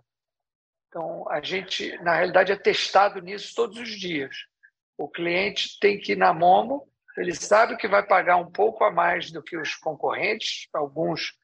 então, 0.93 1.27
a 1.31 1.41
gente, 1.41 1.97
na 2.03 2.17
realidade, 2.17 2.53
é 2.53 2.57
testado 2.57 3.19
nisso 3.21 3.55
todos 3.55 3.79
os 3.79 3.89
dias. 3.89 4.37
O 4.99 5.09
cliente 5.09 5.79
tem 5.81 5.99
que 5.99 6.13
ir 6.13 6.17
na 6.17 6.35
Momo 6.35 6.87
ele 7.17 7.35
sabe 7.35 7.77
que 7.77 7.87
vai 7.87 8.07
pagar 8.07 8.37
um 8.37 8.51
pouco 8.51 8.85
a 8.85 8.91
mais 8.91 9.31
do 9.31 9.43
que 9.43 9.57
os 9.57 9.75
concorrentes, 9.75 10.69
alguns 10.73 11.35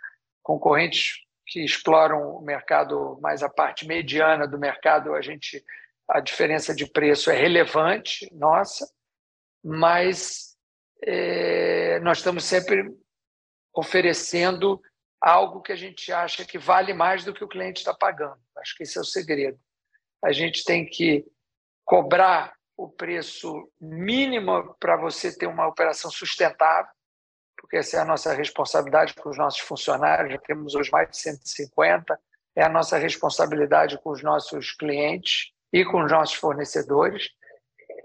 concorrentes 0.43 1.19
que 1.47 1.63
exploram 1.65 2.37
o 2.37 2.43
mercado 2.43 3.19
mais 3.21 3.43
a 3.43 3.49
parte 3.49 3.87
mediana 3.87 4.47
do 4.47 4.59
mercado, 4.59 5.15
a 5.15 5.21
gente 5.21 5.65
a 6.09 6.21
diferença 6.21 6.75
de 6.75 6.87
preço 6.87 7.31
é 7.31 7.37
relevante, 7.37 8.27
nossa, 8.33 8.91
mas 9.63 10.57
é, 11.05 12.01
nós 12.01 12.19
estamos 12.19 12.45
sempre 12.45 12.83
oferecendo 13.75 14.81
algo 15.21 15.61
que 15.61 15.73
a 15.73 15.77
gente 15.77 16.13
acha 16.13 16.45
que 16.45 16.59
vale 16.59 16.95
mais 16.95 17.25
do 17.25 17.35
que 17.35 17.45
o 17.45 17.49
cliente 17.49 17.79
está 17.79 17.95
pagando. 17.95 18.39
Acho 18.57 18.77
que 18.77 18.83
esse 18.85 18.99
é 18.99 19.01
o 19.01 19.05
segredo. 19.05 19.59
A 20.25 20.33
gente 20.33 20.65
tem 20.65 20.85
que 20.87 21.25
cobrar 21.85 22.53
o 22.77 22.89
preço 22.89 23.71
mínimo 23.81 24.75
para 24.79 24.97
você 24.97 25.37
ter 25.37 25.47
uma 25.47 25.67
operação 25.67 26.11
sustentável, 26.11 26.91
porque 27.57 27.77
essa 27.79 27.97
é 27.97 28.01
a 28.01 28.05
nossa 28.05 28.33
responsabilidade 28.33 29.15
com 29.15 29.31
os 29.31 29.37
nossos 29.37 29.61
funcionários, 29.61 30.33
já 30.33 30.39
temos 30.39 30.77
hoje 30.77 30.91
mais 30.93 31.11
de 31.11 31.17
150, 31.19 32.19
é 32.55 32.63
a 32.63 32.69
nossa 32.69 32.97
responsabilidade 32.99 33.99
com 33.99 34.11
os 34.11 34.23
nossos 34.23 34.73
clientes 34.73 35.53
e 35.73 35.85
com 35.85 36.05
os 36.05 36.11
nossos 36.11 36.37
fornecedores. 36.37 37.31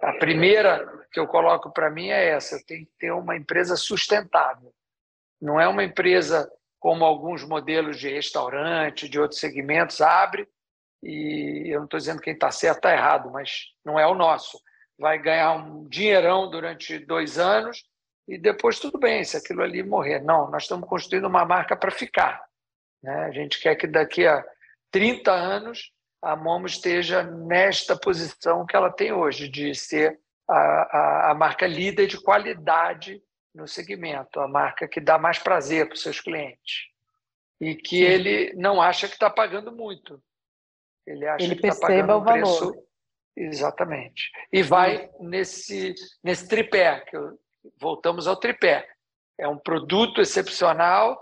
A 0.02 0.14
primeira 0.14 1.08
que 1.12 1.20
eu 1.20 1.28
coloco 1.28 1.72
para 1.72 1.90
mim 1.90 2.10
é 2.10 2.30
essa: 2.30 2.56
eu 2.56 2.66
tenho 2.66 2.86
que 2.86 2.92
ter 2.98 3.12
uma 3.12 3.36
empresa 3.36 3.76
sustentável. 3.76 4.74
Não 5.40 5.60
é 5.60 5.68
uma 5.68 5.84
empresa 5.84 6.52
como 6.84 7.06
alguns 7.06 7.46
modelos 7.46 7.98
de 7.98 8.10
restaurante, 8.10 9.08
de 9.08 9.18
outros 9.18 9.40
segmentos, 9.40 10.02
abre 10.02 10.46
e 11.02 11.70
eu 11.74 11.78
não 11.78 11.86
estou 11.86 11.98
dizendo 11.98 12.20
quem 12.20 12.34
está 12.34 12.52
certo 12.52 12.80
está 12.80 12.92
errado, 12.92 13.32
mas 13.32 13.68
não 13.86 13.98
é 13.98 14.06
o 14.06 14.14
nosso. 14.14 14.60
Vai 15.00 15.18
ganhar 15.18 15.54
um 15.54 15.88
dinheirão 15.88 16.50
durante 16.50 17.00
dois 17.00 17.40
anos 17.40 17.86
e 18.28 18.38
depois 18.38 18.82
tudo 18.82 19.00
bem, 19.00 19.24
se 19.24 19.38
aquilo 19.38 19.62
ali 19.62 19.82
morrer. 19.82 20.20
Não, 20.20 20.52
nós 20.52 20.64
estamos 20.64 20.90
construindo 20.90 21.24
uma 21.24 21.46
marca 21.46 21.74
para 21.74 21.90
ficar. 21.90 22.44
Né? 23.02 23.16
A 23.16 23.32
gente 23.32 23.62
quer 23.62 23.76
que 23.78 23.88
daqui 23.88 24.28
a 24.28 24.44
30 24.92 25.32
anos 25.32 25.90
a 26.22 26.36
Momo 26.36 26.66
esteja 26.66 27.24
nesta 27.24 27.96
posição 27.96 28.66
que 28.66 28.76
ela 28.76 28.92
tem 28.92 29.14
hoje, 29.14 29.48
de 29.48 29.74
ser 29.74 30.20
a, 30.50 30.58
a, 30.58 31.32
a 31.32 31.34
marca 31.34 31.66
líder 31.66 32.08
de 32.08 32.22
qualidade 32.22 33.24
no 33.54 33.68
segmento, 33.68 34.40
a 34.40 34.48
marca 34.48 34.88
que 34.88 35.00
dá 35.00 35.18
mais 35.18 35.38
prazer 35.38 35.86
para 35.86 35.96
os 35.96 36.02
seus 36.02 36.20
clientes. 36.20 36.88
E 37.62 37.76
que 37.76 37.98
Sim. 37.98 38.04
ele 38.04 38.54
não 38.56 38.82
acha 38.82 39.08
que 39.08 39.14
está 39.14 39.30
pagando 39.30 39.72
muito. 39.72 40.22
Ele 41.06 41.28
acha 41.28 41.46
ele 41.46 41.56
que 41.56 41.68
está 41.68 41.88
pagando 41.88 42.18
um 42.18 42.24
preço. 42.24 42.60
Valor. 42.60 42.84
Exatamente. 43.36 44.32
E 44.52 44.62
vai 44.62 45.10
nesse, 45.20 45.96
nesse 46.24 46.48
tripé, 46.48 47.00
que 47.02 47.16
eu, 47.16 47.40
voltamos 47.80 48.28
ao 48.28 48.36
tripé. 48.36 48.88
É 49.38 49.48
um 49.48 49.58
produto 49.58 50.22
excepcional, 50.22 51.22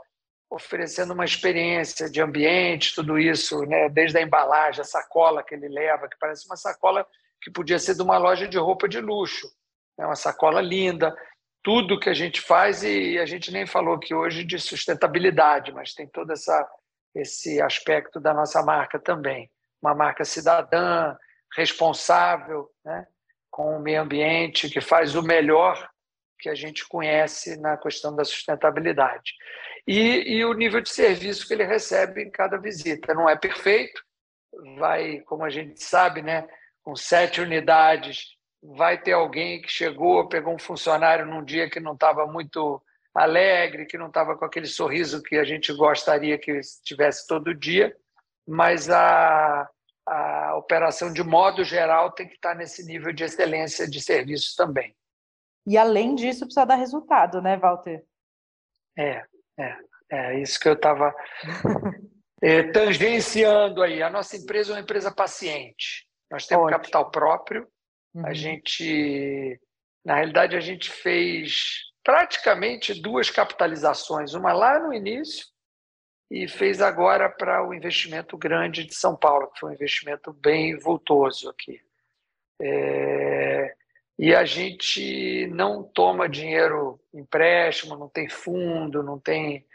oferecendo 0.49 1.13
uma 1.13 1.25
experiência 1.25 2.09
de 2.09 2.21
ambiente, 2.21 2.93
tudo 2.93 3.17
isso, 3.17 3.61
né? 3.65 3.87
desde 3.89 4.17
a 4.17 4.21
embalagem, 4.21 4.81
a 4.81 4.85
sacola 4.85 5.43
que 5.43 5.55
ele 5.55 5.69
leva, 5.69 6.09
que 6.09 6.17
parece 6.19 6.45
uma 6.45 6.57
sacola 6.57 7.07
que 7.41 7.49
podia 7.49 7.79
ser 7.79 7.95
de 7.95 8.01
uma 8.01 8.17
loja 8.17 8.47
de 8.47 8.57
roupa 8.57 8.87
de 8.87 8.99
luxo. 8.99 9.49
É 9.97 10.05
uma 10.05 10.15
sacola 10.15 10.61
linda, 10.61 11.15
tudo 11.63 11.99
que 11.99 12.09
a 12.09 12.13
gente 12.13 12.41
faz 12.41 12.83
e 12.83 13.17
a 13.19 13.25
gente 13.25 13.51
nem 13.51 13.65
falou 13.65 13.95
aqui 13.95 14.13
hoje 14.13 14.43
de 14.43 14.57
sustentabilidade, 14.57 15.71
mas 15.71 15.93
tem 15.93 16.07
todo 16.07 16.31
essa, 16.31 16.67
esse 17.15 17.61
aspecto 17.61 18.19
da 18.19 18.33
nossa 18.33 18.63
marca 18.63 18.99
também. 18.99 19.49
Uma 19.81 19.93
marca 19.93 20.23
cidadã, 20.23 21.15
responsável, 21.55 22.69
né? 22.83 23.05
com 23.49 23.75
o 23.75 23.79
meio 23.79 24.01
ambiente, 24.01 24.69
que 24.69 24.79
faz 24.79 25.15
o 25.15 25.21
melhor 25.21 25.89
que 26.39 26.49
a 26.49 26.55
gente 26.55 26.87
conhece 26.87 27.59
na 27.59 27.77
questão 27.77 28.15
da 28.15 28.23
sustentabilidade 28.23 29.33
e, 29.87 30.37
e 30.37 30.45
o 30.45 30.53
nível 30.53 30.81
de 30.81 30.89
serviço 30.89 31.47
que 31.47 31.53
ele 31.53 31.63
recebe 31.63 32.23
em 32.23 32.31
cada 32.31 32.57
visita. 32.57 33.13
Não 33.13 33.29
é 33.29 33.35
perfeito, 33.35 34.01
vai, 34.77 35.19
como 35.21 35.43
a 35.43 35.49
gente 35.49 35.83
sabe, 35.83 36.21
né, 36.21 36.47
com 36.83 36.95
sete 36.95 37.41
unidades, 37.41 38.35
vai 38.61 38.97
ter 39.01 39.13
alguém 39.13 39.61
que 39.61 39.69
chegou, 39.69 40.27
pegou 40.27 40.53
um 40.53 40.59
funcionário 40.59 41.25
num 41.25 41.43
dia 41.43 41.69
que 41.69 41.79
não 41.79 41.93
estava 41.93 42.27
muito 42.27 42.81
alegre, 43.13 43.85
que 43.85 43.97
não 43.97 44.07
estava 44.07 44.37
com 44.37 44.45
aquele 44.45 44.67
sorriso 44.67 45.21
que 45.21 45.37
a 45.37 45.43
gente 45.43 45.73
gostaria 45.73 46.37
que 46.37 46.59
tivesse 46.83 47.27
todo 47.27 47.53
dia, 47.53 47.95
mas 48.47 48.89
a, 48.89 49.69
a 50.07 50.55
operação, 50.55 51.11
de 51.11 51.23
modo 51.23 51.63
geral, 51.63 52.11
tem 52.11 52.27
que 52.27 52.35
estar 52.35 52.55
nesse 52.55 52.85
nível 52.85 53.11
de 53.11 53.23
excelência 53.23 53.89
de 53.89 53.99
serviço 54.01 54.55
também. 54.55 54.95
E 55.65 55.77
além 55.77 56.15
disso, 56.15 56.45
precisa 56.45 56.65
dar 56.65 56.75
resultado, 56.75 57.41
né, 57.41 57.57
Walter? 57.57 58.03
É, 58.97 59.23
é, 59.59 59.77
é 60.11 60.39
isso 60.39 60.59
que 60.59 60.67
eu 60.67 60.73
estava 60.73 61.13
é, 62.41 62.63
tangenciando 62.71 63.81
aí. 63.81 64.01
A 64.01 64.09
nossa 64.09 64.37
empresa 64.37 64.71
é 64.71 64.75
uma 64.75 64.81
empresa 64.81 65.13
paciente. 65.13 66.07
Nós 66.29 66.47
temos 66.47 66.65
Ótimo. 66.65 66.77
capital 66.79 67.11
próprio. 67.11 67.67
Uhum. 68.13 68.25
A 68.25 68.33
gente, 68.33 69.59
na 70.03 70.15
realidade, 70.15 70.55
a 70.55 70.59
gente 70.59 70.89
fez 70.89 71.91
praticamente 72.03 72.99
duas 72.99 73.29
capitalizações, 73.29 74.33
uma 74.33 74.53
lá 74.53 74.79
no 74.79 74.93
início 74.93 75.45
e 76.29 76.47
fez 76.47 76.81
agora 76.81 77.29
para 77.29 77.67
o 77.67 77.73
investimento 77.73 78.37
grande 78.37 78.85
de 78.85 78.95
São 78.95 79.15
Paulo, 79.15 79.47
que 79.51 79.59
foi 79.59 79.71
um 79.71 79.73
investimento 79.73 80.31
bem 80.31 80.77
vultoso 80.77 81.49
aqui. 81.49 81.81
É, 82.61 83.75
e 84.17 84.33
a 84.35 84.45
gente 84.45 85.47
não 85.47 85.83
toma 85.83 86.29
dinheiro 86.29 86.99
empréstimo, 87.13 87.97
não 87.97 88.07
tem 88.07 88.29
fundo, 88.29 89.03
não 89.03 89.19
tem. 89.19 89.65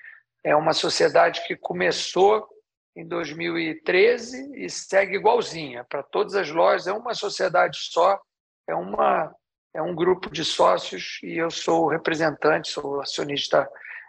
É 0.42 0.54
uma 0.54 0.72
sociedade 0.72 1.44
que 1.46 1.56
começou 1.56 2.48
em 2.96 3.06
2013 3.06 4.64
e 4.64 4.70
segue 4.70 5.16
igualzinha 5.16 5.84
para 5.84 6.02
todas 6.02 6.34
as 6.34 6.50
lojas. 6.50 6.86
É 6.86 6.92
uma 6.92 7.14
sociedade 7.14 7.76
só, 7.78 8.18
é 8.66 8.74
uma 8.74 9.32
é 9.74 9.82
um 9.82 9.94
grupo 9.94 10.30
de 10.30 10.42
sócios 10.42 11.20
e 11.22 11.36
eu 11.36 11.50
sou 11.50 11.84
o 11.84 11.88
representante, 11.88 12.70
sou 12.70 12.96
o 12.96 13.00
acionista 13.02 13.68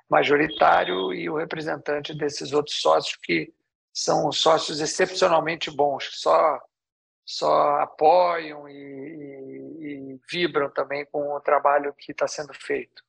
majoritário 0.10 1.14
e 1.14 1.30
o 1.30 1.36
representante 1.36 2.18
desses 2.18 2.54
outros 2.54 2.80
sócios 2.80 3.18
que 3.22 3.54
são 3.94 4.32
sócios 4.32 4.80
excepcionalmente 4.80 5.70
bons, 5.70 6.08
que 6.08 6.16
só 6.16 6.62
só 7.26 7.82
apoiam 7.82 8.70
e, 8.70 8.74
e, 8.74 10.14
e 10.14 10.22
vibram 10.32 10.70
também 10.70 11.06
com 11.12 11.36
o 11.36 11.42
trabalho 11.42 11.94
que 11.94 12.14
está 12.14 12.26
sendo 12.26 12.54
feito. 12.54 13.04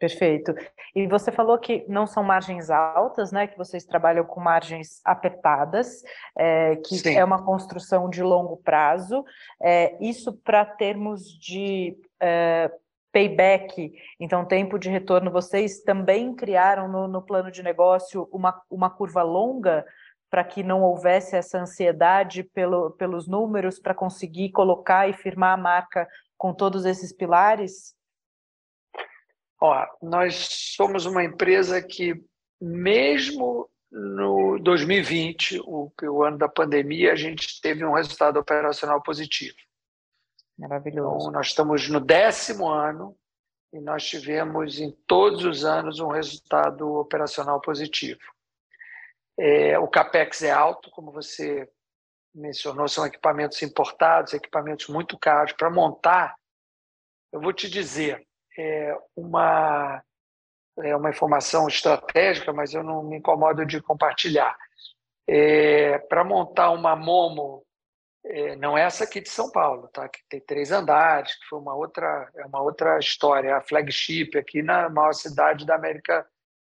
Perfeito. 0.00 0.54
E 0.96 1.06
você 1.06 1.30
falou 1.30 1.58
que 1.58 1.84
não 1.86 2.06
são 2.06 2.22
margens 2.22 2.70
altas, 2.70 3.30
né? 3.30 3.46
Que 3.46 3.58
vocês 3.58 3.84
trabalham 3.84 4.24
com 4.24 4.40
margens 4.40 5.02
apertadas, 5.04 6.02
é, 6.34 6.76
que 6.76 6.96
Sim. 6.96 7.16
é 7.16 7.22
uma 7.22 7.44
construção 7.44 8.08
de 8.08 8.22
longo 8.22 8.56
prazo. 8.56 9.22
É, 9.62 9.94
isso 10.02 10.32
para 10.42 10.64
termos 10.64 11.22
de 11.38 11.98
é, 12.18 12.70
payback, 13.12 13.92
então 14.18 14.42
tempo 14.46 14.78
de 14.78 14.88
retorno, 14.88 15.30
vocês 15.30 15.82
também 15.82 16.34
criaram 16.34 16.88
no, 16.88 17.06
no 17.06 17.20
plano 17.20 17.50
de 17.50 17.62
negócio 17.62 18.26
uma, 18.32 18.58
uma 18.70 18.88
curva 18.88 19.22
longa 19.22 19.84
para 20.30 20.44
que 20.44 20.62
não 20.62 20.80
houvesse 20.80 21.36
essa 21.36 21.58
ansiedade 21.58 22.42
pelo, 22.42 22.92
pelos 22.92 23.28
números, 23.28 23.78
para 23.78 23.94
conseguir 23.94 24.50
colocar 24.50 25.10
e 25.10 25.12
firmar 25.12 25.52
a 25.52 25.60
marca 25.60 26.08
com 26.38 26.54
todos 26.54 26.86
esses 26.86 27.12
pilares? 27.12 27.99
Ó, 29.60 29.86
nós 30.00 30.36
somos 30.76 31.04
uma 31.04 31.22
empresa 31.22 31.82
que, 31.82 32.14
mesmo 32.60 33.68
no 33.90 34.58
2020, 34.58 35.60
o, 35.60 35.92
o 36.02 36.22
ano 36.22 36.38
da 36.38 36.48
pandemia, 36.48 37.12
a 37.12 37.16
gente 37.16 37.60
teve 37.60 37.84
um 37.84 37.92
resultado 37.92 38.38
operacional 38.38 39.02
positivo. 39.02 39.56
Maravilhoso. 40.58 41.28
Então, 41.28 41.32
nós 41.32 41.48
estamos 41.48 41.88
no 41.88 42.00
décimo 42.00 42.68
ano 42.68 43.16
e 43.72 43.80
nós 43.80 44.06
tivemos 44.06 44.78
em 44.78 44.90
todos 45.06 45.44
os 45.44 45.64
anos 45.64 46.00
um 46.00 46.08
resultado 46.08 46.94
operacional 46.94 47.60
positivo. 47.60 48.20
É, 49.38 49.78
o 49.78 49.88
capex 49.88 50.42
é 50.42 50.50
alto, 50.50 50.90
como 50.90 51.12
você 51.12 51.68
mencionou, 52.34 52.86
são 52.88 53.06
equipamentos 53.06 53.60
importados, 53.62 54.32
equipamentos 54.32 54.88
muito 54.88 55.18
caros. 55.18 55.52
Para 55.52 55.70
montar, 55.70 56.36
eu 57.32 57.40
vou 57.40 57.52
te 57.52 57.68
dizer, 57.68 58.26
é 58.60 58.98
uma, 59.16 60.02
é 60.78 60.94
uma 60.94 61.10
informação 61.10 61.66
estratégica, 61.68 62.52
mas 62.52 62.74
eu 62.74 62.82
não 62.82 63.02
me 63.02 63.16
incomodo 63.16 63.64
de 63.64 63.80
compartilhar. 63.80 64.56
É, 65.28 65.98
Para 65.98 66.24
montar 66.24 66.70
uma 66.70 66.96
Momo, 66.96 67.64
é, 68.24 68.56
não 68.56 68.76
é 68.76 68.82
essa 68.82 69.04
aqui 69.04 69.20
de 69.20 69.30
São 69.30 69.50
Paulo, 69.50 69.88
tá? 69.88 70.08
que 70.08 70.20
tem 70.28 70.40
três 70.40 70.70
andares, 70.70 71.34
que 71.38 71.46
foi 71.46 71.58
uma 71.58 71.74
outra, 71.74 72.30
é 72.36 72.44
uma 72.44 72.60
outra 72.60 72.98
história, 72.98 73.56
a 73.56 73.62
flagship 73.62 74.36
aqui 74.36 74.62
na 74.62 74.88
maior 74.88 75.12
cidade 75.12 75.64
da 75.64 75.74
América 75.74 76.26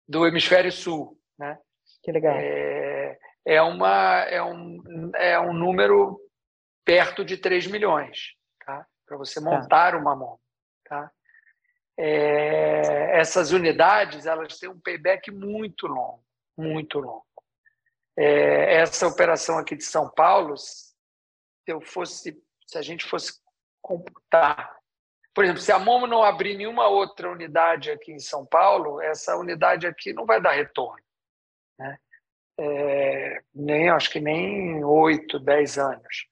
do 0.07 0.25
Hemisfério 0.25 0.71
Sul. 0.71 1.17
Né? 1.37 1.57
Que 2.03 2.11
legal. 2.11 2.35
É, 2.35 3.17
é, 3.45 3.61
uma, 3.61 4.21
é, 4.23 4.41
um, 4.41 5.11
é 5.15 5.39
um 5.39 5.53
número 5.53 6.19
perto 6.83 7.23
de 7.23 7.37
3 7.37 7.67
milhões, 7.67 8.33
tá? 8.65 8.85
Para 9.07 9.17
você 9.17 9.41
tá. 9.43 9.49
montar 9.49 9.91
tá. 9.91 9.97
uma 9.97 10.15
tá? 10.15 10.37
É, 11.97 13.19
essas 13.19 13.51
unidades 13.51 14.25
elas 14.25 14.59
têm 14.59 14.69
um 14.69 14.79
payback 14.79 15.31
muito 15.31 15.87
longo, 15.87 16.23
muito 16.57 16.99
longo. 16.99 17.25
É, 18.17 18.75
essa 18.75 19.07
operação 19.07 19.57
aqui 19.57 19.75
de 19.75 19.83
São 19.83 20.09
Paulo, 20.09 20.57
se 20.57 20.93
eu 21.67 21.81
fosse, 21.81 22.41
se 22.67 22.77
a 22.77 22.81
gente 22.81 23.05
fosse 23.05 23.39
computar, 23.81 24.75
por 25.33 25.43
exemplo, 25.43 25.61
se 25.61 25.71
a 25.71 25.79
Momo 25.79 26.07
não 26.07 26.23
abrir 26.23 26.55
nenhuma 26.55 26.87
outra 26.87 27.29
unidade 27.29 27.91
aqui 27.91 28.11
em 28.11 28.19
São 28.19 28.45
Paulo, 28.45 29.01
essa 29.01 29.35
unidade 29.35 29.85
aqui 29.85 30.13
não 30.13 30.25
vai 30.25 30.41
dar 30.41 30.53
retorno, 30.53 31.03
né? 31.77 31.97
É, 32.57 33.41
nem 33.53 33.89
acho 33.89 34.09
que 34.09 34.21
nem 34.21 34.81
oito, 34.85 35.37
dez 35.37 35.77
anos. 35.77 36.25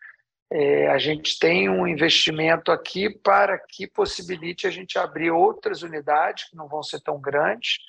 É, 0.55 0.87
a 0.89 0.99
gente 0.99 1.39
tem 1.39 1.67
um 1.67 1.87
investimento 1.87 2.71
aqui 2.71 3.09
para 3.09 3.57
que 3.57 3.87
possibilite 3.87 4.67
a 4.67 4.69
gente 4.69 4.99
abrir 4.99 5.31
outras 5.31 5.81
unidades 5.81 6.47
que 6.47 6.55
não 6.55 6.67
vão 6.67 6.83
ser 6.83 7.01
tão 7.01 7.19
grandes 7.19 7.79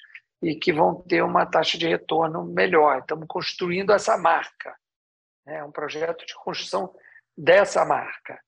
e 0.41 0.55
que 0.55 0.73
vão 0.73 0.95
ter 1.03 1.23
uma 1.23 1.45
taxa 1.45 1.77
de 1.77 1.87
retorno 1.87 2.43
melhor. 2.43 3.01
Estamos 3.01 3.27
construindo 3.29 3.93
essa 3.93 4.17
marca. 4.17 4.75
Né? 5.45 5.57
É 5.57 5.65
um 5.65 5.71
projeto 5.71 6.25
de 6.25 6.33
construção 6.37 6.91
dessa 7.37 7.85
marca. 7.85 8.41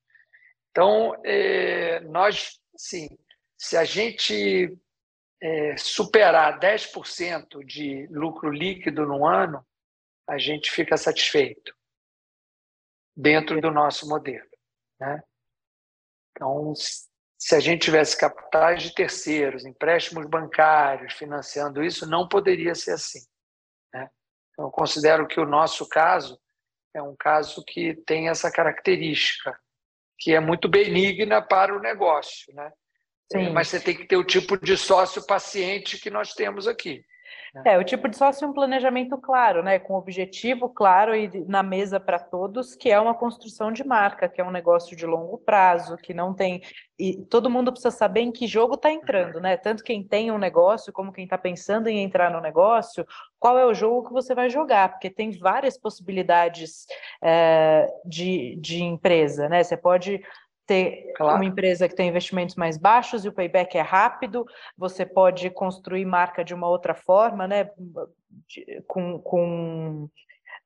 Então, 0.71 1.15
é, 1.23 1.99
nós, 1.99 2.59
sim, 2.75 3.07
se 3.55 3.77
a 3.77 3.83
gente 3.83 4.75
é, 5.39 5.77
superar 5.77 6.59
10% 6.59 7.63
de 7.63 8.07
lucro 8.09 8.49
líquido 8.49 9.05
no 9.05 9.27
ano, 9.27 9.63
a 10.27 10.39
gente 10.39 10.71
fica 10.71 10.97
satisfeito 10.97 11.76
dentro 13.17 13.59
do 13.59 13.71
nosso 13.71 14.07
modelo. 14.07 14.47
Né? 14.99 15.23
Então, 16.31 16.71
se 16.75 17.55
a 17.55 17.59
gente 17.59 17.81
tivesse 17.81 18.15
capitais 18.15 18.83
de 18.83 18.93
terceiros, 18.93 19.65
empréstimos 19.65 20.27
bancários 20.27 21.13
financiando 21.13 21.83
isso, 21.83 22.07
não 22.07 22.27
poderia 22.27 22.75
ser 22.75 22.91
assim. 22.91 23.25
Né? 23.91 24.07
Então, 24.51 24.65
eu 24.65 24.71
considero 24.71 25.27
que 25.27 25.39
o 25.39 25.47
nosso 25.47 25.89
caso 25.89 26.39
é 26.93 27.01
um 27.01 27.15
caso 27.15 27.63
que 27.65 27.95
tem 28.05 28.29
essa 28.29 28.51
característica, 28.51 29.59
que 30.19 30.33
é 30.33 30.39
muito 30.39 30.69
benigna 30.69 31.41
para 31.41 31.75
o 31.75 31.79
negócio. 31.79 32.53
Né? 32.53 32.71
Sim. 33.31 33.49
Mas 33.49 33.67
você 33.67 33.79
tem 33.79 33.95
que 33.95 34.05
ter 34.05 34.17
o 34.17 34.23
tipo 34.23 34.57
de 34.57 34.77
sócio 34.77 35.25
paciente 35.25 35.99
que 35.99 36.11
nós 36.11 36.33
temos 36.33 36.67
aqui. 36.67 37.03
É, 37.65 37.77
o 37.77 37.83
tipo 37.83 38.07
de 38.07 38.15
sócio 38.15 38.45
é 38.45 38.47
um 38.47 38.53
planejamento 38.53 39.17
claro, 39.17 39.63
né? 39.63 39.79
Com 39.79 39.95
objetivo 39.95 40.69
claro 40.69 41.15
e 41.15 41.45
na 41.47 41.63
mesa 41.63 41.99
para 41.99 42.19
todos, 42.19 42.75
que 42.75 42.89
é 42.89 42.99
uma 42.99 43.13
construção 43.13 43.71
de 43.71 43.83
marca, 43.83 44.29
que 44.29 44.39
é 44.39 44.43
um 44.43 44.51
negócio 44.51 44.95
de 44.95 45.05
longo 45.05 45.37
prazo, 45.37 45.97
que 45.97 46.13
não 46.13 46.33
tem. 46.33 46.61
E 46.99 47.17
todo 47.25 47.49
mundo 47.49 47.71
precisa 47.71 47.91
saber 47.91 48.21
em 48.21 48.31
que 48.31 48.47
jogo 48.47 48.75
está 48.75 48.91
entrando, 48.91 49.39
né? 49.39 49.57
Tanto 49.57 49.83
quem 49.83 50.03
tem 50.03 50.31
um 50.31 50.37
negócio, 50.37 50.93
como 50.93 51.11
quem 51.11 51.23
está 51.23 51.37
pensando 51.37 51.87
em 51.87 52.03
entrar 52.03 52.31
no 52.31 52.41
negócio, 52.41 53.05
qual 53.39 53.57
é 53.57 53.65
o 53.65 53.73
jogo 53.73 54.07
que 54.07 54.13
você 54.13 54.33
vai 54.33 54.49
jogar, 54.49 54.89
porque 54.89 55.09
tem 55.09 55.31
várias 55.31 55.77
possibilidades 55.77 56.85
é, 57.21 57.87
de, 58.05 58.55
de 58.59 58.83
empresa, 58.83 59.47
né? 59.47 59.63
Você 59.63 59.77
pode 59.77 60.21
ter 60.67 61.13
claro. 61.15 61.37
uma 61.37 61.45
empresa 61.45 61.87
que 61.87 61.95
tem 61.95 62.09
investimentos 62.09 62.55
mais 62.55 62.77
baixos 62.77 63.23
e 63.23 63.29
o 63.29 63.33
payback 63.33 63.77
é 63.77 63.81
rápido, 63.81 64.45
você 64.77 65.05
pode 65.05 65.49
construir 65.49 66.05
marca 66.05 66.43
de 66.43 66.53
uma 66.53 66.67
outra 66.67 66.93
forma, 66.93 67.47
né? 67.47 67.71
Com, 68.85 69.17
com 69.19 70.09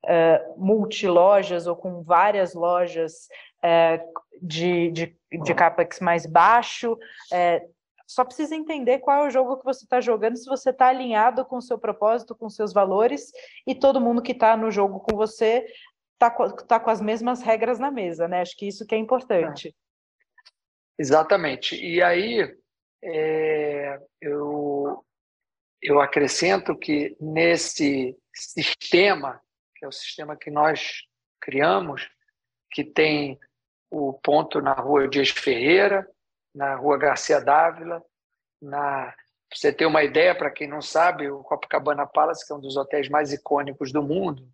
uh, 0.05 0.57
multilojas 0.57 1.67
ou 1.67 1.75
com 1.75 2.01
várias 2.01 2.55
lojas 2.55 3.27
uh, 3.63 4.03
de, 4.41 4.91
de, 4.91 5.17
de 5.43 5.53
capex 5.53 5.99
mais 5.99 6.25
baixo. 6.25 6.93
Uh, 6.93 7.71
só 8.07 8.25
precisa 8.25 8.55
entender 8.55 8.99
qual 8.99 9.23
é 9.23 9.27
o 9.27 9.31
jogo 9.31 9.57
que 9.57 9.63
você 9.63 9.85
está 9.85 10.01
jogando, 10.01 10.35
se 10.35 10.49
você 10.49 10.71
está 10.71 10.87
alinhado 10.87 11.45
com 11.45 11.57
o 11.57 11.61
seu 11.61 11.77
propósito, 11.77 12.35
com 12.35 12.49
seus 12.49 12.73
valores, 12.73 13.31
e 13.65 13.73
todo 13.73 14.01
mundo 14.01 14.21
que 14.21 14.33
está 14.33 14.57
no 14.57 14.69
jogo 14.69 14.99
com 14.99 15.15
você 15.15 15.65
está 16.13 16.29
tá 16.67 16.79
com 16.79 16.89
as 16.89 16.99
mesmas 16.99 17.41
regras 17.41 17.79
na 17.79 17.89
mesa, 17.89 18.27
né? 18.27 18.41
Acho 18.41 18.57
que 18.57 18.67
isso 18.67 18.85
que 18.85 18.93
é 18.93 18.97
importante. 18.97 19.69
É. 19.69 19.71
Exatamente. 21.01 21.75
E 21.75 21.99
aí 21.99 22.55
é, 23.03 23.99
eu, 24.21 25.03
eu 25.81 25.99
acrescento 25.99 26.77
que 26.77 27.17
nesse 27.19 28.15
sistema, 28.31 29.41
que 29.75 29.83
é 29.83 29.87
o 29.87 29.91
sistema 29.91 30.37
que 30.37 30.51
nós 30.51 31.01
criamos, 31.41 32.07
que 32.69 32.83
tem 32.83 33.39
o 33.89 34.13
ponto 34.13 34.61
na 34.61 34.73
rua 34.73 35.07
Dias 35.07 35.31
Ferreira, 35.31 36.07
na 36.53 36.75
rua 36.75 36.99
Garcia 36.99 37.41
Dávila, 37.41 38.03
na 38.61 39.11
você 39.51 39.73
ter 39.73 39.87
uma 39.87 40.03
ideia, 40.03 40.37
para 40.37 40.51
quem 40.51 40.67
não 40.67 40.83
sabe, 40.83 41.29
o 41.31 41.43
Copacabana 41.43 42.05
Palace, 42.05 42.45
que 42.45 42.53
é 42.53 42.55
um 42.55 42.61
dos 42.61 42.77
hotéis 42.77 43.09
mais 43.09 43.33
icônicos 43.33 43.91
do 43.91 44.03
mundo, 44.03 44.47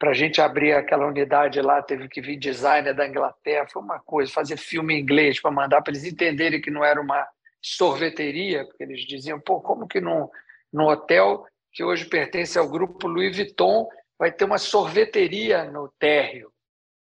para 0.00 0.12
a 0.12 0.14
gente 0.14 0.40
abrir 0.40 0.72
aquela 0.72 1.06
unidade 1.06 1.60
lá, 1.60 1.82
teve 1.82 2.08
que 2.08 2.22
vir 2.22 2.38
designer 2.38 2.94
da 2.94 3.06
Inglaterra, 3.06 3.68
foi 3.70 3.82
uma 3.82 4.00
coisa, 4.00 4.32
fazer 4.32 4.56
filme 4.56 4.94
em 4.94 5.00
inglês 5.00 5.38
para 5.38 5.50
mandar 5.50 5.82
para 5.82 5.92
eles 5.92 6.04
entenderem 6.04 6.58
que 6.58 6.70
não 6.70 6.82
era 6.82 6.98
uma 6.98 7.28
sorveteria, 7.60 8.64
porque 8.64 8.82
eles 8.82 9.02
diziam, 9.02 9.38
pô, 9.38 9.60
como 9.60 9.86
que 9.86 10.00
num, 10.00 10.26
num 10.72 10.86
hotel 10.86 11.44
que 11.70 11.84
hoje 11.84 12.06
pertence 12.06 12.58
ao 12.58 12.66
grupo 12.66 13.06
Louis 13.06 13.36
Vuitton 13.36 13.90
vai 14.18 14.32
ter 14.32 14.46
uma 14.46 14.56
sorveteria 14.56 15.64
no 15.64 15.92
térreo, 15.98 16.50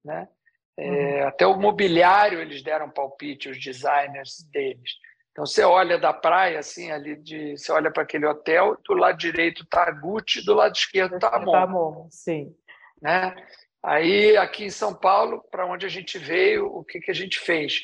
né? 0.04 0.30
É, 0.80 1.24
uhum. 1.24 1.28
até 1.28 1.46
o 1.46 1.60
mobiliário 1.60 2.40
eles 2.40 2.64
deram 2.64 2.90
palpite, 2.90 3.50
os 3.50 3.62
designers 3.62 4.48
deles. 4.50 4.92
Então 5.32 5.46
você 5.46 5.64
olha 5.64 5.98
da 5.98 6.14
praia, 6.14 6.60
assim, 6.60 6.90
ali 6.90 7.18
de, 7.18 7.58
você 7.58 7.70
olha 7.70 7.92
para 7.92 8.04
aquele 8.04 8.26
hotel, 8.26 8.78
do 8.86 8.94
lado 8.94 9.18
direito 9.18 9.64
está 9.64 9.90
a 9.90 9.92
Gucci, 9.92 10.46
do 10.46 10.54
lado 10.54 10.74
esquerdo 10.74 11.16
está 11.16 11.36
a 11.36 11.40
Momo. 11.40 11.52
Tá 11.52 11.68
bom, 11.68 12.08
sim. 12.10 12.56
Né? 13.02 13.36
Aí, 13.84 14.36
aqui 14.38 14.66
em 14.66 14.70
São 14.70 14.94
Paulo, 14.94 15.44
para 15.52 15.66
onde 15.66 15.86
a 15.86 15.90
gente 15.90 16.18
veio, 16.18 16.66
o 16.66 16.84
que, 16.84 17.00
que 17.00 17.12
a 17.12 17.14
gente 17.14 17.40
fez? 17.40 17.84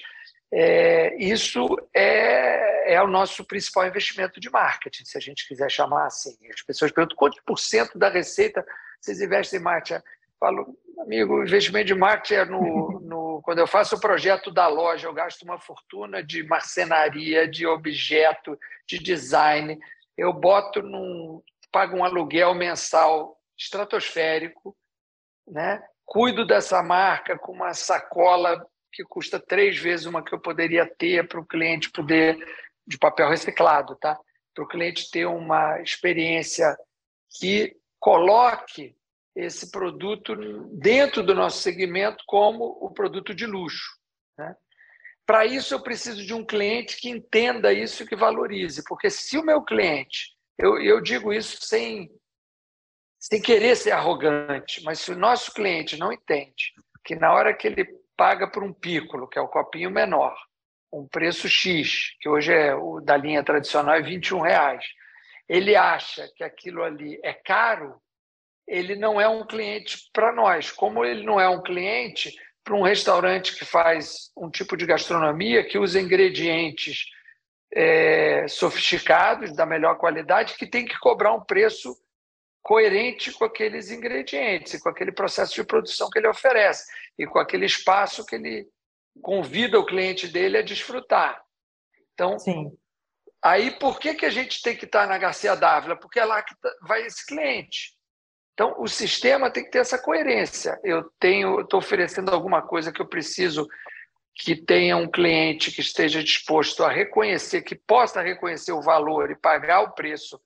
É, 0.52 1.16
isso 1.18 1.66
é, 1.96 2.94
é 2.94 3.02
o 3.02 3.08
nosso 3.08 3.44
principal 3.46 3.88
investimento 3.88 4.40
de 4.40 4.50
marketing, 4.50 5.06
se 5.06 5.18
a 5.18 5.22
gente 5.22 5.48
quiser 5.48 5.72
chamar 5.72 6.06
assim. 6.06 6.36
As 6.54 6.62
pessoas 6.62 6.92
perguntam 6.92 7.18
quanto 7.18 7.42
por 7.46 7.58
cento 7.58 7.98
da 7.98 8.10
receita 8.10 8.66
vocês 9.00 9.20
investem 9.20 9.60
em 9.60 9.64
marketing? 9.64 9.94
Eu 9.94 10.02
falo, 10.40 10.78
amigo, 11.00 11.36
o 11.36 11.44
investimento 11.44 11.88
de 11.88 11.96
marketing 11.96 12.34
é 12.34 12.46
no, 12.46 13.00
no, 13.04 13.42
quando 13.44 13.60
eu 13.60 13.68
faço 13.68 13.96
o 13.96 14.00
projeto 14.00 14.52
da 14.52 14.68
loja, 14.68 15.08
eu 15.08 15.14
gasto 15.14 15.42
uma 15.42 15.60
fortuna 15.60 16.24
de 16.24 16.44
marcenaria, 16.44 17.48
de 17.48 17.66
objeto, 17.66 18.58
de 18.88 19.00
design. 19.00 19.80
Eu 20.16 20.32
boto 20.32 20.82
num, 20.82 21.42
pago 21.72 21.98
um 21.98 22.04
aluguel 22.04 22.54
mensal 22.54 23.38
estratosférico, 23.58 24.76
né? 25.48 25.84
Cuido 26.06 26.46
dessa 26.46 26.82
marca 26.84 27.38
com 27.38 27.52
uma 27.52 27.74
sacola 27.74 28.66
que 28.92 29.04
custa 29.04 29.40
três 29.40 29.78
vezes 29.78 30.06
uma 30.06 30.24
que 30.24 30.34
eu 30.34 30.40
poderia 30.40 30.86
ter 30.86 31.28
para 31.28 31.40
o 31.40 31.46
cliente 31.46 31.90
poder 31.92 32.38
de 32.86 32.98
papel 32.98 33.30
reciclado, 33.30 33.96
tá? 33.96 34.20
Para 34.54 34.64
o 34.64 34.68
cliente 34.68 35.10
ter 35.10 35.26
uma 35.26 35.82
experiência 35.82 36.78
que 37.40 37.76
coloque 38.00 38.96
esse 39.36 39.72
produto 39.72 40.36
dentro 40.74 41.24
do 41.24 41.34
nosso 41.34 41.62
segmento 41.62 42.24
como 42.28 42.66
o 42.66 42.92
produto 42.92 43.34
de 43.34 43.46
luxo. 43.48 43.98
Né? 44.38 44.56
Para 45.26 45.46
isso, 45.46 45.74
eu 45.74 45.82
preciso 45.82 46.24
de 46.24 46.34
um 46.34 46.46
cliente 46.46 46.98
que 46.98 47.10
entenda 47.10 47.74
isso 47.74 48.04
e 48.04 48.08
que 48.08 48.16
valorize, 48.16 48.84
porque 48.88 49.10
se 49.10 49.38
o 49.38 49.44
meu 49.44 49.64
cliente, 49.64 50.36
eu, 50.58 50.80
eu 50.80 51.02
digo 51.02 51.34
isso 51.34 51.66
sem 51.66 52.12
sem 53.24 53.42
querer 53.42 53.78
ser 53.78 53.92
arrogante, 53.92 54.84
mas 54.84 55.00
se 55.00 55.14
o 55.14 55.18
nosso 55.18 55.54
cliente 55.54 55.98
não 55.98 56.12
entende 56.12 56.74
que 57.06 57.16
na 57.16 57.34
hora 57.34 57.54
que 57.54 57.66
ele 57.66 57.88
paga 58.18 58.50
por 58.50 58.62
um 58.62 58.74
pícolo, 58.74 59.30
que 59.30 59.40
é 59.40 59.42
o 59.42 59.48
copinho 59.48 59.90
menor, 59.90 60.36
um 60.92 61.08
preço 61.08 61.48
X, 61.48 62.18
que 62.20 62.28
hoje 62.28 62.52
é 62.54 62.76
o 62.76 63.00
da 63.00 63.16
linha 63.16 63.42
tradicional 63.42 63.96
é 63.96 64.02
21 64.02 64.42
reais, 64.42 64.84
ele 65.48 65.74
acha 65.74 66.30
que 66.36 66.44
aquilo 66.44 66.84
ali 66.84 67.18
é 67.24 67.32
caro, 67.32 67.96
ele 68.68 68.94
não 68.94 69.22
é 69.22 69.28
um 69.28 69.48
cliente 69.48 70.10
para 70.12 70.34
nós. 70.34 70.70
Como 70.70 71.06
ele 71.06 71.24
não 71.24 71.40
é 71.40 71.48
um 71.48 71.62
cliente 71.62 72.36
para 72.62 72.76
um 72.76 72.82
restaurante 72.82 73.58
que 73.58 73.64
faz 73.64 74.32
um 74.36 74.50
tipo 74.50 74.76
de 74.76 74.86
gastronomia 74.86 75.64
que 75.64 75.78
usa 75.78 76.00
ingredientes 76.00 77.06
é, 77.74 78.46
sofisticados, 78.50 79.56
da 79.56 79.66
melhor 79.66 79.98
qualidade, 79.98 80.56
que 80.56 80.68
tem 80.68 80.84
que 80.86 81.00
cobrar 81.00 81.34
um 81.34 81.42
preço 81.42 82.03
coerente 82.64 83.32
com 83.34 83.44
aqueles 83.44 83.92
ingredientes, 83.92 84.82
com 84.82 84.90
aquele 84.90 85.12
processo 85.12 85.54
de 85.54 85.66
produção 85.66 86.10
que 86.10 86.18
ele 86.18 86.30
oferece 86.30 86.90
e 87.20 87.28
com 87.28 87.38
aquele 87.38 87.66
espaço 87.66 88.26
que 88.26 88.36
ele 88.36 88.68
convida 89.22 89.78
o 89.78 89.86
cliente 89.86 90.28
dele 90.28 90.58
a 90.58 90.64
desfrutar. 90.64 91.44
Então, 92.14 92.40
Sim. 92.40 92.72
aí 93.44 93.72
por 93.72 94.00
que, 94.00 94.16
que 94.16 94.26
a 94.26 94.30
gente 94.30 94.62
tem 94.62 94.78
que 94.78 94.86
estar 94.86 95.06
na 95.08 95.18
Garcia 95.18 95.56
Dávila? 95.56 95.98
Porque 95.98 96.20
é 96.20 96.26
lá 96.26 96.42
que 96.42 96.56
tá, 96.56 96.74
vai 96.82 97.06
esse 97.06 97.26
cliente. 97.26 97.94
Então, 98.54 98.76
o 98.78 98.88
sistema 98.88 99.52
tem 99.52 99.64
que 99.64 99.72
ter 99.72 99.80
essa 99.80 99.98
coerência. 99.98 100.80
Eu 100.84 101.12
tenho, 101.20 101.62
estou 101.62 101.80
oferecendo 101.80 102.32
alguma 102.32 102.62
coisa 102.62 102.92
que 102.94 103.02
eu 103.02 103.08
preciso 103.08 103.68
que 104.36 104.56
tenha 104.56 104.96
um 104.96 105.10
cliente 105.10 105.72
que 105.72 105.82
esteja 105.82 106.24
disposto 106.24 106.84
a 106.84 106.90
reconhecer, 106.90 107.62
que 107.62 107.76
possa 107.76 108.22
reconhecer 108.22 108.72
o 108.72 108.82
valor 108.82 109.30
e 109.30 109.36
pagar 109.36 109.82
o 109.82 109.92
preço 109.92 110.40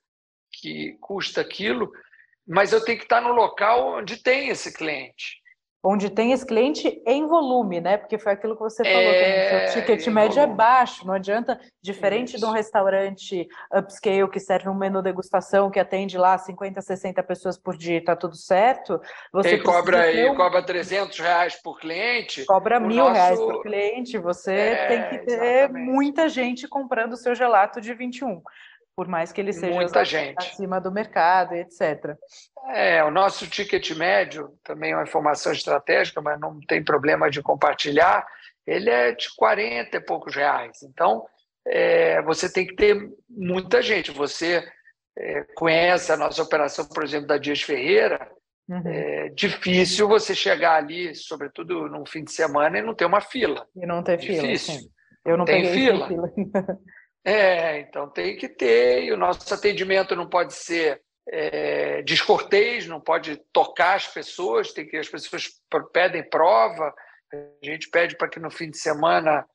que 0.51 0.97
custa 0.99 1.41
aquilo, 1.41 1.91
mas 2.48 2.72
eu 2.72 2.84
tenho 2.84 2.98
que 2.98 3.06
estar 3.06 3.22
no 3.22 3.34
local 3.34 3.98
onde 3.98 4.18
tem 4.18 4.50
esse 4.50 4.74
cliente 4.74 5.41
onde 5.84 6.10
tem 6.10 6.34
esse 6.34 6.45
cliente 6.45 7.02
em 7.06 7.26
volume, 7.26 7.80
né? 7.80 7.98
Porque 7.98 8.18
foi 8.18 8.34
aquilo 8.34 8.56
que 8.56 8.62
você 8.62 8.84
falou, 8.84 9.00
é, 9.00 9.68
o 9.70 9.74
ticket 9.74 10.08
médio 10.08 10.39
é 10.39 10.41
volume. 10.41 10.54
é 10.54 10.56
baixo, 10.56 11.08
não 11.08 11.14
adianta, 11.14 11.60
diferente 11.82 12.32
Isso. 12.32 12.39
de 12.39 12.45
um 12.45 12.52
restaurante 12.52 13.48
upscale 13.72 14.30
que 14.30 14.39
serve 14.39 14.68
um 14.68 14.74
menu 14.74 15.02
degustação 15.02 15.72
que 15.72 15.80
atende 15.80 16.18
lá 16.18 16.38
50, 16.38 16.82
60 16.82 17.24
pessoas 17.24 17.58
por 17.58 17.78
dia, 17.78 18.04
tá 18.04 18.16
tudo 18.16 18.36
certo. 18.36 19.00
Você 19.32 19.56
e 19.56 19.64
cobra, 19.64 20.06
um... 20.30 20.36
cobra 20.36 20.62
300 20.62 21.18
reais 21.20 21.62
por 21.62 21.80
cliente. 21.80 22.43
Cobra 22.45 22.80
mil 22.80 22.98
nosso... 22.98 23.14
reais 23.14 23.39
por 23.39 23.62
cliente, 23.62 24.18
você 24.18 24.54
é, 24.54 24.88
tem 24.88 25.10
que 25.10 25.26
ter 25.26 25.41
exatamente. 25.41 25.86
muita 25.86 26.28
gente 26.28 26.68
comprando 26.68 27.14
o 27.14 27.18
seu 27.18 27.34
gelato 27.34 27.80
de 27.80 27.93
21 27.93 28.41
por 28.98 29.08
mais 29.08 29.32
que 29.32 29.39
ele 29.39 29.54
seja 29.54 29.76
Muita 29.76 30.04
gente. 30.04 30.39
acima 30.39 30.82
do 30.82 30.91
mercado, 30.91 31.54
etc. 31.54 32.18
É, 32.74 33.04
o 33.04 33.12
nosso 33.12 33.48
ticket 33.48 33.91
médio, 33.91 34.58
também 34.64 34.91
é 34.91 34.95
uma 34.95 35.04
informação 35.04 35.52
estratégica, 35.52 36.20
mas 36.20 36.39
não 36.39 36.60
tem 36.62 36.84
problema 36.84 37.30
de 37.30 37.43
compartilhar, 37.43 38.26
ele 38.66 38.89
é 38.89 39.12
de 39.12 39.28
40 39.36 39.95
e 39.95 40.02
poucos 40.02 40.36
reais. 40.36 40.82
Então, 40.82 41.28
é, 41.68 42.24
você 42.24 42.52
tem 42.52 42.66
que 42.66 42.76
ter 42.76 42.98
muita 43.30 43.84
gente. 43.84 44.10
Você 44.10 44.68
é, 45.16 45.45
conhece 45.56 46.12
a 46.12 46.18
nossa 46.18 46.41
operação, 46.41 46.88
por 46.88 47.04
exemplo, 47.04 47.28
da 47.28 47.38
Dias 47.38 47.62
Ferreira, 47.62 48.28
Uhum. 48.70 48.82
É 48.86 49.30
difícil 49.30 50.10
você 50.10 50.36
chegar 50.36 50.76
ali, 50.76 51.16
sobretudo 51.16 51.88
num 51.88 52.06
fim 52.06 52.22
de 52.22 52.34
semana, 52.34 52.78
e 52.78 52.82
não 52.82 52.93
ter 52.93 53.06
uma 53.06 53.22
fila. 53.22 53.66
E 53.74 53.86
não 53.86 54.04
ter 54.04 54.18
difícil. 54.18 54.41
fila. 54.41 54.54
Difícil. 54.54 54.91
Eu 55.24 55.38
não 55.38 55.45
tem 55.45 55.72
fila. 55.72 56.08
fila. 56.10 56.30
É, 57.26 57.80
então 57.80 58.09
tem 58.09 58.38
que 58.38 58.47
ter, 58.47 59.03
e 59.03 59.11
o 59.11 59.18
nosso 59.18 59.53
atendimento 59.53 60.15
não 60.15 60.30
pode 60.30 60.53
ser 60.53 61.01
é, 61.30 62.01
descortês, 62.03 62.88
não 62.88 63.01
pode 63.01 63.38
tocar 63.51 63.95
as 63.95 64.07
pessoas, 64.07 64.72
tem 64.72 64.88
que 64.88 64.97
as 64.97 65.09
pessoas 65.09 65.49
pedem 65.91 66.28
prova, 66.30 66.93
a 67.34 67.65
gente 67.65 67.89
pede 67.89 68.15
para 68.15 68.30
que 68.30 68.39
no 68.39 68.49
fim 68.49 68.70
de 68.70 68.78
semana 68.78 69.45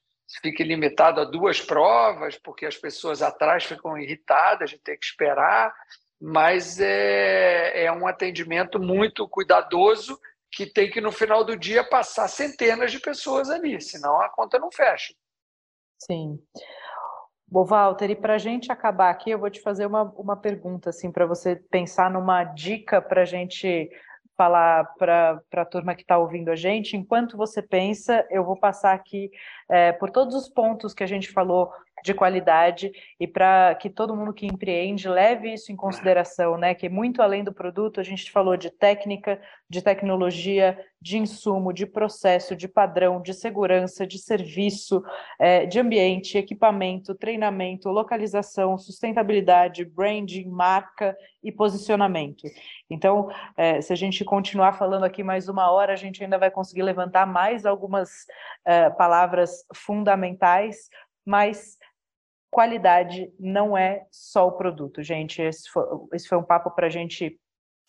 fique 0.43 0.63
limitado 0.63 1.21
a 1.21 1.25
duas 1.25 1.61
provas, 1.61 2.39
porque 2.39 2.67
as 2.67 2.77
pessoas 2.77 3.23
atrás 3.23 3.65
ficam 3.65 3.99
irritadas, 3.99 4.63
a 4.63 4.67
gente 4.67 4.83
tem 4.83 4.99
que 4.99 5.05
esperar, 5.05 5.75
mas 6.21 6.79
é, 6.79 7.85
é 7.85 7.93
um 7.93 8.07
atendimento 8.07 8.79
muito 8.79 9.29
cuidadoso 9.29 10.19
que 10.51 10.67
tem 10.67 10.91
que, 10.91 11.01
no 11.01 11.11
final 11.11 11.45
do 11.45 11.57
dia, 11.57 11.83
passar 11.83 12.29
centenas 12.29 12.93
de 12.93 13.01
pessoas 13.01 13.49
ali, 13.49 13.81
senão 13.81 14.21
a 14.21 14.29
conta 14.29 14.59
não 14.59 14.71
fecha. 14.71 15.15
Sim. 15.99 16.39
Bom, 17.53 17.67
Walter, 17.67 18.11
e 18.11 18.17
para 18.17 18.37
a 18.37 18.39
gente 18.39 18.73
acabar 18.73 19.11
aqui, 19.11 19.29
eu 19.29 19.39
vou 19.39 19.51
te 19.51 19.61
fazer 19.61 19.85
uma, 19.85 20.05
uma 20.17 20.35
pergunta, 20.35 20.89
assim, 20.89 21.13
para 21.13 21.27
você 21.27 21.55
pensar 21.55 22.11
numa 22.11 22.45
dica 22.45 23.03
para 23.03 23.21
a 23.21 23.25
gente 23.27 23.91
falar 24.35 24.87
para 24.99 25.39
a 25.57 25.65
turma 25.67 25.95
que 25.95 26.01
está 26.01 26.17
ouvindo 26.17 26.49
a 26.51 26.57
gente. 26.57 26.97
Enquanto 26.97 27.37
você 27.37 27.61
pensa, 27.61 28.27
eu 28.31 28.43
vou 28.43 28.57
passar 28.59 28.95
aqui 28.95 29.31
é, 29.69 29.93
por 29.93 30.09
todos 30.09 30.35
os 30.35 30.49
pontos 30.49 30.95
que 30.95 31.05
a 31.05 31.07
gente 31.07 31.31
falou 31.31 31.71
de 32.03 32.13
qualidade 32.15 32.91
e 33.19 33.27
para 33.27 33.75
que 33.75 33.89
todo 33.89 34.17
mundo 34.17 34.33
que 34.33 34.47
empreende 34.47 35.09
leve 35.09 35.53
isso 35.53 35.71
em 35.73 35.77
consideração, 35.77 36.59
né? 36.59 36.75
Que 36.75 36.89
muito 36.89 37.23
além 37.23 37.45
do 37.45 37.53
produto, 37.53 38.01
a 38.01 38.03
gente 38.03 38.31
falou 38.31 38.57
de 38.57 38.71
técnica, 38.71 39.41
de 39.69 39.81
tecnologia, 39.83 40.79
de 41.01 41.19
insumo, 41.19 41.73
de 41.73 41.87
processo, 41.87 42.55
de 42.55 42.69
padrão, 42.69 43.21
de 43.21 43.35
segurança, 43.35 44.07
de 44.07 44.19
serviço, 44.19 45.03
é, 45.39 45.67
de 45.67 45.81
ambiente, 45.81 46.39
equipamento, 46.39 47.15
treinamento, 47.15 47.89
localização, 47.89 48.79
sustentabilidade, 48.79 49.85
branding, 49.85 50.49
marca 50.49 51.17
e 51.43 51.51
posicionamento. 51.51 52.47
Então, 52.89 53.29
é, 53.57 53.81
se 53.81 53.93
a 53.93 53.97
gente 53.97 54.25
continuar 54.25 54.75
falando 54.75 55.05
aqui 55.05 55.23
mais 55.23 55.49
uma 55.49 55.71
hora, 55.71 55.93
a 55.93 55.97
gente 55.97 56.23
ainda 56.23 56.39
vai 56.39 56.51
conseguir 56.51 56.83
levantar 56.83 57.27
mais 57.27 57.67
algumas 57.67 58.11
é, 58.65 58.91
palavras 58.91 59.65
fundamentais, 59.75 60.89
mas 61.25 61.79
qualidade 62.53 63.33
não 63.41 63.77
é 63.77 64.07
só 64.11 64.47
o 64.47 64.53
produto, 64.53 65.03
gente. 65.03 65.41
Esse 65.41 65.71
foi, 65.71 65.85
esse 66.13 66.29
foi 66.29 66.37
um 66.37 66.45
papo 66.45 66.71
para 66.71 66.87
a 66.87 66.91
gente 66.91 67.41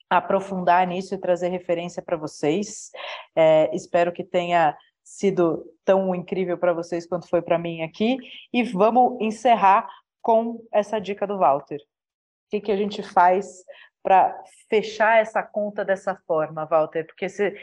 aprofundar 0.10 0.88
nisso 0.88 1.14
e 1.14 1.20
trazer 1.20 1.50
referência 1.50 2.02
para 2.02 2.16
vocês. 2.16 2.90
É, 3.36 3.70
espero 3.76 4.14
que 4.14 4.24
tenha 4.24 4.76
sido 5.04 5.66
tão 5.84 6.16
incrível 6.16 6.58
para 6.58 6.72
vocês 6.72 7.06
quanto 7.06 7.28
foi 7.28 7.42
para 7.42 7.60
mim 7.60 7.82
aqui. 7.82 8.18
E 8.54 8.64
vamos 8.64 9.20
encerrar 9.20 9.86
com 10.22 10.66
essa 10.72 10.98
dica 10.98 11.28
do 11.28 11.38
Walter. 11.38 11.78
O 11.78 12.50
que, 12.50 12.62
que 12.62 12.72
a 12.72 12.78
gente 12.78 13.04
faz 13.04 13.66
para 14.02 14.34
fechar 14.70 15.20
essa 15.20 15.44
conta 15.44 15.84
dessa 15.84 16.16
forma, 16.26 16.66
Walter? 16.66 17.06
Porque 17.06 17.26
esse, 17.26 17.54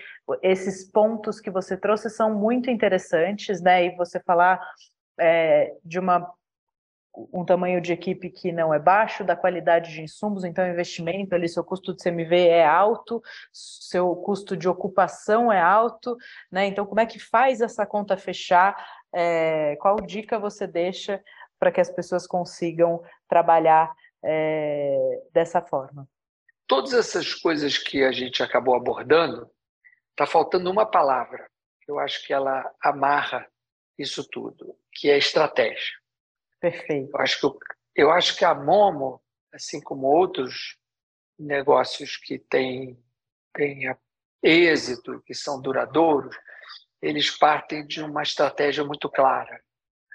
esses 0.43 0.91
pontos 0.91 1.41
que 1.41 1.51
você 1.51 1.79
trouxe 1.79 2.11
são 2.11 2.35
muito 2.35 2.71
interessantes, 2.71 3.63
né? 3.63 3.87
E 3.87 3.97
você 3.97 4.21
falar 4.21 4.61
é, 5.19 5.75
de 5.83 5.99
uma 5.99 6.31
um 7.15 7.45
tamanho 7.45 7.81
de 7.81 7.93
equipe 7.93 8.31
que 8.31 8.53
não 8.53 8.73
é 8.73 8.79
baixo, 8.79 9.25
da 9.25 9.37
qualidade 9.37 9.93
de 9.93 10.03
insumos, 10.03 10.45
então 10.45 10.67
investimento 10.67 11.35
ali, 11.35 11.49
seu 11.49 11.65
custo 11.65 11.95
de 11.95 12.03
CMV 12.03 12.49
é 12.49 12.65
alto, 12.65 13.23
seu 13.53 14.15
custo 14.17 14.57
de 14.57 14.69
ocupação 14.69 15.53
é 15.53 15.61
alto, 15.61 16.17
né? 16.51 16.67
Então, 16.67 16.87
como 16.87 17.01
é 17.01 17.07
que 17.07 17.19
faz 17.19 17.61
essa 17.61 17.85
conta 17.85 18.17
fechar? 18.17 18.77
É, 19.13 19.77
qual 19.77 19.97
dica 19.97 20.39
você 20.39 20.67
deixa 20.67 21.23
para 21.59 21.73
que 21.73 21.81
as 21.81 21.91
pessoas 21.91 22.27
consigam 22.27 23.03
trabalhar 23.29 23.93
é, 24.25 25.23
dessa 25.33 25.61
forma? 25.61 26.09
Todas 26.67 26.95
essas 26.95 27.35
coisas 27.35 27.77
que 27.77 28.05
a 28.05 28.13
gente 28.13 28.43
acabou 28.43 28.77
abordando, 28.77 29.51
está 30.11 30.27
faltando 30.27 30.71
uma 30.71 30.87
palavra. 30.87 31.49
Eu 31.89 31.99
acho 31.99 32.25
que 32.25 32.33
ela 32.33 32.71
amarra 32.81 33.47
isso 33.99 34.27
tudo, 34.31 34.77
que 34.93 35.11
é 35.11 35.19
estratégia. 35.19 36.00
Perfeito. 36.61 37.11
Eu 37.15 37.21
acho 37.21 37.41
que, 37.41 37.59
eu 37.97 38.11
acho 38.11 38.37
que 38.37 38.45
a 38.45 38.55
Momo, 38.55 39.21
assim 39.53 39.81
como 39.81 40.07
outros 40.07 40.77
negócios 41.39 42.17
que 42.17 42.39
têm, 42.39 43.03
têm 43.55 43.95
êxito, 44.43 45.23
que 45.23 45.35
são 45.35 45.61
duradouros, 45.61 46.37
eles 47.01 47.31
partem 47.31 47.87
de 47.87 48.03
uma 48.03 48.23
estratégia 48.23 48.85
muito 48.85 49.09
clara. 49.09 49.61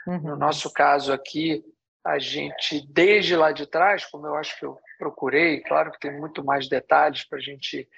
Uhum. 0.08 0.20
No 0.20 0.36
nosso 0.36 0.72
caso 0.72 1.12
aqui, 1.12 1.64
a 2.06 2.20
gente, 2.20 2.86
desde 2.88 3.36
lá 3.36 3.52
de 3.52 3.66
trás, 3.66 4.06
como 4.06 4.28
eu 4.28 4.36
acho 4.36 4.58
que 4.60 4.66
eu 4.66 4.78
procurei, 5.00 5.62
claro 5.62 5.92
que 5.92 6.00
tem 6.00 6.16
muito 6.16 6.44
mais 6.44 6.70
detalhes 6.70 7.24
para 7.28 7.40
a 7.40 7.42
gente 7.42 7.90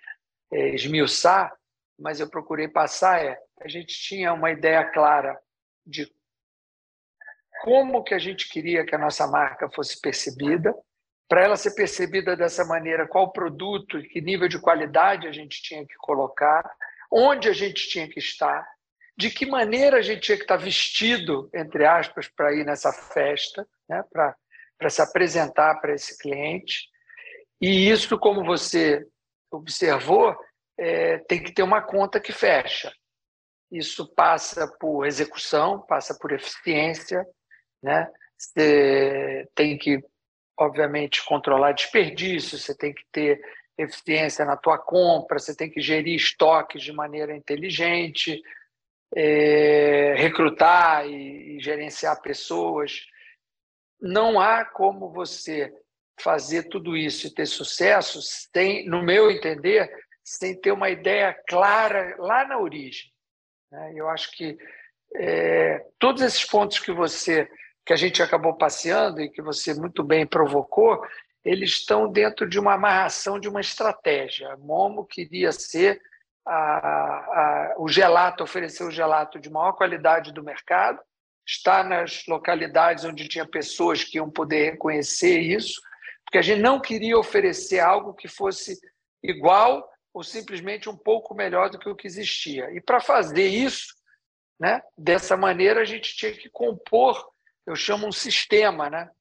é, 0.52 0.70
esmiuçar, 0.70 1.54
mas 2.00 2.22
eu 2.22 2.30
procurei 2.30 2.70
passar, 2.70 3.22
é, 3.22 3.38
a 3.60 3.68
gente 3.68 3.94
tinha 3.94 4.32
uma 4.32 4.50
ideia 4.50 4.86
clara 4.86 5.38
de 5.86 6.10
como 7.62 8.04
que 8.04 8.14
a 8.14 8.20
gente 8.20 8.50
queria 8.50 8.86
que 8.86 8.96
a 8.96 9.00
nossa 9.00 9.28
marca 9.28 9.70
fosse 9.70 10.00
percebida, 10.00 10.74
para 11.28 11.44
ela 11.44 11.58
ser 11.58 11.72
percebida 11.72 12.36
dessa 12.36 12.64
maneira, 12.64 13.08
qual 13.08 13.32
produto 13.32 14.00
e 14.00 14.08
que 14.08 14.22
nível 14.22 14.48
de 14.48 14.60
qualidade 14.60 15.28
a 15.28 15.32
gente 15.32 15.62
tinha 15.62 15.86
que 15.86 15.96
colocar, 15.98 16.64
onde 17.12 17.50
a 17.50 17.54
gente 17.54 17.90
tinha 17.90 18.08
que 18.08 18.20
estar, 18.20 18.66
de 19.18 19.30
que 19.30 19.46
maneira 19.46 19.98
a 19.98 20.02
gente 20.02 20.22
tinha 20.22 20.38
que 20.38 20.44
estar 20.44 20.58
vestido, 20.58 21.50
entre 21.54 21.86
aspas, 21.86 22.28
para 22.28 22.54
ir 22.54 22.66
nessa 22.66 22.94
festa, 22.94 23.68
né? 23.90 24.04
para, 24.12 24.90
se 24.90 25.02
apresentar 25.02 25.82
para 25.82 25.94
esse 25.94 26.18
cliente. 26.18 26.88
E 27.60 27.90
isso, 27.90 28.18
como 28.20 28.46
você 28.46 29.06
observou, 29.52 30.36
é, 30.78 31.18
tem 31.20 31.44
que 31.44 31.52
ter 31.52 31.64
uma 31.64 31.82
conta 31.82 32.20
que 32.20 32.32
fecha. 32.32 32.94
Isso 33.72 34.08
passa 34.14 34.68
por 34.80 35.06
execução, 35.06 35.82
passa 35.82 36.16
por 36.18 36.32
eficiência, 36.32 37.26
né? 37.82 38.10
Você 38.38 39.48
tem 39.56 39.78
que, 39.78 40.04
obviamente, 40.58 41.26
controlar 41.26 41.72
desperdício, 41.72 42.58
você 42.58 42.76
tem 42.76 42.94
que 42.94 43.04
ter 43.12 43.42
eficiência 43.78 44.46
na 44.46 44.58
tua 44.58 44.78
compra, 44.78 45.40
você 45.40 45.56
tem 45.56 45.70
que 45.70 45.82
gerir 45.82 46.16
estoques 46.16 46.82
de 46.82 46.92
maneira 46.92 47.36
inteligente, 47.36 48.42
é, 49.16 50.14
recrutar 50.18 51.08
e, 51.08 51.58
e 51.58 51.60
gerenciar 51.60 52.22
pessoas. 52.22 53.06
Não 54.02 54.40
há 54.40 54.66
como 54.66 55.12
você 55.12 55.74
fazer 56.20 56.64
tudo 56.64 56.98
isso 56.98 57.28
e 57.28 57.34
ter 57.34 57.46
sucesso 57.46 58.20
sem, 58.22 58.88
no 58.88 59.04
meu 59.04 59.30
entender, 59.30 59.90
sem 60.24 60.60
ter 60.60 60.72
uma 60.72 60.90
ideia 60.90 61.34
clara 61.48 62.16
lá 62.18 62.46
na 62.46 62.60
origem. 62.60 63.12
Né? 63.72 63.94
Eu 63.96 64.10
acho 64.10 64.32
que 64.32 64.58
é, 65.16 65.86
todos 66.00 66.22
esses 66.22 66.44
pontos 66.44 66.80
que 66.80 66.92
você 66.92 67.50
que 67.88 67.94
a 67.94 67.96
gente 67.96 68.22
acabou 68.22 68.54
passeando 68.54 69.22
e 69.22 69.30
que 69.30 69.42
você 69.42 69.74
muito 69.74 70.04
bem 70.04 70.28
provocou, 70.28 71.02
eles 71.44 71.70
estão 71.70 72.12
dentro 72.12 72.48
de 72.48 72.60
uma 72.60 72.74
amarração 72.74 73.40
de 73.40 73.48
uma 73.48 73.62
estratégia. 73.62 74.52
A 74.52 74.58
Momo 74.58 75.06
queria 75.06 75.54
ser 75.54 76.02
a, 76.46 76.52
a, 76.52 77.76
o 77.78 77.88
gelato, 77.88 78.44
oferecer 78.44 78.84
o 78.84 78.92
gelato 78.92 79.40
de 79.40 79.50
maior 79.50 79.72
qualidade 79.72 80.34
do 80.34 80.44
mercado, 80.44 81.00
estar 81.48 81.86
nas 81.86 82.26
localidades 82.28 83.06
onde 83.06 83.30
tinha 83.30 83.48
pessoas 83.48 84.04
que 84.04 84.18
iam 84.18 84.30
poder 84.30 84.72
reconhecer 84.72 85.40
isso, 85.40 85.82
porque 86.26 86.40
a 86.40 86.42
gente 86.42 86.60
não 86.60 86.82
queria 86.82 87.18
oferecer 87.18 87.80
algo 87.80 88.14
que 88.14 88.28
fosse 88.28 88.78
igual 89.24 89.90
ou 90.14 90.24
simplesmente 90.24 90.90
um 90.90 90.98
pouco 90.98 91.34
melhor 91.34 91.70
do 91.70 91.80
que 91.80 91.88
o 91.88 91.96
que 91.96 92.06
existia. 92.06 92.70
E 92.72 92.82
para 92.82 93.00
fazer 93.00 93.48
isso, 93.48 93.96
né, 94.60 94.82
dessa 94.98 95.38
maneira, 95.38 95.80
a 95.80 95.86
gente 95.86 96.18
tinha 96.18 96.34
que 96.34 96.50
compor, 96.50 97.37
eu 97.68 97.76
chamo 97.76 98.08
um 98.08 98.12
sistema, 98.14 98.90
né, 98.90 99.12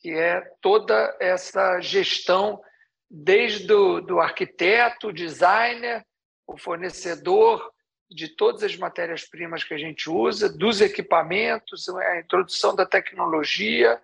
que 0.00 0.10
é 0.10 0.40
toda 0.60 1.16
essa 1.20 1.80
gestão, 1.80 2.60
desde 3.08 3.72
o 3.72 4.00
do 4.00 4.18
arquiteto, 4.18 5.12
designer, 5.12 6.04
o 6.44 6.58
fornecedor 6.58 7.72
de 8.10 8.28
todas 8.28 8.64
as 8.64 8.76
matérias-primas 8.76 9.62
que 9.62 9.72
a 9.72 9.78
gente 9.78 10.10
usa, 10.10 10.48
dos 10.48 10.80
equipamentos, 10.80 11.88
a 11.88 12.18
introdução 12.18 12.74
da 12.74 12.84
tecnologia 12.84 14.02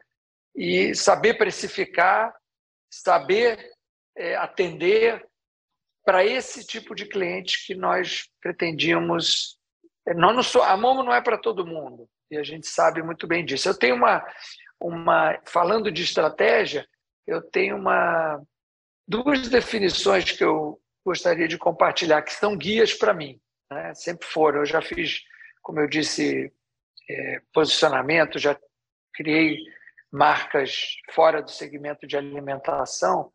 e 0.54 0.94
saber 0.94 1.34
precificar, 1.34 2.32
saber 2.88 3.72
é, 4.16 4.36
atender 4.36 5.26
para 6.04 6.24
esse 6.24 6.64
tipo 6.64 6.94
de 6.94 7.04
cliente 7.04 7.66
que 7.66 7.74
nós 7.74 8.30
pretendíamos. 8.40 9.58
É, 10.06 10.14
não 10.14 10.38
a 10.62 10.76
Momo 10.76 11.02
não 11.02 11.12
é 11.12 11.20
para 11.20 11.36
todo 11.36 11.66
mundo 11.66 12.08
e 12.30 12.36
a 12.36 12.42
gente 12.42 12.66
sabe 12.66 13.02
muito 13.02 13.26
bem 13.26 13.44
disso. 13.44 13.68
Eu 13.68 13.78
tenho 13.78 13.94
uma, 13.94 14.24
uma 14.80 15.38
falando 15.46 15.90
de 15.90 16.02
estratégia, 16.02 16.86
eu 17.26 17.42
tenho 17.42 17.76
uma 17.76 18.40
duas 19.06 19.48
definições 19.48 20.30
que 20.32 20.44
eu 20.44 20.80
gostaria 21.04 21.48
de 21.48 21.56
compartilhar, 21.56 22.22
que 22.22 22.32
são 22.32 22.56
guias 22.56 22.92
para 22.92 23.14
mim. 23.14 23.40
Né? 23.70 23.94
Sempre 23.94 24.26
foram. 24.26 24.60
Eu 24.60 24.66
já 24.66 24.82
fiz, 24.82 25.22
como 25.62 25.80
eu 25.80 25.88
disse, 25.88 26.52
é, 27.08 27.40
posicionamento, 27.52 28.38
já 28.38 28.58
criei 29.14 29.58
marcas 30.12 30.96
fora 31.12 31.42
do 31.42 31.50
segmento 31.50 32.06
de 32.06 32.16
alimentação, 32.16 33.32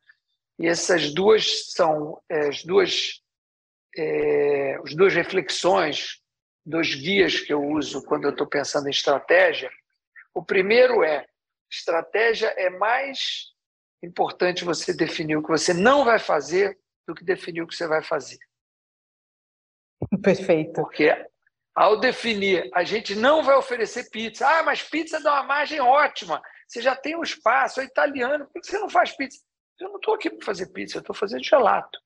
e 0.59 0.67
essas 0.67 1.13
duas 1.13 1.71
são 1.71 2.21
é, 2.29 2.47
as 2.47 2.63
duas, 2.63 3.21
é, 3.97 4.75
as 4.83 4.95
duas 4.95 5.13
reflexões, 5.13 6.19
dos 6.65 6.95
guias 6.95 7.39
que 7.39 7.51
eu 7.51 7.61
uso 7.61 8.03
quando 8.03 8.25
eu 8.25 8.31
estou 8.31 8.47
pensando 8.47 8.87
em 8.87 8.91
estratégia. 8.91 9.71
O 10.33 10.43
primeiro 10.43 11.03
é: 11.03 11.25
estratégia 11.69 12.47
é 12.57 12.69
mais 12.69 13.51
importante 14.03 14.65
você 14.65 14.93
definir 14.93 15.37
o 15.37 15.43
que 15.43 15.49
você 15.49 15.73
não 15.73 16.03
vai 16.03 16.19
fazer 16.19 16.77
do 17.07 17.13
que 17.13 17.23
definir 17.23 17.61
o 17.61 17.67
que 17.67 17.75
você 17.75 17.87
vai 17.87 18.03
fazer. 18.03 18.39
Perfeito. 20.21 20.73
Porque 20.73 21.09
ao 21.75 21.99
definir, 21.99 22.69
a 22.73 22.83
gente 22.83 23.15
não 23.15 23.43
vai 23.43 23.55
oferecer 23.55 24.09
pizza. 24.09 24.47
Ah, 24.47 24.63
mas 24.63 24.83
pizza 24.83 25.19
dá 25.19 25.33
uma 25.33 25.43
margem 25.43 25.79
ótima. 25.79 26.41
Você 26.67 26.81
já 26.81 26.95
tem 26.95 27.15
um 27.15 27.23
espaço, 27.23 27.81
é 27.81 27.83
italiano, 27.83 28.45
por 28.47 28.61
que 28.61 28.67
você 28.67 28.77
não 28.77 28.89
faz 28.89 29.15
pizza? 29.15 29.39
Eu 29.79 29.89
não 29.89 29.95
estou 29.97 30.13
aqui 30.13 30.29
para 30.29 30.45
fazer 30.45 30.67
pizza, 30.67 30.97
eu 30.97 31.01
estou 31.01 31.15
fazendo 31.15 31.43
gelato. 31.43 31.99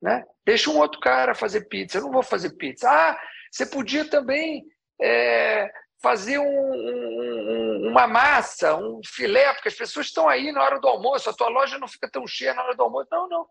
Né? 0.00 0.24
Deixa 0.44 0.70
um 0.70 0.78
outro 0.78 1.00
cara 1.00 1.34
fazer 1.34 1.62
pizza, 1.68 1.98
eu 1.98 2.02
não 2.02 2.12
vou 2.12 2.22
fazer 2.22 2.50
pizza. 2.50 2.88
Ah, 2.88 3.20
você 3.50 3.66
podia 3.66 4.08
também 4.08 4.64
é, 5.00 5.70
fazer 6.02 6.38
um, 6.38 6.44
um, 6.44 7.88
uma 7.90 8.06
massa, 8.06 8.76
um 8.76 9.00
filé, 9.04 9.52
porque 9.54 9.68
as 9.68 9.74
pessoas 9.74 10.06
estão 10.06 10.28
aí 10.28 10.52
na 10.52 10.62
hora 10.62 10.78
do 10.78 10.88
almoço, 10.88 11.28
a 11.28 11.34
tua 11.34 11.48
loja 11.48 11.78
não 11.78 11.88
fica 11.88 12.10
tão 12.10 12.26
cheia 12.26 12.54
na 12.54 12.62
hora 12.62 12.76
do 12.76 12.82
almoço. 12.82 13.08
Não, 13.10 13.28
não. 13.28 13.46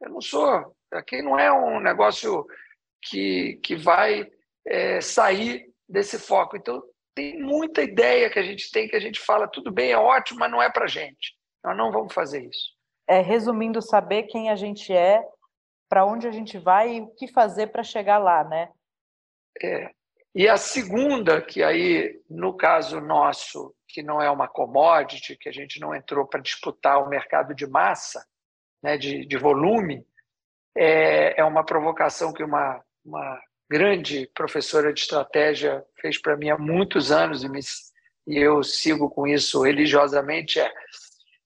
Eu 0.00 0.10
não 0.10 0.20
sou. 0.20 0.74
Aqui 0.92 1.20
não 1.22 1.38
é 1.38 1.52
um 1.52 1.78
negócio 1.78 2.46
que, 3.02 3.60
que 3.62 3.76
vai 3.76 4.26
é, 4.66 5.00
sair 5.00 5.72
desse 5.88 6.18
foco. 6.18 6.56
Então, 6.56 6.82
tem 7.14 7.38
muita 7.40 7.82
ideia 7.82 8.30
que 8.30 8.38
a 8.38 8.42
gente 8.42 8.70
tem 8.70 8.88
que 8.88 8.96
a 8.96 9.00
gente 9.00 9.20
fala, 9.20 9.48
tudo 9.48 9.70
bem, 9.70 9.92
é 9.92 9.98
ótimo, 9.98 10.40
mas 10.40 10.50
não 10.50 10.62
é 10.62 10.70
para 10.70 10.86
gente. 10.86 11.36
Nós 11.62 11.76
não 11.76 11.92
vamos 11.92 12.14
fazer 12.14 12.42
isso. 12.44 12.70
É, 13.06 13.20
resumindo, 13.20 13.82
saber 13.82 14.24
quem 14.24 14.50
a 14.50 14.56
gente 14.56 14.92
é, 14.92 15.22
para 15.88 16.04
onde 16.04 16.26
a 16.26 16.30
gente 16.30 16.56
vai 16.58 16.96
e 16.96 17.00
o 17.00 17.08
que 17.08 17.28
fazer 17.28 17.66
para 17.68 17.82
chegar 17.82 18.18
lá, 18.18 18.44
né? 18.44 18.70
É. 19.62 19.90
E 20.34 20.48
a 20.48 20.56
segunda, 20.56 21.42
que 21.42 21.62
aí, 21.62 22.20
no 22.28 22.56
caso 22.56 23.00
nosso, 23.00 23.74
que 23.88 24.02
não 24.02 24.22
é 24.22 24.30
uma 24.30 24.46
commodity, 24.46 25.36
que 25.36 25.48
a 25.48 25.52
gente 25.52 25.80
não 25.80 25.94
entrou 25.94 26.26
para 26.26 26.40
disputar 26.40 27.02
o 27.02 27.08
mercado 27.08 27.54
de 27.54 27.66
massa, 27.66 28.24
né, 28.82 28.96
de, 28.96 29.26
de 29.26 29.36
volume, 29.36 30.06
é, 30.76 31.40
é 31.40 31.44
uma 31.44 31.64
provocação 31.64 32.32
que 32.32 32.44
uma, 32.44 32.80
uma 33.04 33.40
grande 33.68 34.30
professora 34.34 34.92
de 34.92 35.00
estratégia 35.00 35.84
fez 36.00 36.20
para 36.20 36.36
mim 36.36 36.50
há 36.50 36.56
muitos 36.56 37.10
anos 37.10 37.42
e, 37.42 37.48
me, 37.48 37.60
e 38.26 38.38
eu 38.38 38.62
sigo 38.62 39.10
com 39.10 39.26
isso 39.26 39.62
religiosamente 39.62 40.60
é 40.60 40.72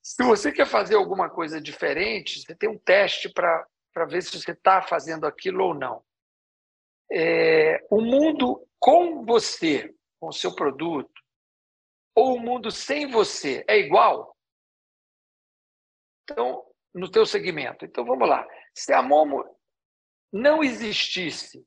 se 0.04 0.22
você 0.22 0.52
quer 0.52 0.66
fazer 0.66 0.96
alguma 0.96 1.30
coisa 1.30 1.58
diferente, 1.58 2.40
você 2.40 2.54
tem 2.54 2.68
um 2.68 2.76
teste 2.76 3.30
para 3.30 3.66
ver 4.06 4.22
se 4.22 4.38
você 4.38 4.50
está 4.50 4.82
fazendo 4.82 5.26
aquilo 5.26 5.64
ou 5.64 5.74
não. 5.74 6.02
É, 7.10 7.86
o 7.90 8.00
mundo 8.00 8.66
com 8.78 9.24
você, 9.24 9.94
com 10.20 10.28
o 10.28 10.32
seu 10.32 10.54
produto, 10.54 11.12
ou 12.14 12.36
o 12.36 12.40
mundo 12.40 12.70
sem 12.70 13.10
você 13.10 13.64
é 13.68 13.78
igual? 13.78 14.36
Então, 16.22 16.64
no 16.94 17.10
teu 17.10 17.26
segmento. 17.26 17.84
Então 17.84 18.04
vamos 18.04 18.28
lá. 18.28 18.46
Se 18.72 18.92
a 18.92 19.02
Momo 19.02 19.44
não 20.32 20.62
existisse, 20.62 21.66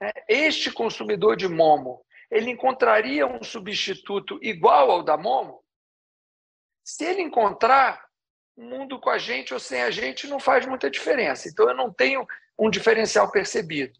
né, 0.00 0.10
este 0.28 0.70
consumidor 0.70 1.36
de 1.36 1.48
Momo, 1.48 2.04
ele 2.30 2.50
encontraria 2.50 3.26
um 3.26 3.42
substituto 3.42 4.38
igual 4.42 4.90
ao 4.90 5.02
da 5.02 5.16
Momo? 5.16 5.64
Se 6.84 7.04
ele 7.04 7.22
encontrar, 7.22 8.04
o 8.56 8.62
mundo 8.62 8.98
com 8.98 9.10
a 9.10 9.18
gente 9.18 9.52
ou 9.52 9.60
sem 9.60 9.82
a 9.82 9.90
gente 9.90 10.26
não 10.26 10.40
faz 10.40 10.66
muita 10.66 10.90
diferença. 10.90 11.48
Então 11.48 11.68
eu 11.68 11.76
não 11.76 11.92
tenho 11.92 12.26
um 12.58 12.70
diferencial 12.70 13.30
percebido. 13.30 13.98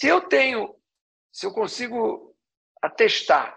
Se 0.00 0.08
eu 0.08 0.20
tenho, 0.22 0.74
se 1.32 1.46
eu 1.46 1.52
consigo 1.52 2.34
atestar 2.82 3.56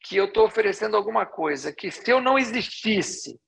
que 0.00 0.16
eu 0.16 0.26
estou 0.26 0.46
oferecendo 0.46 0.96
alguma 0.96 1.26
coisa 1.26 1.72
que 1.72 1.90
se 1.90 2.10
eu 2.10 2.20
não 2.20 2.38
existisse, 2.38 3.38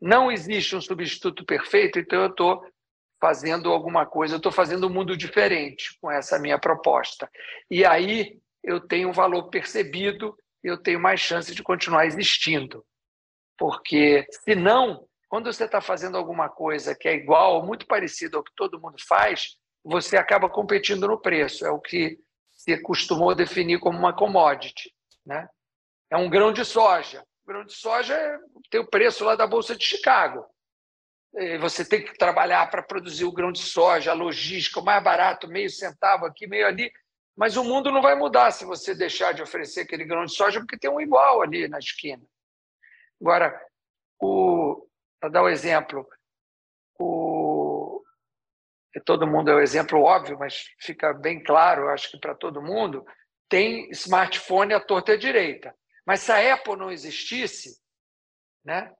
não 0.00 0.30
existe 0.30 0.74
um 0.74 0.80
substituto 0.80 1.44
perfeito, 1.44 1.98
então 1.98 2.22
eu 2.22 2.30
estou 2.30 2.62
fazendo 3.20 3.70
alguma 3.70 4.06
coisa, 4.06 4.34
eu 4.34 4.38
estou 4.38 4.50
fazendo 4.50 4.86
um 4.86 4.92
mundo 4.92 5.16
diferente 5.16 5.96
com 6.00 6.10
essa 6.10 6.38
minha 6.38 6.58
proposta. 6.58 7.30
E 7.70 7.84
aí 7.84 8.40
eu 8.64 8.80
tenho 8.80 9.10
um 9.10 9.12
valor 9.12 9.50
percebido, 9.50 10.36
eu 10.64 10.78
tenho 10.78 10.98
mais 10.98 11.20
chance 11.20 11.54
de 11.54 11.62
continuar 11.62 12.06
existindo. 12.06 12.84
Porque, 13.58 14.26
se 14.30 14.54
não, 14.54 15.06
quando 15.28 15.52
você 15.52 15.64
está 15.64 15.82
fazendo 15.82 16.16
alguma 16.16 16.48
coisa 16.48 16.94
que 16.94 17.06
é 17.06 17.14
igual, 17.14 17.64
muito 17.64 17.86
parecido 17.86 18.38
ao 18.38 18.42
que 18.42 18.54
todo 18.56 18.80
mundo 18.80 18.96
faz, 19.06 19.56
você 19.84 20.16
acaba 20.16 20.48
competindo 20.48 21.08
no 21.08 21.20
preço. 21.20 21.66
É 21.66 21.70
o 21.70 21.80
que 21.80 22.18
se 22.52 22.76
costumou 22.80 23.34
definir 23.34 23.78
como 23.80 23.98
uma 23.98 24.14
commodity. 24.14 24.94
Né? 25.24 25.48
É 26.10 26.16
um 26.16 26.28
grão 26.28 26.52
de 26.52 26.64
soja 26.64 27.24
grão 27.50 27.64
de 27.64 27.72
soja 27.72 28.40
tem 28.70 28.80
o 28.80 28.86
preço 28.86 29.24
lá 29.24 29.34
da 29.34 29.46
Bolsa 29.46 29.74
de 29.74 29.84
Chicago. 29.84 30.46
Você 31.60 31.84
tem 31.84 32.04
que 32.04 32.16
trabalhar 32.16 32.70
para 32.70 32.82
produzir 32.82 33.24
o 33.24 33.32
grão 33.32 33.50
de 33.50 33.60
soja, 33.60 34.12
a 34.12 34.14
logística, 34.14 34.80
o 34.80 34.84
mais 34.84 35.02
barato, 35.02 35.48
meio 35.48 35.68
centavo 35.68 36.26
aqui, 36.26 36.46
meio 36.46 36.66
ali. 36.66 36.92
Mas 37.36 37.56
o 37.56 37.64
mundo 37.64 37.90
não 37.90 38.02
vai 38.02 38.14
mudar 38.14 38.52
se 38.52 38.64
você 38.64 38.94
deixar 38.94 39.32
de 39.32 39.42
oferecer 39.42 39.80
aquele 39.80 40.04
grão 40.04 40.24
de 40.24 40.32
soja, 40.32 40.60
porque 40.60 40.78
tem 40.78 40.90
um 40.90 41.00
igual 41.00 41.42
ali 41.42 41.66
na 41.68 41.78
esquina. 41.78 42.22
Agora, 43.20 43.60
para 45.20 45.28
dar 45.28 45.42
o 45.42 45.46
um 45.46 45.48
exemplo, 45.48 46.06
o, 46.98 47.04
todo 49.04 49.26
mundo 49.26 49.50
é 49.50 49.54
o 49.54 49.58
um 49.58 49.62
exemplo 49.62 50.02
óbvio, 50.02 50.38
mas 50.38 50.64
fica 50.80 51.12
bem 51.12 51.42
claro, 51.42 51.88
acho 51.88 52.10
que 52.10 52.18
para 52.18 52.34
todo 52.34 52.62
mundo, 52.62 53.04
tem 53.48 53.88
smartphone 53.90 54.74
à 54.74 54.80
torta 54.80 55.12
e 55.12 55.14
à 55.14 55.18
direita. 55.18 55.74
Mas 56.06 56.20
se 56.20 56.32
a 56.32 56.54
Apple 56.54 56.76
não 56.76 56.90
existisse, 56.90 57.78
né, 58.64 58.92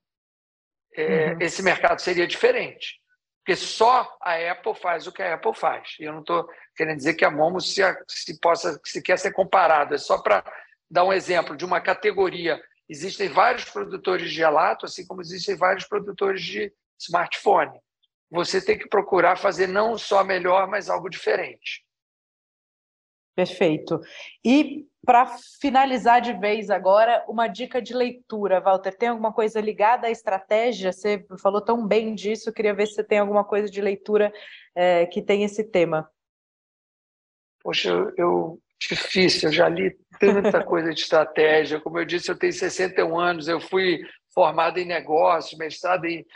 é, 0.95 1.33
uhum. 1.33 1.39
esse 1.41 1.63
mercado 1.63 2.01
seria 2.01 2.27
diferente. 2.27 3.01
Porque 3.39 3.57
só 3.57 4.17
a 4.21 4.37
Apple 4.53 4.75
faz 4.75 5.07
o 5.07 5.13
que 5.13 5.23
a 5.23 5.35
Apple 5.35 5.55
faz. 5.55 5.97
E 5.99 6.05
eu 6.05 6.13
não 6.13 6.21
estou 6.21 6.47
querendo 6.77 6.99
dizer 6.99 7.15
que 7.15 7.25
a 7.25 7.31
Momo 7.31 7.61
se, 7.61 7.83
se, 8.07 8.39
possa, 8.39 8.79
se 8.85 9.03
quer 9.03 9.19
ser 9.19 9.33
comparado. 9.33 9.95
É 9.95 9.99
só 9.99 10.23
para 10.23 10.45
dar 10.91 11.05
um 11.05 11.13
exemplo 11.13 11.57
de 11.57 11.65
uma 11.65 11.81
categoria. 11.81 12.63
Existem 12.89 13.29
vários 13.29 13.65
produtores 13.65 14.29
de 14.29 14.35
gelato, 14.35 14.85
assim 14.85 15.07
como 15.07 15.23
existem 15.23 15.57
vários 15.57 15.87
produtores 15.87 16.43
de 16.43 16.73
smartphone. 16.99 17.73
Você 18.31 18.65
tem 18.65 18.79
que 18.79 18.89
procurar 18.89 19.37
fazer 19.37 19.67
não 19.67 19.99
só 19.99 20.23
melhor, 20.23 20.69
mas 20.69 20.89
algo 20.89 21.09
diferente. 21.09 21.85
Perfeito. 23.35 24.01
E 24.45 24.87
para 25.05 25.27
finalizar 25.61 26.21
de 26.21 26.33
vez 26.35 26.69
agora, 26.69 27.25
uma 27.27 27.49
dica 27.49 27.81
de 27.81 27.95
leitura, 27.95 28.61
Walter. 28.61 28.97
Tem 28.97 29.09
alguma 29.09 29.33
coisa 29.33 29.61
ligada 29.61 30.07
à 30.07 30.11
estratégia? 30.11 30.93
Você 30.93 31.25
falou 31.41 31.61
tão 31.61 31.87
bem 31.87 32.15
disso, 32.15 32.53
queria 32.53 32.75
ver 32.75 32.87
se 32.87 32.95
você 32.95 33.05
tem 33.05 33.19
alguma 33.19 33.45
coisa 33.45 33.71
de 33.71 33.81
leitura 33.81 34.33
é, 34.75 35.07
que 35.07 35.23
tem 35.23 35.43
esse 35.43 35.65
tema. 35.65 36.11
Poxa, 37.63 37.91
eu, 38.17 38.61
difícil, 38.79 39.49
eu 39.49 39.53
já 39.53 39.69
li 39.69 39.97
tanta 40.19 40.63
coisa 40.65 40.93
de 40.93 41.01
estratégia. 41.01 41.81
Como 41.81 41.99
eu 41.99 42.05
disse, 42.05 42.31
eu 42.31 42.39
tenho 42.39 42.53
61 42.53 43.19
anos, 43.19 43.49
eu 43.49 43.61
fui 43.61 44.01
formado 44.35 44.79
em 44.79 44.85
negócios, 44.85 45.59
mestrado 45.59 46.05
em. 46.05 46.27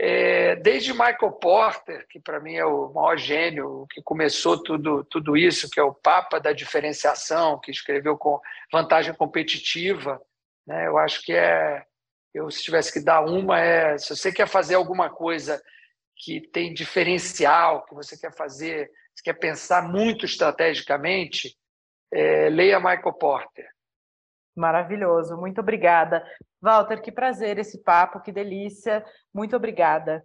É, 0.00 0.54
desde 0.54 0.92
Michael 0.92 1.32
Porter, 1.40 2.06
que 2.08 2.20
para 2.20 2.38
mim 2.38 2.54
é 2.54 2.64
o 2.64 2.92
maior 2.92 3.16
gênio, 3.18 3.84
que 3.90 4.00
começou 4.00 4.62
tudo, 4.62 5.02
tudo 5.02 5.36
isso, 5.36 5.68
que 5.68 5.80
é 5.80 5.82
o 5.82 5.92
Papa 5.92 6.38
da 6.38 6.52
diferenciação, 6.52 7.58
que 7.58 7.72
escreveu 7.72 8.16
com 8.16 8.40
vantagem 8.72 9.12
competitiva. 9.12 10.22
Né? 10.64 10.86
Eu 10.86 10.98
acho 10.98 11.20
que 11.22 11.32
é. 11.32 11.84
Eu, 12.32 12.48
se 12.48 12.62
tivesse 12.62 12.92
que 12.92 13.00
dar 13.00 13.22
uma, 13.22 13.58
é. 13.58 13.98
Se 13.98 14.14
você 14.14 14.30
quer 14.30 14.46
fazer 14.46 14.76
alguma 14.76 15.10
coisa 15.10 15.60
que 16.16 16.40
tem 16.40 16.72
diferencial, 16.72 17.84
que 17.84 17.94
você 17.94 18.16
quer 18.16 18.32
fazer, 18.32 18.88
você 19.12 19.24
quer 19.24 19.34
pensar 19.34 19.82
muito 19.82 20.24
estrategicamente, 20.24 21.56
é, 22.12 22.48
leia 22.50 22.78
Michael 22.78 23.14
Porter. 23.14 23.68
Maravilhoso, 24.58 25.36
muito 25.36 25.60
obrigada. 25.60 26.24
Walter, 26.60 27.00
que 27.00 27.12
prazer 27.12 27.58
esse 27.58 27.82
papo, 27.84 28.20
que 28.20 28.32
delícia. 28.32 29.04
Muito 29.32 29.54
obrigada. 29.54 30.24